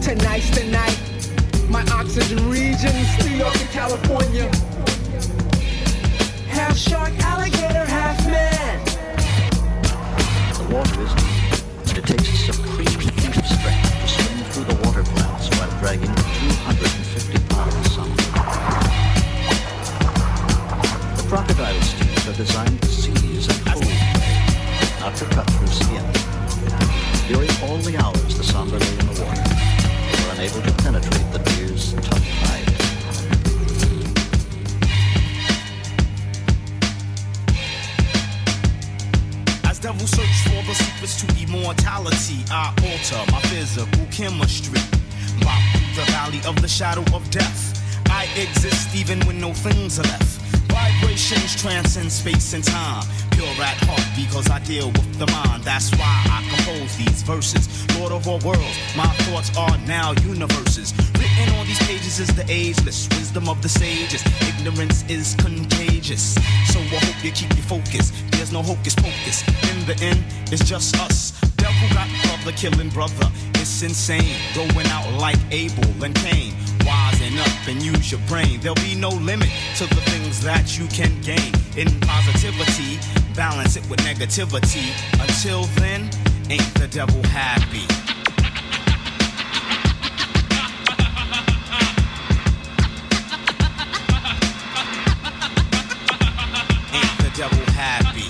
Tonight's 0.00 0.48
the 0.56 0.64
night. 0.72 0.98
My 1.68 1.82
oxygen 1.92 2.48
regions, 2.48 3.08
New 3.26 3.36
York 3.36 3.54
and 3.60 3.68
California. 3.68 4.50
Half 6.48 6.78
shark, 6.78 7.12
alligator, 7.20 7.84
half 7.84 8.26
man. 8.26 8.87
Water 10.70 10.96
deep, 10.96 11.88
and 11.88 11.96
it 11.96 12.04
takes 12.04 12.28
a 12.28 12.52
supreme 12.52 12.86
feat 12.86 13.36
of 13.38 13.46
strength 13.46 13.88
to 14.02 14.06
swim 14.06 14.38
through 14.52 14.64
the 14.64 14.74
water 14.84 15.02
clouds 15.02 15.48
while 15.56 15.70
dragging 15.80 16.14
250 16.14 17.38
pounds 17.48 17.94
some. 17.94 18.14
The 21.16 21.24
crocodile 21.26 21.80
steeds 21.80 22.28
are 22.28 22.36
designed 22.36 22.82
to 22.82 22.88
seize 22.88 23.48
and 23.48 23.68
hold 23.68 23.82
prey, 23.82 25.00
not 25.00 25.16
to 25.16 25.24
cut 25.24 25.48
through 25.52 25.68
skin. 25.68 26.04
During 27.32 27.50
all 27.64 27.78
the 27.78 27.96
hours 27.96 28.36
the 28.36 28.44
Samba 28.44 28.76
lay 28.76 28.92
in 28.92 29.06
the 29.08 29.24
water, 29.24 29.40
they 30.12 30.20
were 30.20 30.32
unable 30.34 30.60
to 30.60 30.82
penetrate 30.82 31.32
the 31.32 31.38
deer's 31.56 31.94
tough 31.94 32.27
devils 39.92 40.10
search 40.10 40.38
for 40.44 40.62
the 40.68 40.74
secrets 40.74 41.16
to 41.22 41.26
immortality, 41.42 42.44
I 42.50 42.68
alter 42.84 43.32
my 43.32 43.40
physical 43.48 44.04
chemistry. 44.10 44.80
Walk 45.40 45.62
through 45.72 46.04
the 46.04 46.06
valley 46.12 46.40
of 46.46 46.60
the 46.60 46.68
shadow 46.68 47.00
of 47.16 47.22
death. 47.30 47.60
I 48.10 48.24
exist 48.36 48.94
even 48.94 49.18
when 49.26 49.40
no 49.40 49.54
things 49.54 49.98
are 49.98 50.02
left. 50.02 50.40
Vibrations 50.68 51.56
transcend 51.56 52.12
space 52.12 52.52
and 52.52 52.62
time. 52.62 53.02
Pure 53.30 53.48
at 53.64 53.78
heart 53.88 54.04
because 54.14 54.50
I 54.50 54.58
deal 54.60 54.88
with 54.88 55.18
the 55.18 55.26
mind. 55.32 55.64
That's 55.64 55.90
why 55.96 56.14
I 56.36 56.44
compose 56.52 56.94
these 56.98 57.22
verses. 57.22 57.64
Lord 57.98 58.12
of 58.12 58.28
all 58.28 58.40
worlds, 58.40 58.78
my 58.94 59.08
thoughts 59.24 59.56
are 59.56 59.78
now 59.86 60.12
universes. 60.20 60.92
Written 61.38 61.54
on 61.54 61.66
these 61.66 61.78
pages 61.86 62.18
is 62.18 62.28
the 62.34 62.44
ageless 62.50 63.08
wisdom 63.10 63.48
of 63.48 63.62
the 63.62 63.68
sages. 63.68 64.22
Ignorance 64.40 65.04
is 65.08 65.34
contagious. 65.36 66.34
So 66.72 66.80
I 66.80 66.98
hope 66.98 67.24
you 67.24 67.30
keep 67.30 67.50
your 67.54 67.66
focus. 67.66 68.12
There's 68.30 68.52
no 68.52 68.62
hocus 68.62 68.94
pocus. 68.94 69.46
In 69.70 69.86
the 69.86 69.96
end, 70.02 70.24
it's 70.50 70.64
just 70.64 70.98
us. 70.98 71.38
Devil 71.56 71.88
got 71.94 72.08
brother 72.24 72.56
killing 72.56 72.88
brother. 72.90 73.30
It's 73.54 73.82
insane. 73.82 74.34
Going 74.54 74.86
out 74.88 75.08
like 75.20 75.38
Abel 75.50 75.84
and 76.02 76.14
Cain. 76.16 76.54
Wisen 76.80 77.38
up 77.38 77.68
and 77.68 77.82
use 77.82 78.10
your 78.10 78.20
brain. 78.26 78.58
There'll 78.60 78.74
be 78.76 78.96
no 78.96 79.10
limit 79.10 79.50
to 79.76 79.86
the 79.86 80.02
things 80.10 80.42
that 80.42 80.76
you 80.76 80.88
can 80.88 81.20
gain. 81.20 81.52
In 81.76 81.88
positivity, 82.00 82.98
balance 83.36 83.76
it 83.76 83.88
with 83.88 84.00
negativity. 84.00 84.90
Until 85.20 85.64
then, 85.80 86.10
ain't 86.50 86.74
the 86.74 86.88
devil 86.90 87.22
happy? 87.28 87.86
happy. 97.46 98.26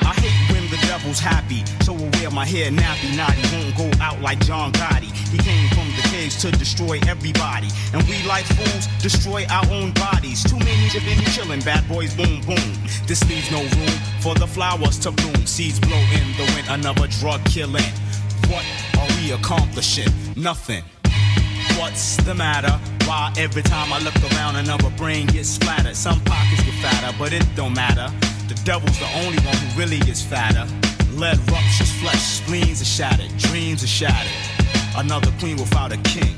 I 0.00 0.14
hate 0.14 0.52
when 0.52 0.70
the 0.70 0.78
devil's 0.86 1.18
happy, 1.18 1.62
so 1.84 1.94
I 1.94 2.10
wear 2.18 2.30
my 2.30 2.46
hair 2.46 2.70
nappy, 2.70 3.14
naughty. 3.16 3.42
Won't 3.52 3.76
go 3.76 3.90
out 4.02 4.22
like 4.22 4.38
John 4.46 4.72
Gotti. 4.72 5.12
He 5.28 5.36
came 5.36 5.68
from 5.70 5.88
the 5.96 6.08
caves 6.08 6.40
to 6.40 6.50
destroy 6.50 6.98
everybody. 7.06 7.68
And 7.92 8.02
we, 8.08 8.22
like 8.26 8.46
fools, 8.46 8.86
destroy 9.02 9.44
our 9.50 9.66
own 9.70 9.92
bodies. 9.92 10.42
Too 10.42 10.58
many 10.58 10.86
of 10.86 11.06
any 11.06 11.26
chillin', 11.26 11.62
bad 11.64 11.86
boys, 11.86 12.14
boom, 12.14 12.40
boom. 12.46 12.78
This 13.06 13.28
leaves 13.28 13.50
no 13.50 13.60
room 13.60 13.98
for 14.20 14.34
the 14.34 14.46
flowers 14.46 14.98
to 15.00 15.10
bloom. 15.10 15.44
Seeds 15.44 15.80
blow 15.80 15.98
in 15.98 16.32
the 16.38 16.50
wind, 16.54 16.68
another 16.70 17.08
drug 17.08 17.44
killin'. 17.44 17.84
What? 18.48 18.64
Accomplishing? 19.32 20.08
Nothing. 20.36 20.82
What's 21.78 22.16
the 22.18 22.34
matter? 22.34 22.72
Why 23.06 23.32
every 23.36 23.62
time 23.62 23.92
I 23.92 23.98
look 24.00 24.16
around 24.32 24.56
another 24.56 24.90
brain 24.90 25.26
gets 25.26 25.48
splattered? 25.48 25.96
Some 25.96 26.20
pockets 26.24 26.62
get 26.62 26.74
fatter, 26.82 27.14
but 27.18 27.32
it 27.32 27.44
don't 27.54 27.74
matter. 27.74 28.12
The 28.48 28.54
devil's 28.64 28.98
the 28.98 29.08
only 29.24 29.38
one 29.44 29.56
who 29.56 29.78
really 29.78 29.98
gets 29.98 30.22
fatter. 30.22 30.66
Lead 31.12 31.38
ruptures 31.50 31.92
flesh, 32.00 32.20
spleens 32.20 32.80
are 32.82 32.84
shattered, 32.84 33.36
dreams 33.38 33.82
are 33.82 33.88
shattered. 33.88 34.32
Another 34.96 35.32
queen 35.38 35.56
without 35.56 35.92
a 35.92 35.98
king. 35.98 36.36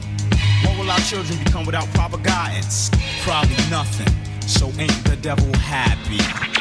What 0.64 0.78
will 0.78 0.90
our 0.90 1.00
children 1.00 1.38
become 1.44 1.66
without 1.66 1.86
proper 1.94 2.18
guidance? 2.18 2.90
Probably 3.22 3.56
nothing. 3.70 4.12
So 4.46 4.66
ain't 4.78 5.04
the 5.04 5.16
devil 5.20 5.52
happy? 5.56 6.55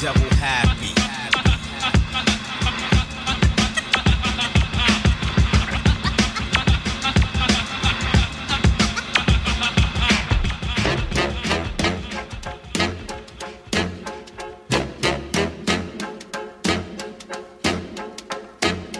Devil 0.00 0.30
happy? 0.30 0.94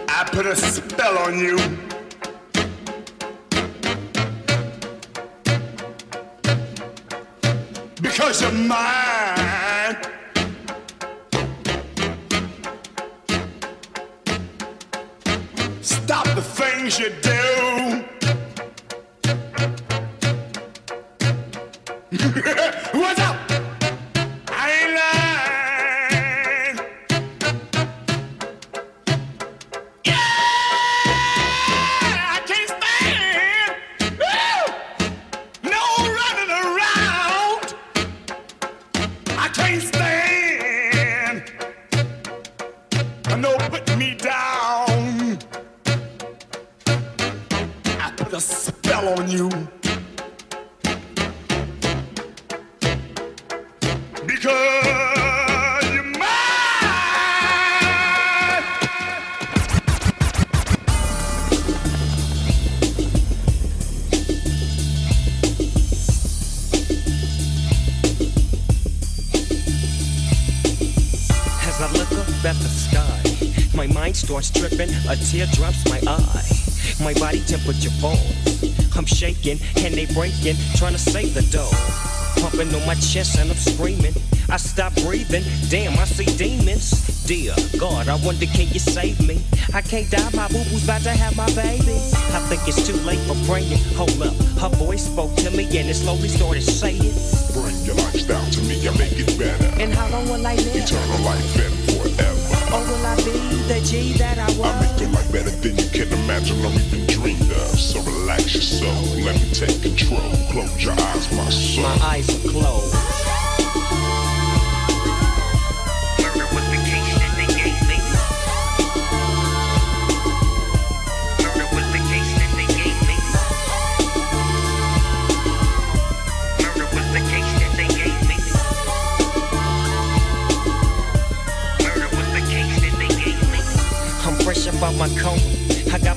I 0.07 0.29
put 0.31 0.45
a 0.45 0.55
spell 0.55 1.17
on 1.17 1.39
you. 1.39 1.57
Because 8.03 8.43
you're 8.43 8.53
mine. 8.53 9.00
Things 16.81 16.98
you 16.98 17.11
do. 17.20 17.31
my 82.91 82.97
chest 82.97 83.39
and 83.39 83.49
I'm 83.49 83.57
screaming. 83.57 84.15
I 84.51 84.57
stop 84.57 84.93
breathing, 85.07 85.45
damn, 85.69 85.97
I 85.97 86.05
see 86.07 86.27
demons. 86.37 87.23
Dear 87.23 87.55
God, 87.79 88.09
I 88.09 88.17
wonder 88.27 88.47
can 88.47 88.67
you 88.67 88.81
save 88.81 89.21
me? 89.29 89.39
I 89.73 89.81
can't 89.81 90.11
die, 90.11 90.29
my 90.35 90.49
boo 90.49 90.65
boo's 90.71 90.83
about 90.83 91.03
to 91.03 91.11
have 91.11 91.37
my 91.37 91.47
baby. 91.55 91.95
I 92.35 92.41
think 92.51 92.67
it's 92.67 92.85
too 92.85 92.99
late 93.07 93.23
for 93.31 93.39
praying. 93.47 93.79
Hold 93.95 94.21
up, 94.23 94.35
her 94.59 94.75
voice 94.75 95.07
spoke 95.07 95.33
to 95.37 95.53
me 95.53 95.67
and 95.79 95.89
it 95.89 95.95
slowly 95.95 96.27
started 96.27 96.62
saying. 96.62 97.15
Bring 97.55 97.79
your 97.87 97.95
lifestyle 97.95 98.51
to 98.59 98.61
me, 98.62 98.83
I 98.89 98.91
make 98.99 99.15
it 99.15 99.39
better. 99.39 99.71
And 99.81 99.95
how 99.95 100.09
long 100.09 100.27
will 100.27 100.45
I 100.45 100.57
live? 100.57 100.75
Eternal 100.75 101.21
life 101.23 101.47
and 101.62 101.75
forever. 101.95 102.75
Or 102.75 102.83
will 102.91 103.07
I 103.07 103.15
be 103.23 103.39
the 103.71 103.79
G 103.87 104.19
that 104.19 104.37
I 104.37 104.51
was? 104.59 104.67
I 104.67 104.81
make 104.83 105.01
your 105.01 105.11
life 105.11 105.31
better 105.31 105.51
than 105.62 105.79
you 105.79 105.89
can 105.95 106.09
imagine 106.25 106.59
or 106.67 106.75
even 106.75 106.83
dream 106.91 106.95
of. 106.95 107.00
So 107.81 107.98
relax 108.02 108.55
yourself. 108.55 109.16
let 109.24 109.40
me 109.40 109.51
take 109.55 109.81
control. 109.81 110.20
Close 110.51 110.85
your 110.85 110.93
eyes, 110.93 111.32
my 111.32 111.48
soul. 111.48 111.82
My 111.82 111.98
eyes 112.02 112.28
are 112.28 112.48
closed. 112.51 113.10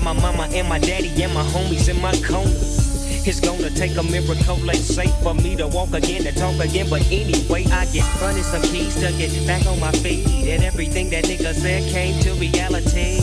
My 0.04 0.14
mama 0.14 0.50
and 0.52 0.68
my 0.68 0.80
daddy 0.80 1.10
and 1.24 1.34
my 1.34 1.44
homies 1.44 1.88
in 1.88 2.00
my 2.02 2.12
coma. 2.28 2.50
It's 3.26 3.40
gonna 3.40 3.70
take 3.70 3.96
a 3.96 4.04
miracle, 4.04 4.58
let's 4.68 5.00
for 5.24 5.34
me 5.34 5.56
to 5.56 5.68
walk 5.68 5.94
again 5.94 6.28
and 6.28 6.36
talk 6.36 6.60
again. 6.60 6.90
But 6.90 7.08
anyway, 7.10 7.64
I 7.72 7.86
get 7.86 8.04
running 8.22 8.44
some 8.44 8.62
keys 8.64 8.96
to 8.96 9.14
get 9.14 9.32
back 9.48 9.66
on 9.66 9.80
my 9.80 9.92
feet. 10.04 10.28
And 10.50 10.64
everything 10.64 11.10
that 11.12 11.24
nigga 11.24 11.54
said 11.54 11.90
came 11.90 12.20
to 12.24 12.34
reality. 12.34 13.22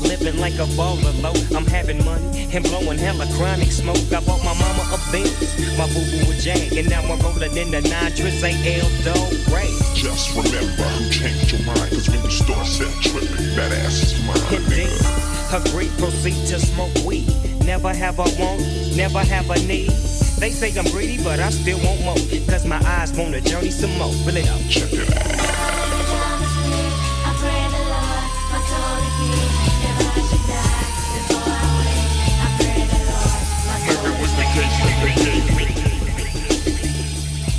Living 0.00 0.38
like 0.40 0.54
a 0.54 0.66
baller 0.76 1.12
low, 1.22 1.36
I'm 1.56 1.66
having 1.66 2.02
money 2.04 2.48
and 2.52 2.64
blowing 2.64 2.98
hella 2.98 3.26
chronic 3.36 3.70
smoke. 3.70 4.00
I 4.12 4.20
bought 4.24 4.42
my 4.44 4.54
mama 4.56 4.84
a 4.96 4.98
Benz, 5.12 5.76
my 5.76 5.86
boo 5.92 6.04
boo 6.08 6.32
a 6.32 6.34
Jag, 6.40 6.72
and 6.72 6.88
now 6.88 7.02
I'm 7.02 7.20
rolling 7.20 7.56
in 7.56 7.70
the 7.70 7.82
nitrous 7.82 8.42
AL 8.42 8.90
Dog 9.04 9.32
Ray. 9.52 9.68
Just 9.94 10.34
remember 10.34 10.88
who 10.96 11.10
changed 11.10 11.52
your 11.52 11.62
mind, 11.66 11.90
cause 11.92 12.08
when 12.08 12.22
you 12.24 12.30
start 12.30 12.66
set 12.66 12.92
tripping, 13.02 13.56
that 13.56 13.72
ass 13.72 14.12
is 14.12 14.26
mine, 14.26 14.62
nigga. 14.72 15.23
Agree, 15.54 15.88
proceed 15.98 16.46
to 16.48 16.58
smoke 16.58 16.94
weed. 17.06 17.28
Never 17.64 17.94
have 17.94 18.18
a 18.18 18.24
want, 18.38 18.60
never 18.96 19.20
have 19.20 19.48
a 19.50 19.58
need. 19.66 19.90
They 20.38 20.50
say 20.50 20.76
I'm 20.76 20.84
greedy, 20.90 21.22
but 21.22 21.38
I 21.38 21.50
still 21.50 21.78
want 21.78 22.02
more. 22.02 22.16
Cause 22.48 22.66
my 22.66 22.80
eyes 22.84 23.12
want 23.12 23.34
a 23.34 23.40
journey 23.40 23.70
some 23.70 23.96
more. 23.96 24.12
Fill 24.24 24.36
it 24.36 24.48
up. 24.48 24.60
Check 24.68 24.92
it 24.92 25.16
out. 25.16 25.44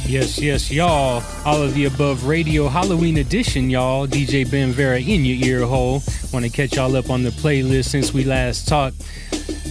Yes, 0.07 0.39
yes, 0.39 0.71
y'all. 0.71 1.23
All 1.45 1.61
of 1.61 1.73
the 1.73 1.85
above 1.85 2.25
radio 2.25 2.67
Halloween 2.67 3.17
edition, 3.17 3.69
y'all. 3.69 4.07
DJ 4.07 4.49
Ben 4.49 4.71
Vera 4.71 4.99
in 4.99 5.25
your 5.25 5.45
ear 5.45 5.65
hole. 5.65 6.03
Want 6.35 6.43
to 6.43 6.51
catch 6.51 6.75
y'all 6.75 6.97
up 6.97 7.09
on 7.09 7.23
the 7.23 7.29
playlist 7.29 7.85
since 7.85 8.13
we 8.13 8.25
last 8.25 8.67
talked. 8.67 9.01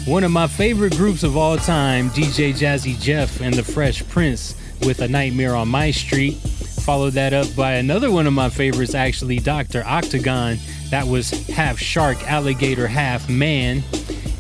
One 0.06 0.24
of 0.24 0.30
my 0.30 0.46
favorite 0.46 0.96
groups 0.96 1.22
of 1.22 1.36
all 1.36 1.58
time, 1.58 2.08
DJ 2.08 2.54
Jazzy 2.54 2.98
Jeff 2.98 3.42
and 3.42 3.52
the 3.52 3.62
Fresh 3.62 4.08
Prince 4.08 4.54
with 4.80 5.02
A 5.02 5.08
Nightmare 5.08 5.54
on 5.54 5.68
My 5.68 5.90
Street. 5.90 6.36
Followed 6.36 7.12
that 7.12 7.34
up 7.34 7.54
by 7.54 7.72
another 7.72 8.10
one 8.10 8.26
of 8.26 8.32
my 8.32 8.48
favorites, 8.48 8.94
actually, 8.94 9.40
Dr. 9.40 9.84
Octagon. 9.84 10.56
That 10.88 11.06
was 11.06 11.32
half 11.48 11.78
shark, 11.78 12.16
alligator, 12.26 12.86
half 12.86 13.28
man. 13.28 13.82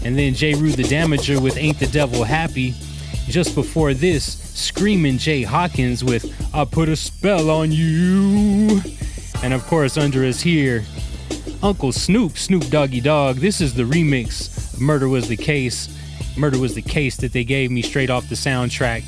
And 0.02 0.18
then 0.18 0.32
Jeru 0.32 0.70
the 0.70 0.82
Damaja 0.82 1.42
with 1.42 1.58
Ain't 1.58 1.78
the 1.78 1.88
Devil 1.88 2.24
Happy. 2.24 2.72
Just 3.26 3.54
before 3.54 3.92
this, 3.92 4.24
Screaming 4.58 5.18
Jay 5.18 5.42
Hawkins 5.42 6.02
with 6.02 6.24
I 6.54 6.64
Put 6.64 6.88
a 6.88 6.96
Spell 6.96 7.50
on 7.50 7.70
You. 7.70 8.80
And 9.42 9.52
of 9.52 9.66
course, 9.66 9.98
under 9.98 10.24
us 10.24 10.40
here, 10.40 10.84
Uncle 11.64 11.92
Snoop, 11.92 12.36
Snoop 12.36 12.68
Doggy 12.68 13.00
Dogg. 13.00 13.36
This 13.36 13.62
is 13.62 13.72
the 13.72 13.84
remix 13.84 14.78
Murder 14.78 15.08
Was 15.08 15.28
the 15.28 15.36
Case. 15.36 15.88
Murder 16.36 16.58
was 16.58 16.74
the 16.74 16.82
case 16.82 17.16
that 17.16 17.32
they 17.32 17.42
gave 17.42 17.70
me 17.70 17.80
straight 17.80 18.10
off 18.10 18.28
the 18.28 18.34
soundtrack. 18.34 19.02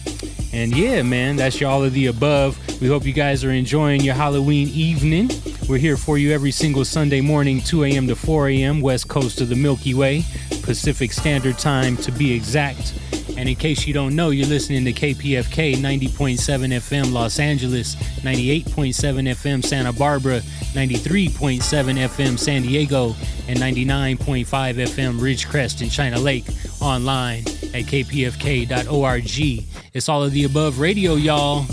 And 0.54 0.74
yeah, 0.74 1.02
man, 1.02 1.36
that's 1.36 1.60
your 1.60 1.68
all 1.68 1.84
of 1.84 1.92
the 1.92 2.06
above. 2.06 2.58
We 2.80 2.88
hope 2.88 3.04
you 3.04 3.12
guys 3.12 3.44
are 3.44 3.50
enjoying 3.50 4.00
your 4.00 4.14
Halloween 4.14 4.68
evening. 4.68 5.28
We're 5.68 5.76
here 5.76 5.98
for 5.98 6.16
you 6.16 6.32
every 6.32 6.50
single 6.50 6.86
Sunday 6.86 7.20
morning, 7.20 7.60
2 7.60 7.84
a.m. 7.84 8.06
to 8.06 8.16
4 8.16 8.48
a.m., 8.48 8.80
west 8.80 9.06
coast 9.06 9.42
of 9.42 9.50
the 9.50 9.54
Milky 9.54 9.92
Way, 9.92 10.24
Pacific 10.62 11.12
Standard 11.12 11.58
Time 11.58 11.98
to 11.98 12.10
be 12.10 12.32
exact. 12.32 12.94
And 13.36 13.48
in 13.48 13.56
case 13.56 13.86
you 13.86 13.92
don't 13.92 14.16
know, 14.16 14.30
you're 14.30 14.46
listening 14.46 14.84
to 14.86 14.92
KPFK 14.92 15.74
90.7 15.76 16.38
FM 16.38 17.12
Los 17.12 17.38
Angeles, 17.38 17.94
98.7 18.22 18.64
FM 18.64 19.64
Santa 19.64 19.92
Barbara, 19.92 20.40
93.7 20.72 21.60
FM 21.60 22.38
San 22.38 22.62
Diego, 22.62 23.14
and 23.46 23.58
99.5 23.58 24.46
FM 24.46 25.18
Ridgecrest 25.18 25.82
in 25.82 25.90
China 25.90 26.18
Lake 26.18 26.46
online 26.80 27.40
at 27.74 27.84
kpfk.org. 27.84 29.66
It's 29.92 30.08
all 30.08 30.22
of 30.22 30.32
the 30.32 30.44
above 30.44 30.78
radio, 30.78 31.14
y'all. 31.14 31.64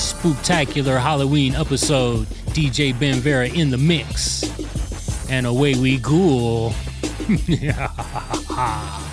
Spooktacular 0.00 1.00
Halloween 1.00 1.54
episode. 1.54 2.26
DJ 2.54 2.98
Ben 2.98 3.20
Vera 3.20 3.48
in 3.48 3.70
the 3.70 3.78
mix. 3.78 4.42
And 5.28 5.46
away 5.46 5.74
we 5.74 5.98
ghoul. 5.98 6.72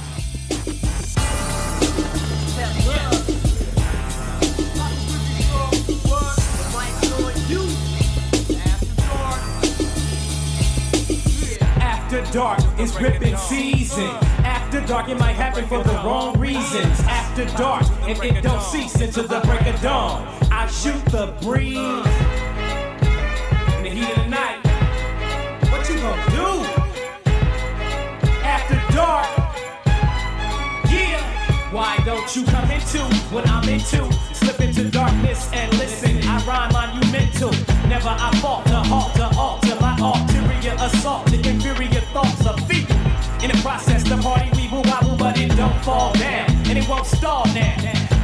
dark, 12.32 12.60
it's 12.78 13.00
ripping 13.00 13.36
season. 13.38 14.10
After 14.44 14.82
dark, 14.82 15.10
it 15.10 15.18
might 15.18 15.34
happen 15.34 15.66
for 15.68 15.84
the 15.84 15.94
wrong 16.04 16.40
reasons. 16.40 17.00
After 17.02 17.46
dark, 17.58 17.84
and 18.08 18.22
it 18.24 18.44
don't 18.44 18.62
cease 18.62 18.96
until 18.96 19.28
the 19.28 19.40
break 19.42 19.66
of 19.66 19.82
dawn. 19.82 20.28
I 20.52 20.68
shoot 20.68 21.04
the 21.06 21.28
breeze. 21.42 21.78
In 23.78 23.84
the 23.84 23.90
heat 23.90 24.10
of 24.10 24.24
the 24.24 24.30
night, 24.30 24.60
what 25.72 25.88
you 25.90 25.98
gonna 25.98 26.32
do? 26.32 26.66
After 28.44 28.76
dark, 28.94 29.28
yeah. 30.92 31.22
Why 31.72 31.98
don't 32.06 32.36
you 32.36 32.44
come 32.46 32.70
into 32.72 33.00
what 33.34 33.48
I'm 33.48 33.68
into? 33.70 34.12
Slip 34.34 34.60
into 34.62 34.90
darkness 34.90 35.50
and 35.54 35.72
listen. 35.78 36.20
I 36.24 36.44
rhyme 36.46 36.74
monumental. 36.74 37.52
Never 37.88 38.10
I 38.10 38.32
fault 38.42 38.66
to 38.68 38.76
halt 38.76 39.14
to 39.16 39.38
alter 39.38 39.76
my 39.80 39.98
ulterior 40.00 40.76
assault. 40.80 41.27
The 42.18 42.24
thoughts 42.24 42.48
of 42.48 42.68
feet. 42.68 42.90
In 43.44 43.52
the 43.52 43.60
process, 43.62 44.02
the 44.02 44.18
party 44.18 44.50
we 44.56 44.68
will 44.70 44.82
wobble, 44.90 45.16
but 45.18 45.40
it 45.40 45.56
don't 45.56 45.78
fall 45.86 46.12
down. 46.14 46.50
And 46.66 46.76
it 46.76 46.90
won't 46.90 47.06
stall 47.06 47.46
now. 47.54 47.78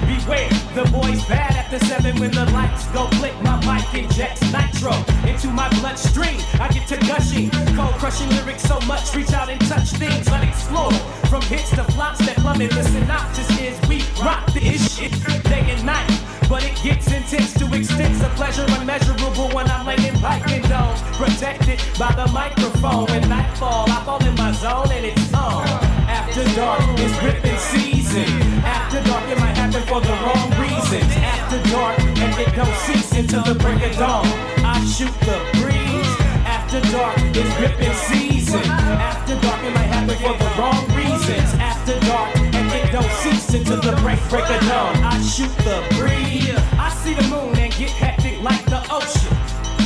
Beware, 0.08 0.50
the 0.74 0.90
boy's 0.92 1.24
bad 1.28 1.54
after 1.56 1.78
seven 1.86 2.20
when 2.20 2.32
the 2.32 2.46
lights 2.46 2.88
go 2.88 3.06
click. 3.20 3.40
My 3.44 3.56
mic 3.62 3.94
injects 3.94 4.42
nitro 4.52 4.94
into 5.30 5.50
my 5.50 5.70
bloodstream. 5.78 6.42
I 6.60 6.70
get 6.74 6.88
to 6.88 6.98
gushing, 7.06 7.52
cold 7.76 7.94
crushing 8.02 8.30
lyrics 8.30 8.64
so 8.64 8.80
much. 8.88 9.14
Reach 9.14 9.32
out 9.32 9.50
and 9.50 9.62
touch 9.68 9.90
things 9.92 10.28
unexplored. 10.28 10.96
From 11.30 11.44
hits 11.44 11.70
to 11.76 11.84
flops 11.94 12.26
that 12.26 12.38
plummet. 12.38 12.72
The 12.72 12.82
synopsis 12.82 13.60
is 13.60 13.80
we 13.88 14.02
rock 14.24 14.52
this 14.54 14.98
shit 14.98 15.12
day 15.44 15.70
and 15.70 15.86
night. 15.86 16.23
But 16.50 16.64
it 16.64 16.76
gets 16.84 17.12
intense 17.12 17.54
to 17.56 17.66
extents 17.74 18.22
of 18.24 18.32
pleasure 18.36 18.66
unmeasurable 18.68 19.50
when 19.50 19.70
I'm 19.70 19.86
laying 19.86 20.16
pipe 20.20 20.48
and 20.48 20.64
domes. 20.70 21.02
Protected 21.18 21.80
by 21.98 22.12
the 22.14 22.32
microphone. 22.32 23.06
When 23.06 23.28
nightfall, 23.30 23.90
I 23.90 24.04
fall 24.06 24.24
in 24.26 24.36
my 24.36 24.52
zone 24.52 24.92
and 24.92 25.06
it's 25.06 25.34
on. 25.34 25.68
After 26.08 26.44
dark, 26.56 26.82
it's 27.00 27.24
ripping 27.24 27.58
season. 27.58 28.30
After 28.64 29.02
dark, 29.04 29.24
it 29.30 29.40
might 29.40 29.58
happen 29.58 29.82
for 29.84 30.02
the 30.02 30.16
wrong 30.24 30.50
reasons. 30.62 31.12
After 31.18 31.60
dark, 31.72 32.00
and 32.00 32.34
it 32.40 32.56
don't 32.56 32.76
cease 32.86 33.12
until 33.14 33.44
the 33.44 33.56
break 33.56 33.82
of 33.84 33.98
dawn. 33.98 34.26
I 34.66 34.84
shoot 34.86 35.14
the 35.22 35.38
breeze. 35.62 36.14
After 36.46 36.82
dark, 36.92 37.18
it's 37.36 37.54
ripping 37.60 37.94
season. 37.94 38.66
After 38.70 39.40
dark, 39.42 39.64
it 39.64 39.74
might 39.74 39.90
happen 39.96 40.18
for 40.18 40.38
the 40.38 40.50
wrong 40.60 40.82
reasons. 40.96 41.54
After 41.60 42.00
dark, 42.02 42.53
don't 42.94 43.12
cease 43.26 43.52
until 43.56 43.82
the 43.82 43.92
break 44.04 44.20
break 44.30 44.48
of 44.48 44.62
dawn. 44.70 44.96
I 45.02 45.20
shoot 45.20 45.50
the 45.66 45.82
breeze. 45.98 46.54
I 46.78 46.94
see 47.02 47.16
the 47.16 47.24
moon 47.24 47.58
and 47.58 47.74
get 47.74 47.90
hectic 47.90 48.40
like 48.44 48.64
the 48.66 48.86
ocean. 48.94 49.34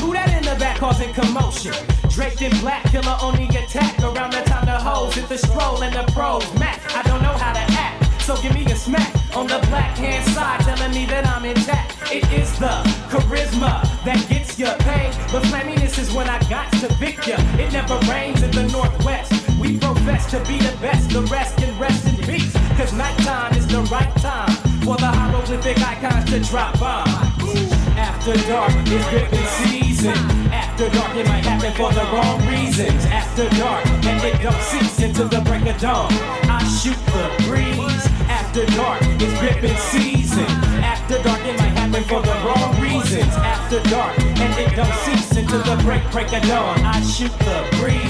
Who 0.02 0.12
that 0.12 0.28
in 0.36 0.44
the 0.44 0.60
back 0.60 0.80
causing 0.80 1.14
commotion? 1.14 1.72
Draped 2.10 2.42
in 2.42 2.52
black, 2.60 2.84
killer 2.92 3.16
on 3.22 3.38
the 3.38 3.48
attack. 3.48 3.98
Around 4.04 4.34
the 4.34 4.44
time 4.44 4.66
the 4.66 4.76
hoes 4.76 5.16
hit 5.16 5.30
the 5.30 5.38
stroll 5.38 5.82
and 5.84 5.96
the 5.96 6.04
pros. 6.12 6.44
Mac, 6.60 6.84
I 6.94 7.02
don't 7.04 7.22
know 7.22 7.32
how 7.32 7.54
to 7.54 7.64
act. 7.80 8.04
So 8.24 8.36
give 8.42 8.54
me 8.54 8.66
a 8.66 8.76
smack 8.76 9.16
on 9.38 9.48
the 9.48 9.60
black 9.72 9.96
hand 9.96 10.28
side, 10.36 10.60
telling 10.68 10.92
me 10.92 11.06
that 11.06 11.26
I'm 11.26 11.46
intact. 11.46 12.12
It 12.12 12.30
is 12.34 12.52
the 12.60 12.76
charisma 13.08 13.88
that 14.04 14.20
gets 14.28 14.60
your 14.60 14.76
pay. 14.84 15.16
But 15.32 15.46
flaminess 15.46 15.98
is 15.98 16.12
when 16.12 16.28
I 16.28 16.40
got 16.50 16.70
to 16.82 16.90
pick 17.00 17.26
ya. 17.26 17.38
It 17.56 17.72
never 17.72 17.98
rains 18.12 18.44
in 18.44 18.52
the 18.52 18.68
northwest. 18.68 19.32
We 19.62 19.80
profess 19.80 20.30
to 20.32 20.40
be 20.40 20.60
the 20.60 20.76
best, 20.82 21.10
the 21.12 21.22
rest 21.32 21.56
can 21.56 21.72
rest 21.80 22.06
in 22.06 22.18
peace. 22.28 22.57
Cause 22.78 22.94
nighttime 22.94 23.58
is 23.58 23.66
the 23.66 23.82
right 23.90 24.16
time 24.18 24.56
for 24.86 24.96
the 24.98 25.08
hieroglyphic 25.08 25.82
icons 25.82 26.30
to 26.30 26.40
drop 26.42 26.80
bombs. 26.80 27.72
After 27.98 28.36
dark 28.46 28.72
is 28.86 29.04
ripping 29.12 29.48
season. 29.66 30.14
After 30.54 30.88
dark, 30.90 31.16
it 31.16 31.26
might 31.28 31.44
happen 31.44 31.74
for 31.74 31.92
the 31.92 32.06
wrong 32.14 32.38
reasons. 32.46 33.04
After 33.06 33.50
dark, 33.58 33.84
and 34.06 34.24
it 34.24 34.40
don't 34.44 34.62
cease 34.62 35.00
until 35.00 35.28
the 35.28 35.42
break 35.42 35.66
of 35.66 35.82
dawn. 35.82 36.14
I 36.46 36.62
shoot 36.70 37.02
the 37.18 37.26
breeze. 37.50 38.06
After 38.30 38.64
dark, 38.78 39.02
it's 39.02 39.42
ripping 39.42 39.78
season. 39.90 40.46
After 40.86 41.18
dark, 41.24 41.42
it 41.48 41.58
might 41.58 41.74
happen 41.74 42.04
for 42.04 42.22
the 42.22 42.38
wrong 42.46 42.80
reasons. 42.80 43.34
After 43.42 43.82
dark, 43.90 44.20
and 44.20 44.54
it 44.54 44.76
don't 44.76 44.94
cease 45.02 45.32
until 45.36 45.64
the 45.64 45.82
break 45.82 46.04
break 46.12 46.32
of 46.32 46.44
dawn. 46.44 46.78
I 46.86 47.02
shoot 47.02 47.34
the 47.42 47.58
breeze. 47.82 48.06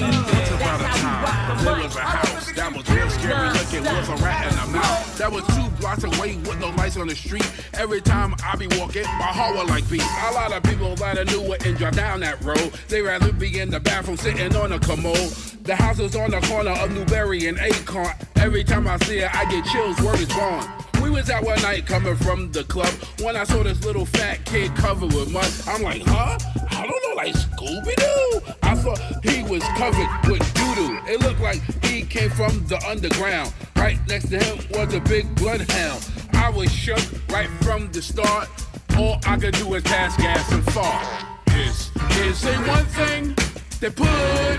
There 1.64 1.74
was 1.82 1.96
a 1.96 2.00
house 2.02 2.37
that 2.68 2.76
was 2.76 2.90
real 2.90 3.10
scary 3.10 3.50
looking 3.50 3.82
with 3.82 4.10
a 4.10 4.24
rat 4.24 4.52
in 4.52 4.60
the 4.60 4.78
mouth. 4.78 5.18
That 5.18 5.32
was 5.32 5.46
two 5.48 5.70
blocks 5.80 6.04
away 6.04 6.36
with 6.36 6.60
no 6.60 6.70
lights 6.72 6.98
on 6.98 7.08
the 7.08 7.16
street. 7.16 7.50
Every 7.74 8.02
time 8.02 8.36
I 8.44 8.58
be 8.58 8.68
walking, 8.78 9.04
my 9.04 9.32
heart 9.32 9.56
would 9.56 9.68
like 9.70 9.90
beat. 9.90 10.02
A 10.02 10.32
lot 10.34 10.52
of 10.52 10.64
people 10.64 10.96
that 10.96 11.18
I 11.18 11.24
knew 11.24 11.42
wouldn't 11.48 11.78
drive 11.78 11.96
down 11.96 12.20
that 12.22 12.44
road. 12.44 12.74
They 12.90 13.02
rather 13.02 13.32
be 13.32 13.60
in 13.60 13.70
the 13.70 13.80
bathroom 13.80 14.18
sitting 14.18 14.54
on 14.56 14.74
a 14.74 14.80
commode. 14.80 15.16
The 15.64 15.76
house 15.76 16.00
is 16.00 16.16
on 16.16 16.32
the 16.32 16.42
corner 16.42 16.72
of 16.72 16.92
Newberry 16.94 17.48
and 17.48 17.58
Acorn. 17.58 18.14
Every 18.36 18.66
time 18.66 18.88
I 18.88 18.98
see 18.98 19.20
it, 19.20 19.34
I 19.34 19.50
get 19.50 19.64
chills. 19.66 20.00
Word 20.02 20.20
is 20.20 20.34
born. 20.34 20.66
We 21.02 21.10
was 21.10 21.30
out 21.30 21.46
one 21.46 21.62
night 21.62 21.86
coming 21.86 22.18
from 22.18 22.52
the 22.52 22.66
club 22.66 22.92
when 23.22 23.38
I 23.38 23.46
saw 23.46 23.64
this 23.64 23.84
little 23.86 24.06
fat 24.06 24.44
kid 24.44 24.76
covered 24.76 25.14
with 25.14 25.32
mud. 25.32 25.50
I'm 25.68 25.84
like, 25.84 26.02
huh? 26.06 26.38
I 26.72 26.86
don't 26.86 27.10
know, 27.10 27.16
like 27.16 27.34
Scooby 27.34 27.96
Doo. 27.96 28.67
I 28.86 29.20
he 29.24 29.44
was 29.44 29.64
covered 29.76 30.08
with 30.30 30.54
doo 30.54 30.76
doo. 30.76 31.00
It 31.08 31.22
looked 31.22 31.42
like 31.42 31.62
he 31.86 32.04
came 32.04 32.30
from 32.30 32.66
the 32.68 32.78
underground. 32.88 33.54
Right 33.76 34.00
next 34.08 34.30
to 34.30 34.40
him 34.40 34.58
was 34.72 34.94
a 34.94 35.00
big 35.02 35.34
bloodhound. 35.36 36.08
I 36.34 36.50
was 36.50 36.72
shook 36.72 37.02
right 37.30 37.50
from 37.62 37.92
the 37.92 38.02
start. 38.02 38.50
All 38.98 39.20
I 39.26 39.38
could 39.38 39.54
do 39.56 39.68
was 39.68 39.84
pass 39.84 40.16
gas 40.18 40.52
and 40.52 40.64
fart. 40.72 41.06
This 41.48 41.92
is 42.22 42.46
a 42.46 42.56
one 42.68 42.86
thing 42.86 43.36
that 43.80 43.96
put 43.96 44.08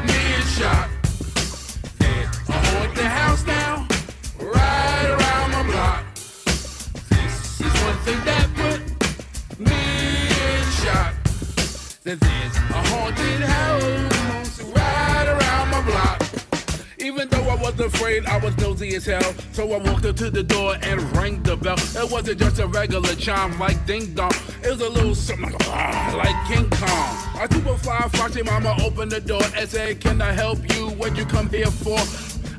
me 0.07 0.35
in 0.35 0.43
shock. 0.47 0.90
There's 1.99 2.49
a 2.49 2.53
haunted 2.53 3.05
house 3.05 3.47
now, 3.47 3.86
right 4.40 5.09
around 5.09 5.51
my 5.53 5.62
block. 5.70 6.05
This 6.15 7.61
is 7.61 7.82
one 7.82 7.99
thing 7.99 8.24
that 8.24 8.47
That 12.09 12.20
there's 12.20 12.56
a 12.56 12.82
haunted 12.89 13.40
house 13.43 14.62
right 14.62 15.26
around 15.28 15.68
my 15.68 15.82
block. 15.85 16.22
Even 16.98 17.28
though 17.28 17.43
I 17.51 17.55
was 17.56 17.78
afraid, 17.80 18.24
I 18.24 18.39
was 18.39 18.56
nosy 18.56 18.97
as 18.97 19.05
hell. 19.05 19.35
So 19.52 19.70
I 19.74 19.76
walked 19.76 20.06
up 20.06 20.16
to 20.16 20.30
the 20.30 20.43
door 20.43 20.76
and 20.80 21.02
rang 21.14 21.43
the 21.43 21.55
bell. 21.55 21.76
It 21.76 22.10
wasn't 22.10 22.39
just 22.39 22.60
a 22.60 22.66
regular 22.66 23.14
chime 23.14 23.59
like 23.59 23.85
ding 23.85 24.14
dong. 24.14 24.32
It 24.62 24.70
was 24.70 24.80
a 24.80 24.89
little 24.89 25.14
something 25.14 25.52
like, 25.52 25.68
ah, 25.68 26.14
like 26.16 26.56
King 26.56 26.70
Kong. 26.70 27.44
A 27.44 27.55
super 27.55 27.76
fly 27.76 28.09
foxy 28.14 28.43
mama 28.43 28.74
opened 28.82 29.12
the 29.12 29.20
door 29.20 29.43
and 29.55 29.68
said, 29.68 30.01
Can 30.01 30.22
I 30.22 30.32
help 30.32 30.60
you? 30.74 30.89
What 30.89 31.14
you 31.14 31.26
come 31.26 31.51
here 31.51 31.66
for? 31.70 31.98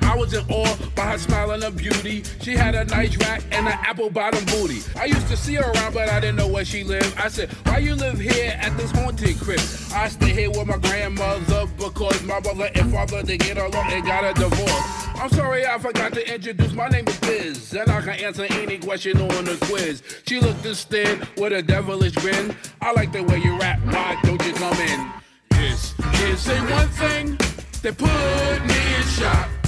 I 0.09 0.15
was 0.15 0.33
in 0.33 0.43
awe 0.49 0.75
by 0.95 1.11
her 1.11 1.17
smile 1.19 1.51
and 1.51 1.61
her 1.61 1.69
beauty. 1.69 2.23
She 2.41 2.55
had 2.55 2.73
a 2.73 2.83
nice 2.85 3.15
rack 3.17 3.43
and 3.51 3.67
an 3.67 3.73
apple 3.73 4.09
bottom 4.09 4.43
booty. 4.45 4.79
I 4.99 5.05
used 5.05 5.27
to 5.27 5.37
see 5.37 5.53
her 5.53 5.71
around, 5.71 5.93
but 5.93 6.09
I 6.09 6.19
didn't 6.19 6.37
know 6.37 6.47
where 6.47 6.65
she 6.65 6.83
lived. 6.83 7.15
I 7.15 7.27
said, 7.27 7.51
Why 7.67 7.77
you 7.77 7.93
live 7.93 8.17
here 8.17 8.57
at 8.59 8.75
this 8.75 8.89
haunted 8.89 9.39
crib? 9.39 9.59
I 9.93 10.07
stay 10.07 10.33
here 10.33 10.49
with 10.49 10.65
my 10.65 10.77
grandmother 10.77 11.67
because 11.77 12.23
my 12.23 12.39
mother 12.39 12.71
and 12.73 12.91
father 12.91 13.21
they 13.21 13.37
get 13.37 13.59
along 13.59 13.91
and 13.91 14.03
got 14.03 14.23
a 14.23 14.33
divorce. 14.33 15.07
I'm 15.13 15.29
sorry 15.29 15.67
I 15.67 15.77
forgot 15.77 16.13
to 16.13 16.33
introduce. 16.33 16.73
My 16.73 16.87
name 16.87 17.07
is 17.07 17.19
Biz, 17.19 17.73
and 17.75 17.91
I 17.91 18.01
can 18.01 18.25
answer 18.25 18.47
any 18.49 18.79
question 18.79 19.21
on 19.21 19.45
the 19.45 19.63
quiz. 19.67 20.01
She 20.25 20.39
looked 20.39 20.65
instead 20.65 21.27
with 21.37 21.53
a 21.53 21.61
devilish 21.61 22.15
grin. 22.15 22.55
I 22.81 22.93
like 22.93 23.11
the 23.11 23.21
way 23.21 23.37
you 23.37 23.59
rap. 23.59 23.79
Why 23.85 24.19
don't 24.23 24.43
you 24.43 24.53
come 24.53 24.73
in? 24.73 25.11
This 25.51 25.93
is 26.23 26.47
a 26.47 26.57
one 26.61 26.89
thing 26.89 27.37
that 27.83 27.95
put 27.95 28.65
me 28.65 28.95
in 28.95 29.03
shock. 29.03 29.58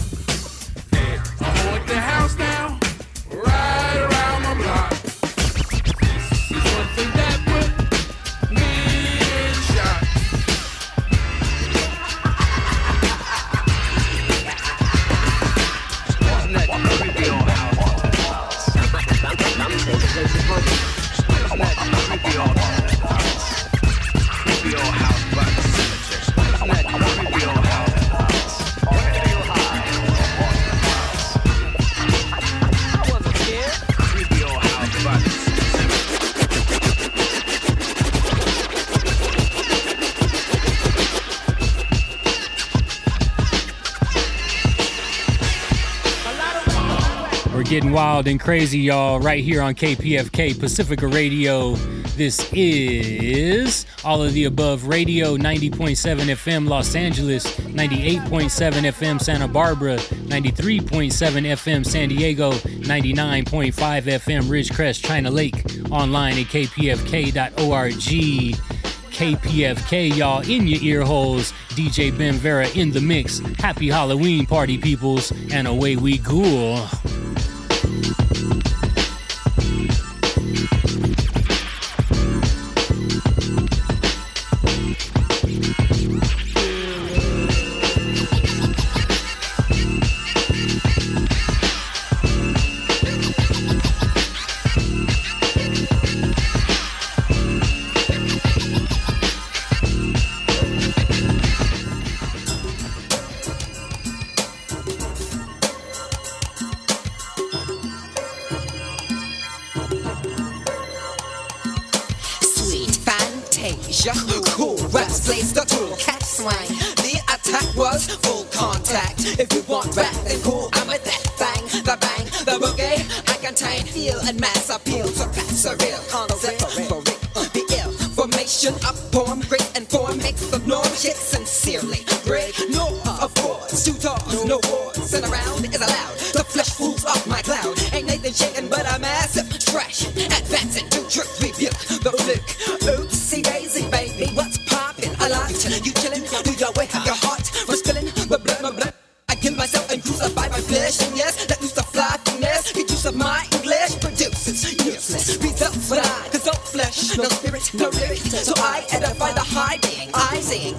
Avoid 1.44 1.88
the 1.88 2.00
house 2.00 2.38
now, 2.38 2.78
right 3.32 3.98
around 3.98 4.44
my 4.44 4.54
block. 4.62 4.92
This 4.92 5.72
is 6.52 6.62
one 6.62 6.88
thing 6.96 7.12
that 7.18 7.40
in 8.52 9.54
shock. 9.74 10.02
That 16.52 16.68
creepy 17.00 17.26
house? 22.38 22.81
getting 47.72 47.94
wild 47.94 48.28
and 48.28 48.38
crazy, 48.38 48.80
y'all, 48.80 49.18
right 49.22 49.42
here 49.42 49.62
on 49.62 49.74
KPFK 49.74 50.60
Pacifica 50.60 51.08
Radio. 51.08 51.76
This 52.18 52.52
is 52.52 53.86
All 54.04 54.22
of 54.22 54.34
the 54.34 54.44
Above 54.44 54.88
Radio, 54.88 55.38
90.7 55.38 55.96
FM 55.96 56.68
Los 56.68 56.96
Angeles, 56.96 57.46
98.7 57.46 58.50
FM 58.50 59.22
Santa 59.22 59.48
Barbara, 59.48 59.96
93.7 59.96 61.14
FM 61.14 61.86
San 61.86 62.10
Diego, 62.10 62.52
99.5 62.52 63.72
FM 63.72 64.42
Ridgecrest, 64.50 65.06
China 65.06 65.32
Lake, 65.32 65.64
online 65.90 66.40
at 66.40 66.48
kpfk.org. 66.48 67.94
KPFK, 69.12 70.18
y'all, 70.18 70.42
in 70.42 70.68
your 70.68 70.82
ear 70.82 71.06
holes. 71.06 71.54
DJ 71.70 72.18
Ben 72.18 72.34
Vera 72.34 72.68
in 72.72 72.92
the 72.92 73.00
mix. 73.00 73.40
Happy 73.60 73.88
Halloween, 73.88 74.46
party 74.46 74.78
peoples, 74.78 75.32
and 75.54 75.68
away 75.68 75.96
we 75.96 76.18
go. 76.18 76.86
Thank 78.42 78.66
you. 78.66 78.71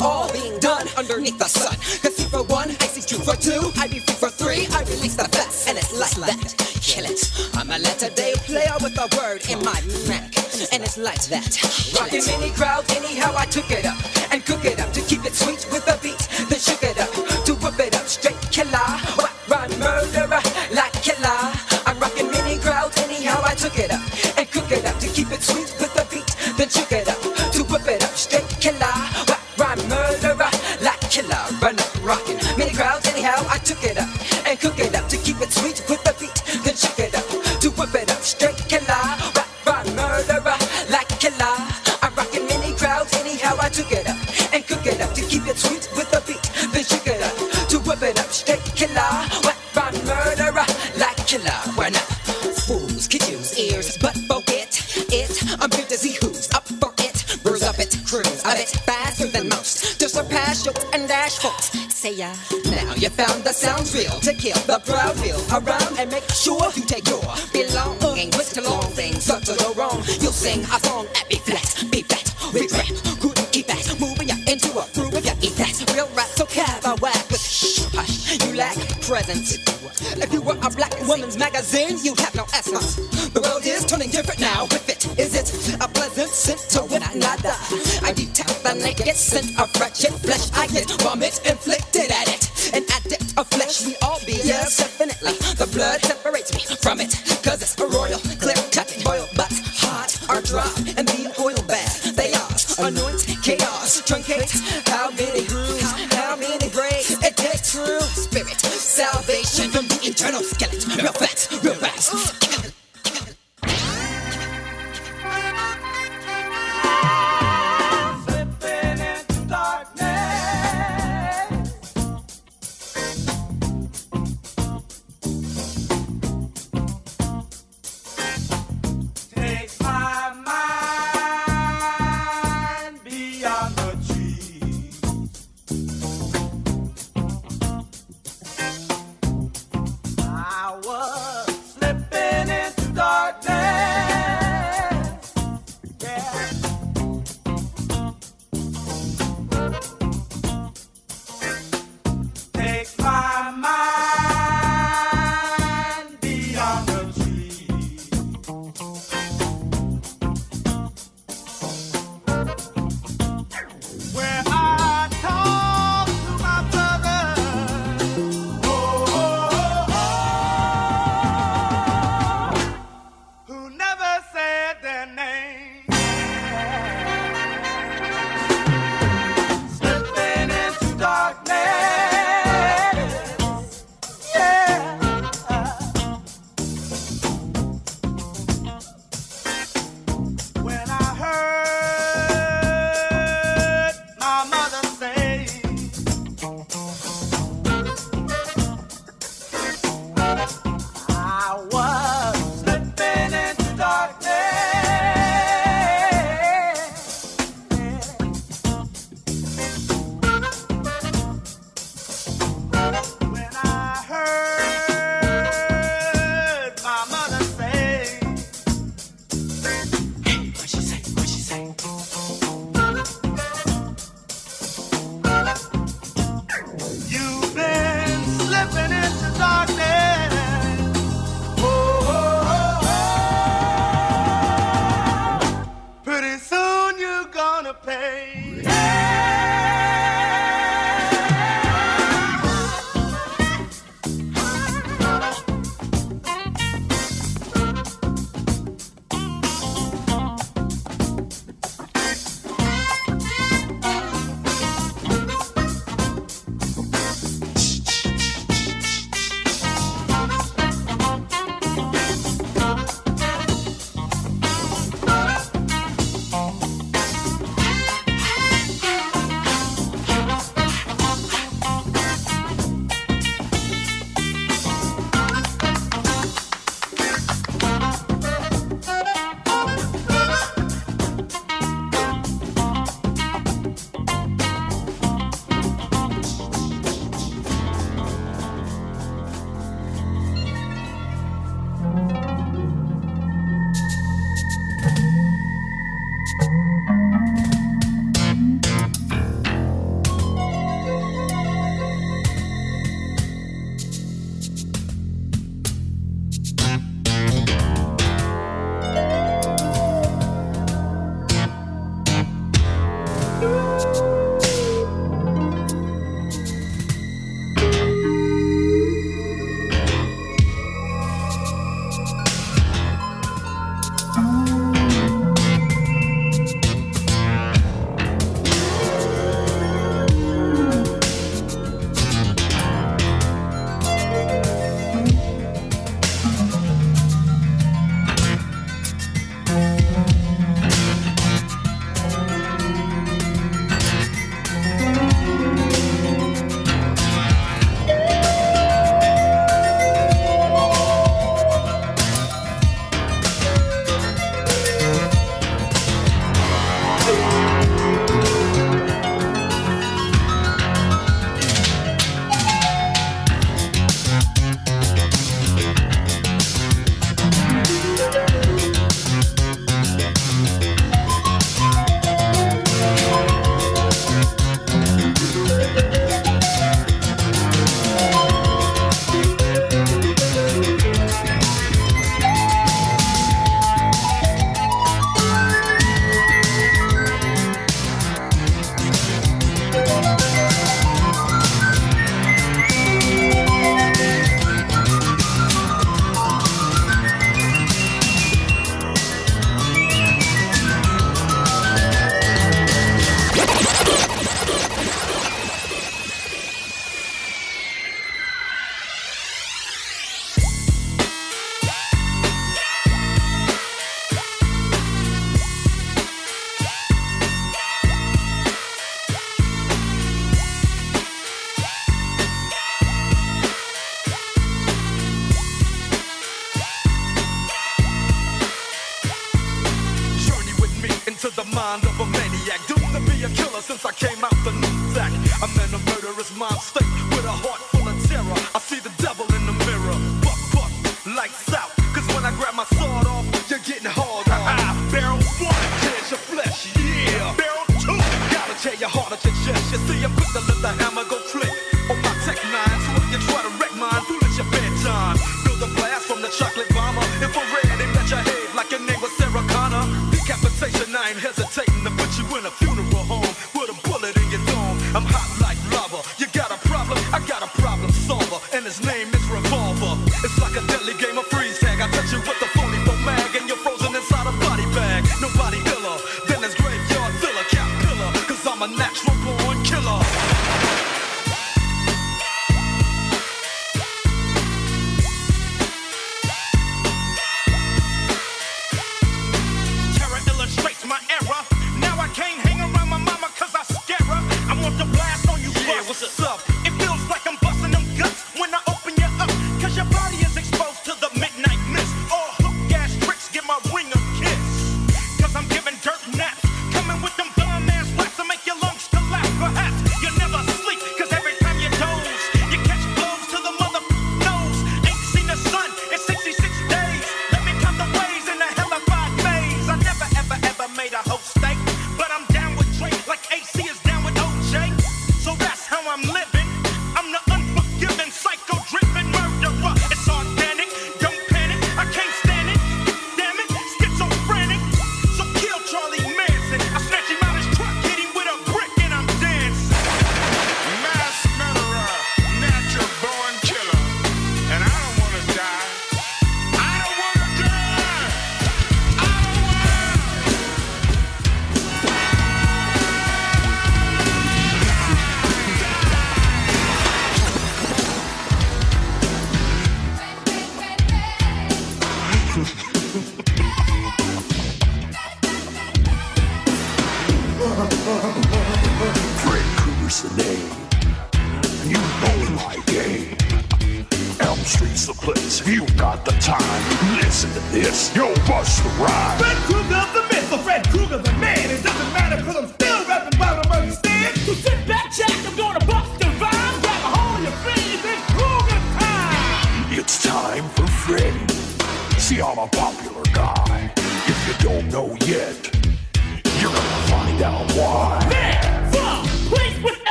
all 0.00 0.32
being 0.32 0.58
done 0.58 0.86
underneath 0.96 1.38
the 1.38 1.48
sun. 1.48 1.76
Cause 2.02 2.18
you 2.18 2.26
for 2.28 2.42
one, 2.44 2.70
I 2.70 2.86
see 2.86 3.02
for 3.18 3.36
two, 3.36 3.70
I 3.78 3.86
be 3.88 3.98
free 4.00 4.14
for 4.14 4.30
three, 4.30 4.66
I 4.72 4.82
release 4.82 5.16
the 5.16 5.28
best, 5.30 5.68
and 5.68 5.78
it's 5.78 5.96
like 5.98 6.14
that. 6.26 6.54
Kill 6.82 7.04
it. 7.04 7.30
I'm 7.54 7.70
a 7.70 7.78
letter 7.78 8.10
day 8.10 8.34
player 8.44 8.74
with 8.80 8.98
a 8.98 9.08
word 9.16 9.48
in 9.48 9.58
my 9.64 9.78
neck, 10.08 10.34
and 10.72 10.82
it's 10.82 10.98
like 10.98 11.22
that. 11.26 11.56
Rockin' 11.98 12.24
mini 12.26 12.52
crowd, 12.52 12.84
anyhow 12.92 13.32
I 13.36 13.46
took 13.46 13.70
it 13.70 13.86
up. 13.86 14.01
and 66.02 66.10
make 66.10 66.28
sure 66.32 66.61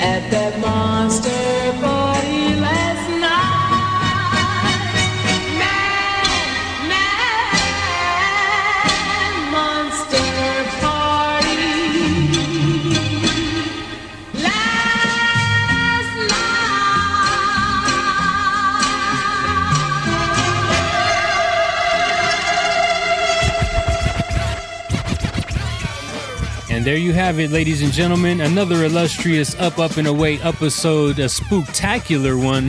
at 0.00 0.30
that 0.30 0.60
monster 0.60 1.72
party 1.80 1.97
there 26.88 26.96
you 26.96 27.12
have 27.12 27.38
it, 27.38 27.50
ladies 27.50 27.82
and 27.82 27.92
gentlemen. 27.92 28.40
Another 28.40 28.84
illustrious 28.84 29.54
Up, 29.56 29.78
Up, 29.78 29.98
and 29.98 30.08
Away 30.08 30.40
episode, 30.40 31.18
a 31.18 31.26
spooktacular 31.26 32.42
one. 32.42 32.68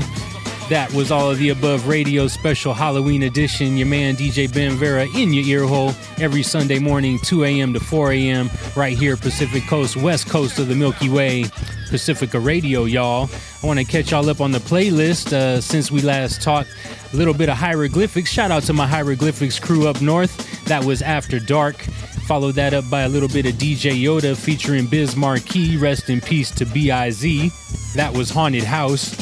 That 0.69 0.91
was 0.93 1.09
all 1.09 1.31
of 1.31 1.37
the 1.37 1.51
above 1.51 1.87
radio 1.87 2.27
special 2.27 2.73
Halloween 2.73 3.23
edition. 3.23 3.77
Your 3.77 3.87
man 3.87 4.17
DJ 4.17 4.53
Ben 4.53 4.73
Vera 4.73 5.07
in 5.15 5.31
your 5.31 5.45
ear 5.45 5.65
hole 5.65 5.93
every 6.17 6.43
Sunday 6.43 6.79
morning, 6.79 7.17
2 7.19 7.45
a.m. 7.45 7.71
to 7.71 7.79
4 7.79 8.11
a.m. 8.11 8.49
right 8.75 8.97
here, 8.97 9.15
Pacific 9.15 9.65
Coast, 9.67 9.95
West 9.95 10.27
Coast 10.27 10.59
of 10.59 10.67
the 10.67 10.75
Milky 10.75 11.07
Way, 11.07 11.45
Pacifica 11.89 12.41
Radio, 12.41 12.83
y'all. 12.83 13.29
I 13.63 13.67
want 13.67 13.79
to 13.79 13.85
catch 13.85 14.11
y'all 14.11 14.29
up 14.29 14.41
on 14.41 14.51
the 14.51 14.59
playlist 14.59 15.31
uh, 15.31 15.61
since 15.61 15.91
we 15.91 16.01
last 16.01 16.41
talked. 16.41 16.69
A 17.13 17.15
little 17.15 17.33
bit 17.33 17.47
of 17.47 17.55
hieroglyphics. 17.55 18.29
Shout 18.29 18.51
out 18.51 18.63
to 18.63 18.73
my 18.73 18.85
hieroglyphics 18.85 19.59
crew 19.59 19.87
up 19.87 20.01
north. 20.01 20.65
That 20.65 20.83
was 20.83 21.01
After 21.01 21.39
Dark. 21.39 21.87
Followed 22.29 22.53
that 22.53 22.75
up 22.75 22.87
by 22.91 23.01
a 23.01 23.09
little 23.09 23.27
bit 23.27 23.47
of 23.47 23.53
DJ 23.53 23.99
Yoda 23.99 24.37
featuring 24.37 24.85
Biz 24.85 25.15
Markie. 25.15 25.77
Rest 25.77 26.11
in 26.11 26.21
peace 26.21 26.51
to 26.51 26.63
B.I.Z. 26.63 27.51
That 27.95 28.13
was 28.13 28.29
Haunted 28.29 28.63
House. 28.63 29.17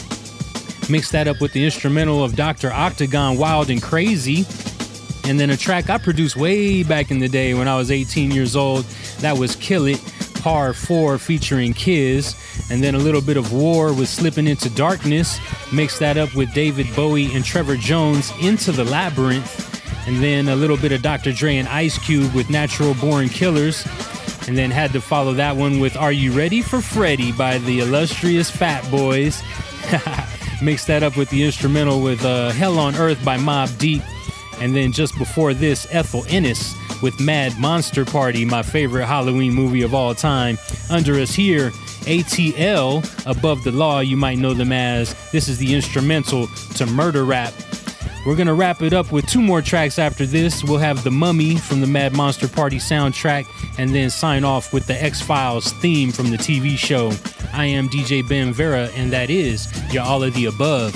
Mixed 0.90 1.14
that 1.14 1.26
up 1.26 1.40
with 1.40 1.54
the 1.54 1.64
instrumental 1.64 2.22
of 2.22 2.36
Dr. 2.36 2.70
Octagon 2.70 3.38
Wild 3.38 3.70
and 3.70 3.82
Crazy. 3.82 4.46
And 5.24 5.40
then 5.40 5.52
a 5.52 5.56
track 5.56 5.90
I 5.90 6.00
produced 6.00 6.36
way 6.36 6.84
back 6.84 7.10
in 7.10 7.20
the 7.20 7.30
day 7.30 7.54
when 7.54 7.70
I 7.70 7.78
was 7.78 7.92
18 7.92 8.30
years 8.32 8.58
old. 8.58 8.84
That 9.20 9.38
was 9.38 9.56
Kill 9.56 9.86
It, 9.86 10.04
Par 10.42 10.74
4 10.74 11.18
featuring 11.18 11.72
Kiz. 11.72 12.36
And 12.70 12.84
then 12.84 12.94
a 12.94 13.00
little 13.00 13.22
bit 13.22 13.38
of 13.38 13.54
War 13.54 13.94
with 13.94 14.10
Slipping 14.10 14.48
Into 14.48 14.70
Darkness. 14.72 15.40
Mixed 15.72 16.02
that 16.02 16.18
up 16.18 16.36
with 16.36 16.54
David 16.54 16.94
Bowie 16.94 17.34
and 17.34 17.46
Trevor 17.46 17.78
Jones 17.78 18.34
Into 18.42 18.74
the 18.74 18.84
Labyrinth. 18.84 19.67
And 20.08 20.24
then 20.24 20.48
a 20.48 20.56
little 20.56 20.78
bit 20.78 20.94
of 20.94 21.02
Dr. 21.02 21.34
Dre 21.34 21.58
and 21.58 21.68
Ice 21.68 21.98
Cube 22.00 22.34
with 22.34 22.50
Natural 22.50 22.94
Born 22.96 23.28
Killers. 23.28 23.86
And 24.48 24.58
then 24.58 24.72
had 24.72 24.94
to 24.94 25.02
follow 25.02 25.34
that 25.34 25.58
one 25.58 25.82
with 25.82 25.98
Are 25.98 26.14
You 26.14 26.32
Ready 26.32 26.62
for 26.62 26.82
Freddy 26.82 27.34
by 27.34 27.58
the 27.58 27.82
illustrious 27.82 28.50
Fat 28.50 28.90
Boys. 28.90 29.44
Mix 30.62 30.86
that 30.86 31.04
up 31.04 31.18
with 31.18 31.30
the 31.30 31.44
instrumental 31.44 32.02
with 32.02 32.24
uh, 32.24 32.52
Hell 32.52 32.80
on 32.80 32.96
Earth 32.96 33.24
by 33.26 33.38
Mobb 33.38 33.78
Deep. 33.78 34.02
And 34.60 34.74
then 34.74 34.94
just 34.94 35.18
before 35.18 35.54
this, 35.54 35.86
Ethel 35.94 36.24
Ennis 36.30 36.74
with 37.02 37.20
Mad 37.20 37.60
Monster 37.60 38.06
Party, 38.06 38.46
my 38.46 38.64
favorite 38.64 39.06
Halloween 39.06 39.54
movie 39.54 39.82
of 39.82 39.94
all 39.94 40.16
time. 40.16 40.58
Under 40.90 41.16
us 41.16 41.34
here, 41.34 41.72
ATL, 42.08 43.04
Above 43.30 43.64
the 43.66 43.72
Law, 43.72 44.00
you 44.00 44.16
might 44.16 44.38
know 44.38 44.54
them 44.54 44.72
as. 44.72 45.14
This 45.32 45.50
is 45.50 45.58
the 45.58 45.76
instrumental 45.76 46.48
to 46.76 46.86
Murder 46.86 47.26
Rap. 47.26 47.54
We're 48.28 48.36
gonna 48.36 48.54
wrap 48.54 48.82
it 48.82 48.92
up 48.92 49.14
with 49.14 49.26
two 49.26 49.42
more 49.42 49.62
tracks 49.62 49.98
after 49.98 50.26
this. 50.26 50.62
We'll 50.62 50.80
have 50.80 51.06
The 51.06 51.12
Mummy 51.12 51.56
from 51.56 51.80
the 51.80 51.88
Mad 51.88 52.14
Monster 52.14 52.50
Party 52.50 52.76
soundtrack, 52.76 53.48
and 53.80 53.96
then 53.96 54.10
sign 54.10 54.44
off 54.44 54.74
with 54.74 54.86
the 54.86 55.02
X 55.02 55.22
Files 55.22 55.72
theme 55.72 56.12
from 56.12 56.30
the 56.30 56.36
TV 56.36 56.78
show. 56.78 57.14
I 57.54 57.68
am 57.68 57.88
DJ 57.88 58.28
Ben 58.28 58.52
Vera, 58.52 58.90
and 58.96 59.14
that 59.14 59.30
is 59.30 59.72
your 59.94 60.04
All 60.04 60.24
of 60.24 60.34
the 60.34 60.48
Above. 60.48 60.94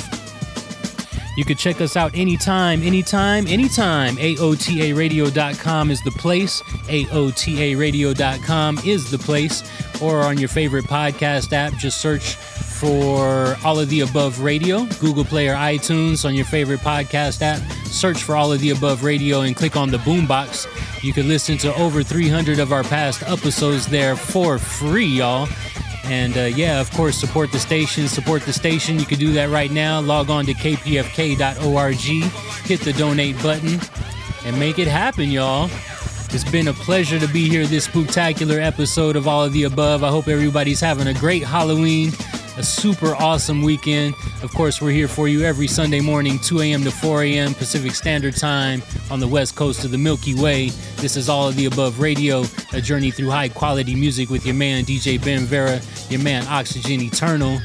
You 1.38 1.46
can 1.46 1.56
check 1.56 1.80
us 1.80 1.96
out 1.96 2.18
anytime, 2.18 2.84
anytime, 2.84 3.48
anytime. 3.48 4.18
AOTARadio.com 4.18 5.90
is 5.90 6.02
the 6.02 6.12
place. 6.12 6.62
AOTARadio.com 6.62 8.78
is 8.80 9.10
the 9.10 9.18
place. 9.18 9.64
Or 10.02 10.24
on 10.24 10.38
your 10.38 10.50
favorite 10.50 10.84
podcast 10.84 11.54
app, 11.54 11.76
just 11.76 12.02
search 12.02 12.36
for 12.82 13.56
All 13.64 13.80
of 13.80 13.90
the 13.90 14.00
Above 14.00 14.42
Radio, 14.42 14.86
Google 15.00 15.24
Play 15.24 15.48
or 15.48 15.54
iTunes 15.54 16.26
on 16.26 16.34
your 16.34 16.46
favorite 16.46 16.80
podcast 16.80 17.44
app. 17.44 17.62
Search 17.86 18.24
for 18.24 18.36
All 18.36 18.52
of 18.52 18.60
the 18.60 18.72
Above 18.72 19.04
Radio 19.04 19.42
and 19.42 19.56
click 19.56 19.78
on 19.78 19.92
the 19.92 20.00
boombox. 20.00 20.66
You 21.04 21.14
can 21.14 21.28
listen 21.28 21.60
to 21.60 21.76
over 21.76 22.02
300 22.02 22.58
of 22.58 22.72
our 22.72 22.82
past 22.84 23.22
episodes 23.22 23.86
there 23.86 24.16
for 24.16 24.58
free, 24.58 25.06
y'all. 25.06 25.48
And 26.06 26.36
uh, 26.36 26.42
yeah, 26.56 26.82
of 26.82 26.90
course, 26.94 27.20
support 27.20 27.52
the 27.52 27.60
station. 27.60 28.08
Support 28.08 28.42
the 28.44 28.54
station. 28.54 28.98
You 28.98 29.06
can 29.06 29.20
do 29.20 29.32
that 29.34 29.52
right 29.52 29.70
now. 29.70 30.02
Log 30.02 30.32
on 30.32 30.48
to 30.48 30.54
kpfk.org, 30.54 31.96
hit 32.66 32.80
the 32.80 32.94
donate 32.94 33.40
button, 33.44 33.80
and 34.44 34.60
make 34.60 34.80
it 34.80 34.88
happen, 34.88 35.30
y'all. 35.30 35.70
It's 36.34 36.50
been 36.50 36.70
a 36.70 36.74
pleasure 36.74 37.20
to 37.20 37.28
be 37.28 37.48
here 37.48 37.68
this 37.68 37.84
spectacular 37.84 38.60
episode 38.60 39.18
of 39.18 39.28
All 39.28 39.44
of 39.44 39.54
the 39.54 39.66
Above. 39.66 40.04
I 40.04 40.10
hope 40.10 40.30
everybody's 40.30 40.80
having 40.80 41.08
a 41.08 41.14
great 41.14 41.44
Halloween, 41.44 42.12
a 42.62 42.64
super 42.64 43.16
awesome 43.16 43.64
weekend. 43.64 44.14
Of 44.44 44.54
course, 44.54 44.80
we're 44.80 44.92
here 44.92 45.08
for 45.08 45.28
you 45.28 45.44
every 45.44 45.66
Sunday 45.66 46.00
morning, 46.00 46.38
2 46.38 46.62
a.m. 46.62 46.84
to 46.84 46.92
4 46.92 47.24
a.m. 47.24 47.56
Pacific 47.56 47.96
Standard 47.96 48.36
Time 48.36 48.84
on 49.10 49.20
the 49.20 49.28
west 49.28 49.56
coast 49.56 49.84
of 49.84 49.90
the 49.90 49.98
Milky 49.98 50.36
Way. 50.36 50.70
This 50.98 51.18
is 51.18 51.28
All 51.28 51.48
of 51.48 51.56
the 51.56 51.66
Above 51.66 52.00
Radio, 52.00 52.44
a 52.72 52.80
journey 52.80 53.10
through 53.10 53.32
high 53.32 53.50
quality 53.50 53.96
music 53.96 54.30
with 54.30 54.46
your 54.46 54.54
man 54.54 54.84
DJ 54.84 55.24
Ben 55.24 55.40
Vera, 55.40 55.82
your 56.10 56.22
man 56.22 56.46
Oxygen 56.50 57.02
Eternal. 57.02 57.60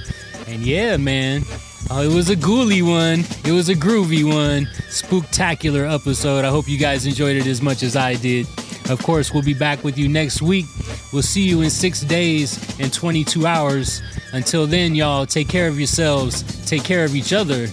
And 0.46 0.62
yeah, 0.62 0.96
man. 0.96 1.42
Oh, 1.90 2.00
it 2.00 2.14
was 2.14 2.30
a 2.30 2.36
ghouly 2.36 2.82
one. 2.82 3.20
It 3.44 3.52
was 3.52 3.68
a 3.68 3.74
groovy 3.74 4.24
one. 4.24 4.64
Spooktacular 4.88 5.94
episode. 5.94 6.46
I 6.46 6.48
hope 6.48 6.68
you 6.68 6.78
guys 6.78 7.04
enjoyed 7.04 7.36
it 7.36 7.46
as 7.46 7.60
much 7.60 7.82
as 7.82 7.96
I 7.96 8.14
did. 8.14 8.46
Of 8.88 9.02
course, 9.02 9.32
we'll 9.32 9.42
be 9.42 9.54
back 9.54 9.82
with 9.82 9.98
you 9.98 10.08
next 10.08 10.42
week. 10.42 10.66
We'll 11.12 11.22
see 11.22 11.42
you 11.42 11.62
in 11.62 11.70
six 11.70 12.02
days 12.02 12.78
and 12.78 12.92
22 12.92 13.46
hours. 13.46 14.02
Until 14.32 14.66
then, 14.66 14.94
y'all, 14.94 15.26
take 15.26 15.48
care 15.48 15.66
of 15.68 15.78
yourselves, 15.78 16.42
take 16.66 16.84
care 16.84 17.04
of 17.04 17.16
each 17.16 17.32
other, 17.32 17.66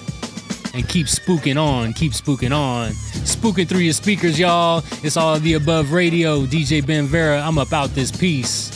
and 0.73 0.88
keep 0.90 1.07
spooking 1.07 1.61
on. 1.61 1.94
Keep 1.94 2.14
spooking 2.14 2.56
on. 2.56 2.91
Spooking 2.91 3.68
through 3.68 3.80
your 3.80 3.94
speakers, 3.94 4.40
y'all. 4.40 4.84
It's 5.03 5.18
all 5.18 5.40
the 5.40 5.53
above 5.53 5.91
radio. 5.91 6.45
DJ 6.45 6.85
Ben 6.85 7.06
Vera, 7.06 7.40
I'm 7.41 7.57
about 7.57 7.91
this 7.91 8.11
piece. 8.11 8.72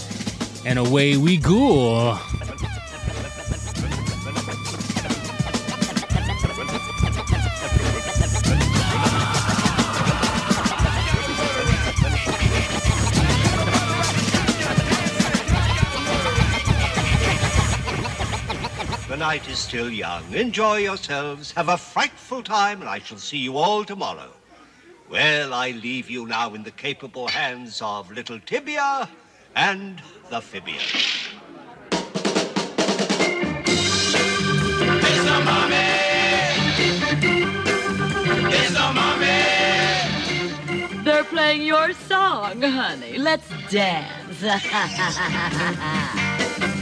And 0.66 0.78
away 0.78 1.18
we 1.18 1.38
go. 1.38 2.20
Night 19.28 19.50
is 19.50 19.60
still 19.60 19.92
young. 19.92 20.24
Enjoy 20.34 20.78
yourselves. 20.78 21.52
Have 21.52 21.68
a 21.68 21.78
frightful 21.78 22.42
time, 22.42 22.80
and 22.80 22.90
I 22.90 23.00
shall 23.00 23.18
see 23.18 23.40
you 23.40 23.58
all 23.58 23.84
tomorrow. 23.84 24.32
Well, 25.10 25.54
I 25.54 25.72
leave 25.72 26.10
you 26.10 26.26
now 26.26 26.54
in 26.54 26.64
the 26.64 26.72
capable 26.72 27.28
hands 27.28 27.82
of 27.82 28.10
little 28.10 28.40
Tibia 28.40 29.10
and 29.54 30.02
the 30.30 30.40
Fibia. 30.40 30.80
They're 41.04 41.26
playing 41.26 41.64
your 41.64 41.92
song, 41.92 42.62
honey. 42.62 43.18
Let's 43.18 43.50
dance. 43.70 44.42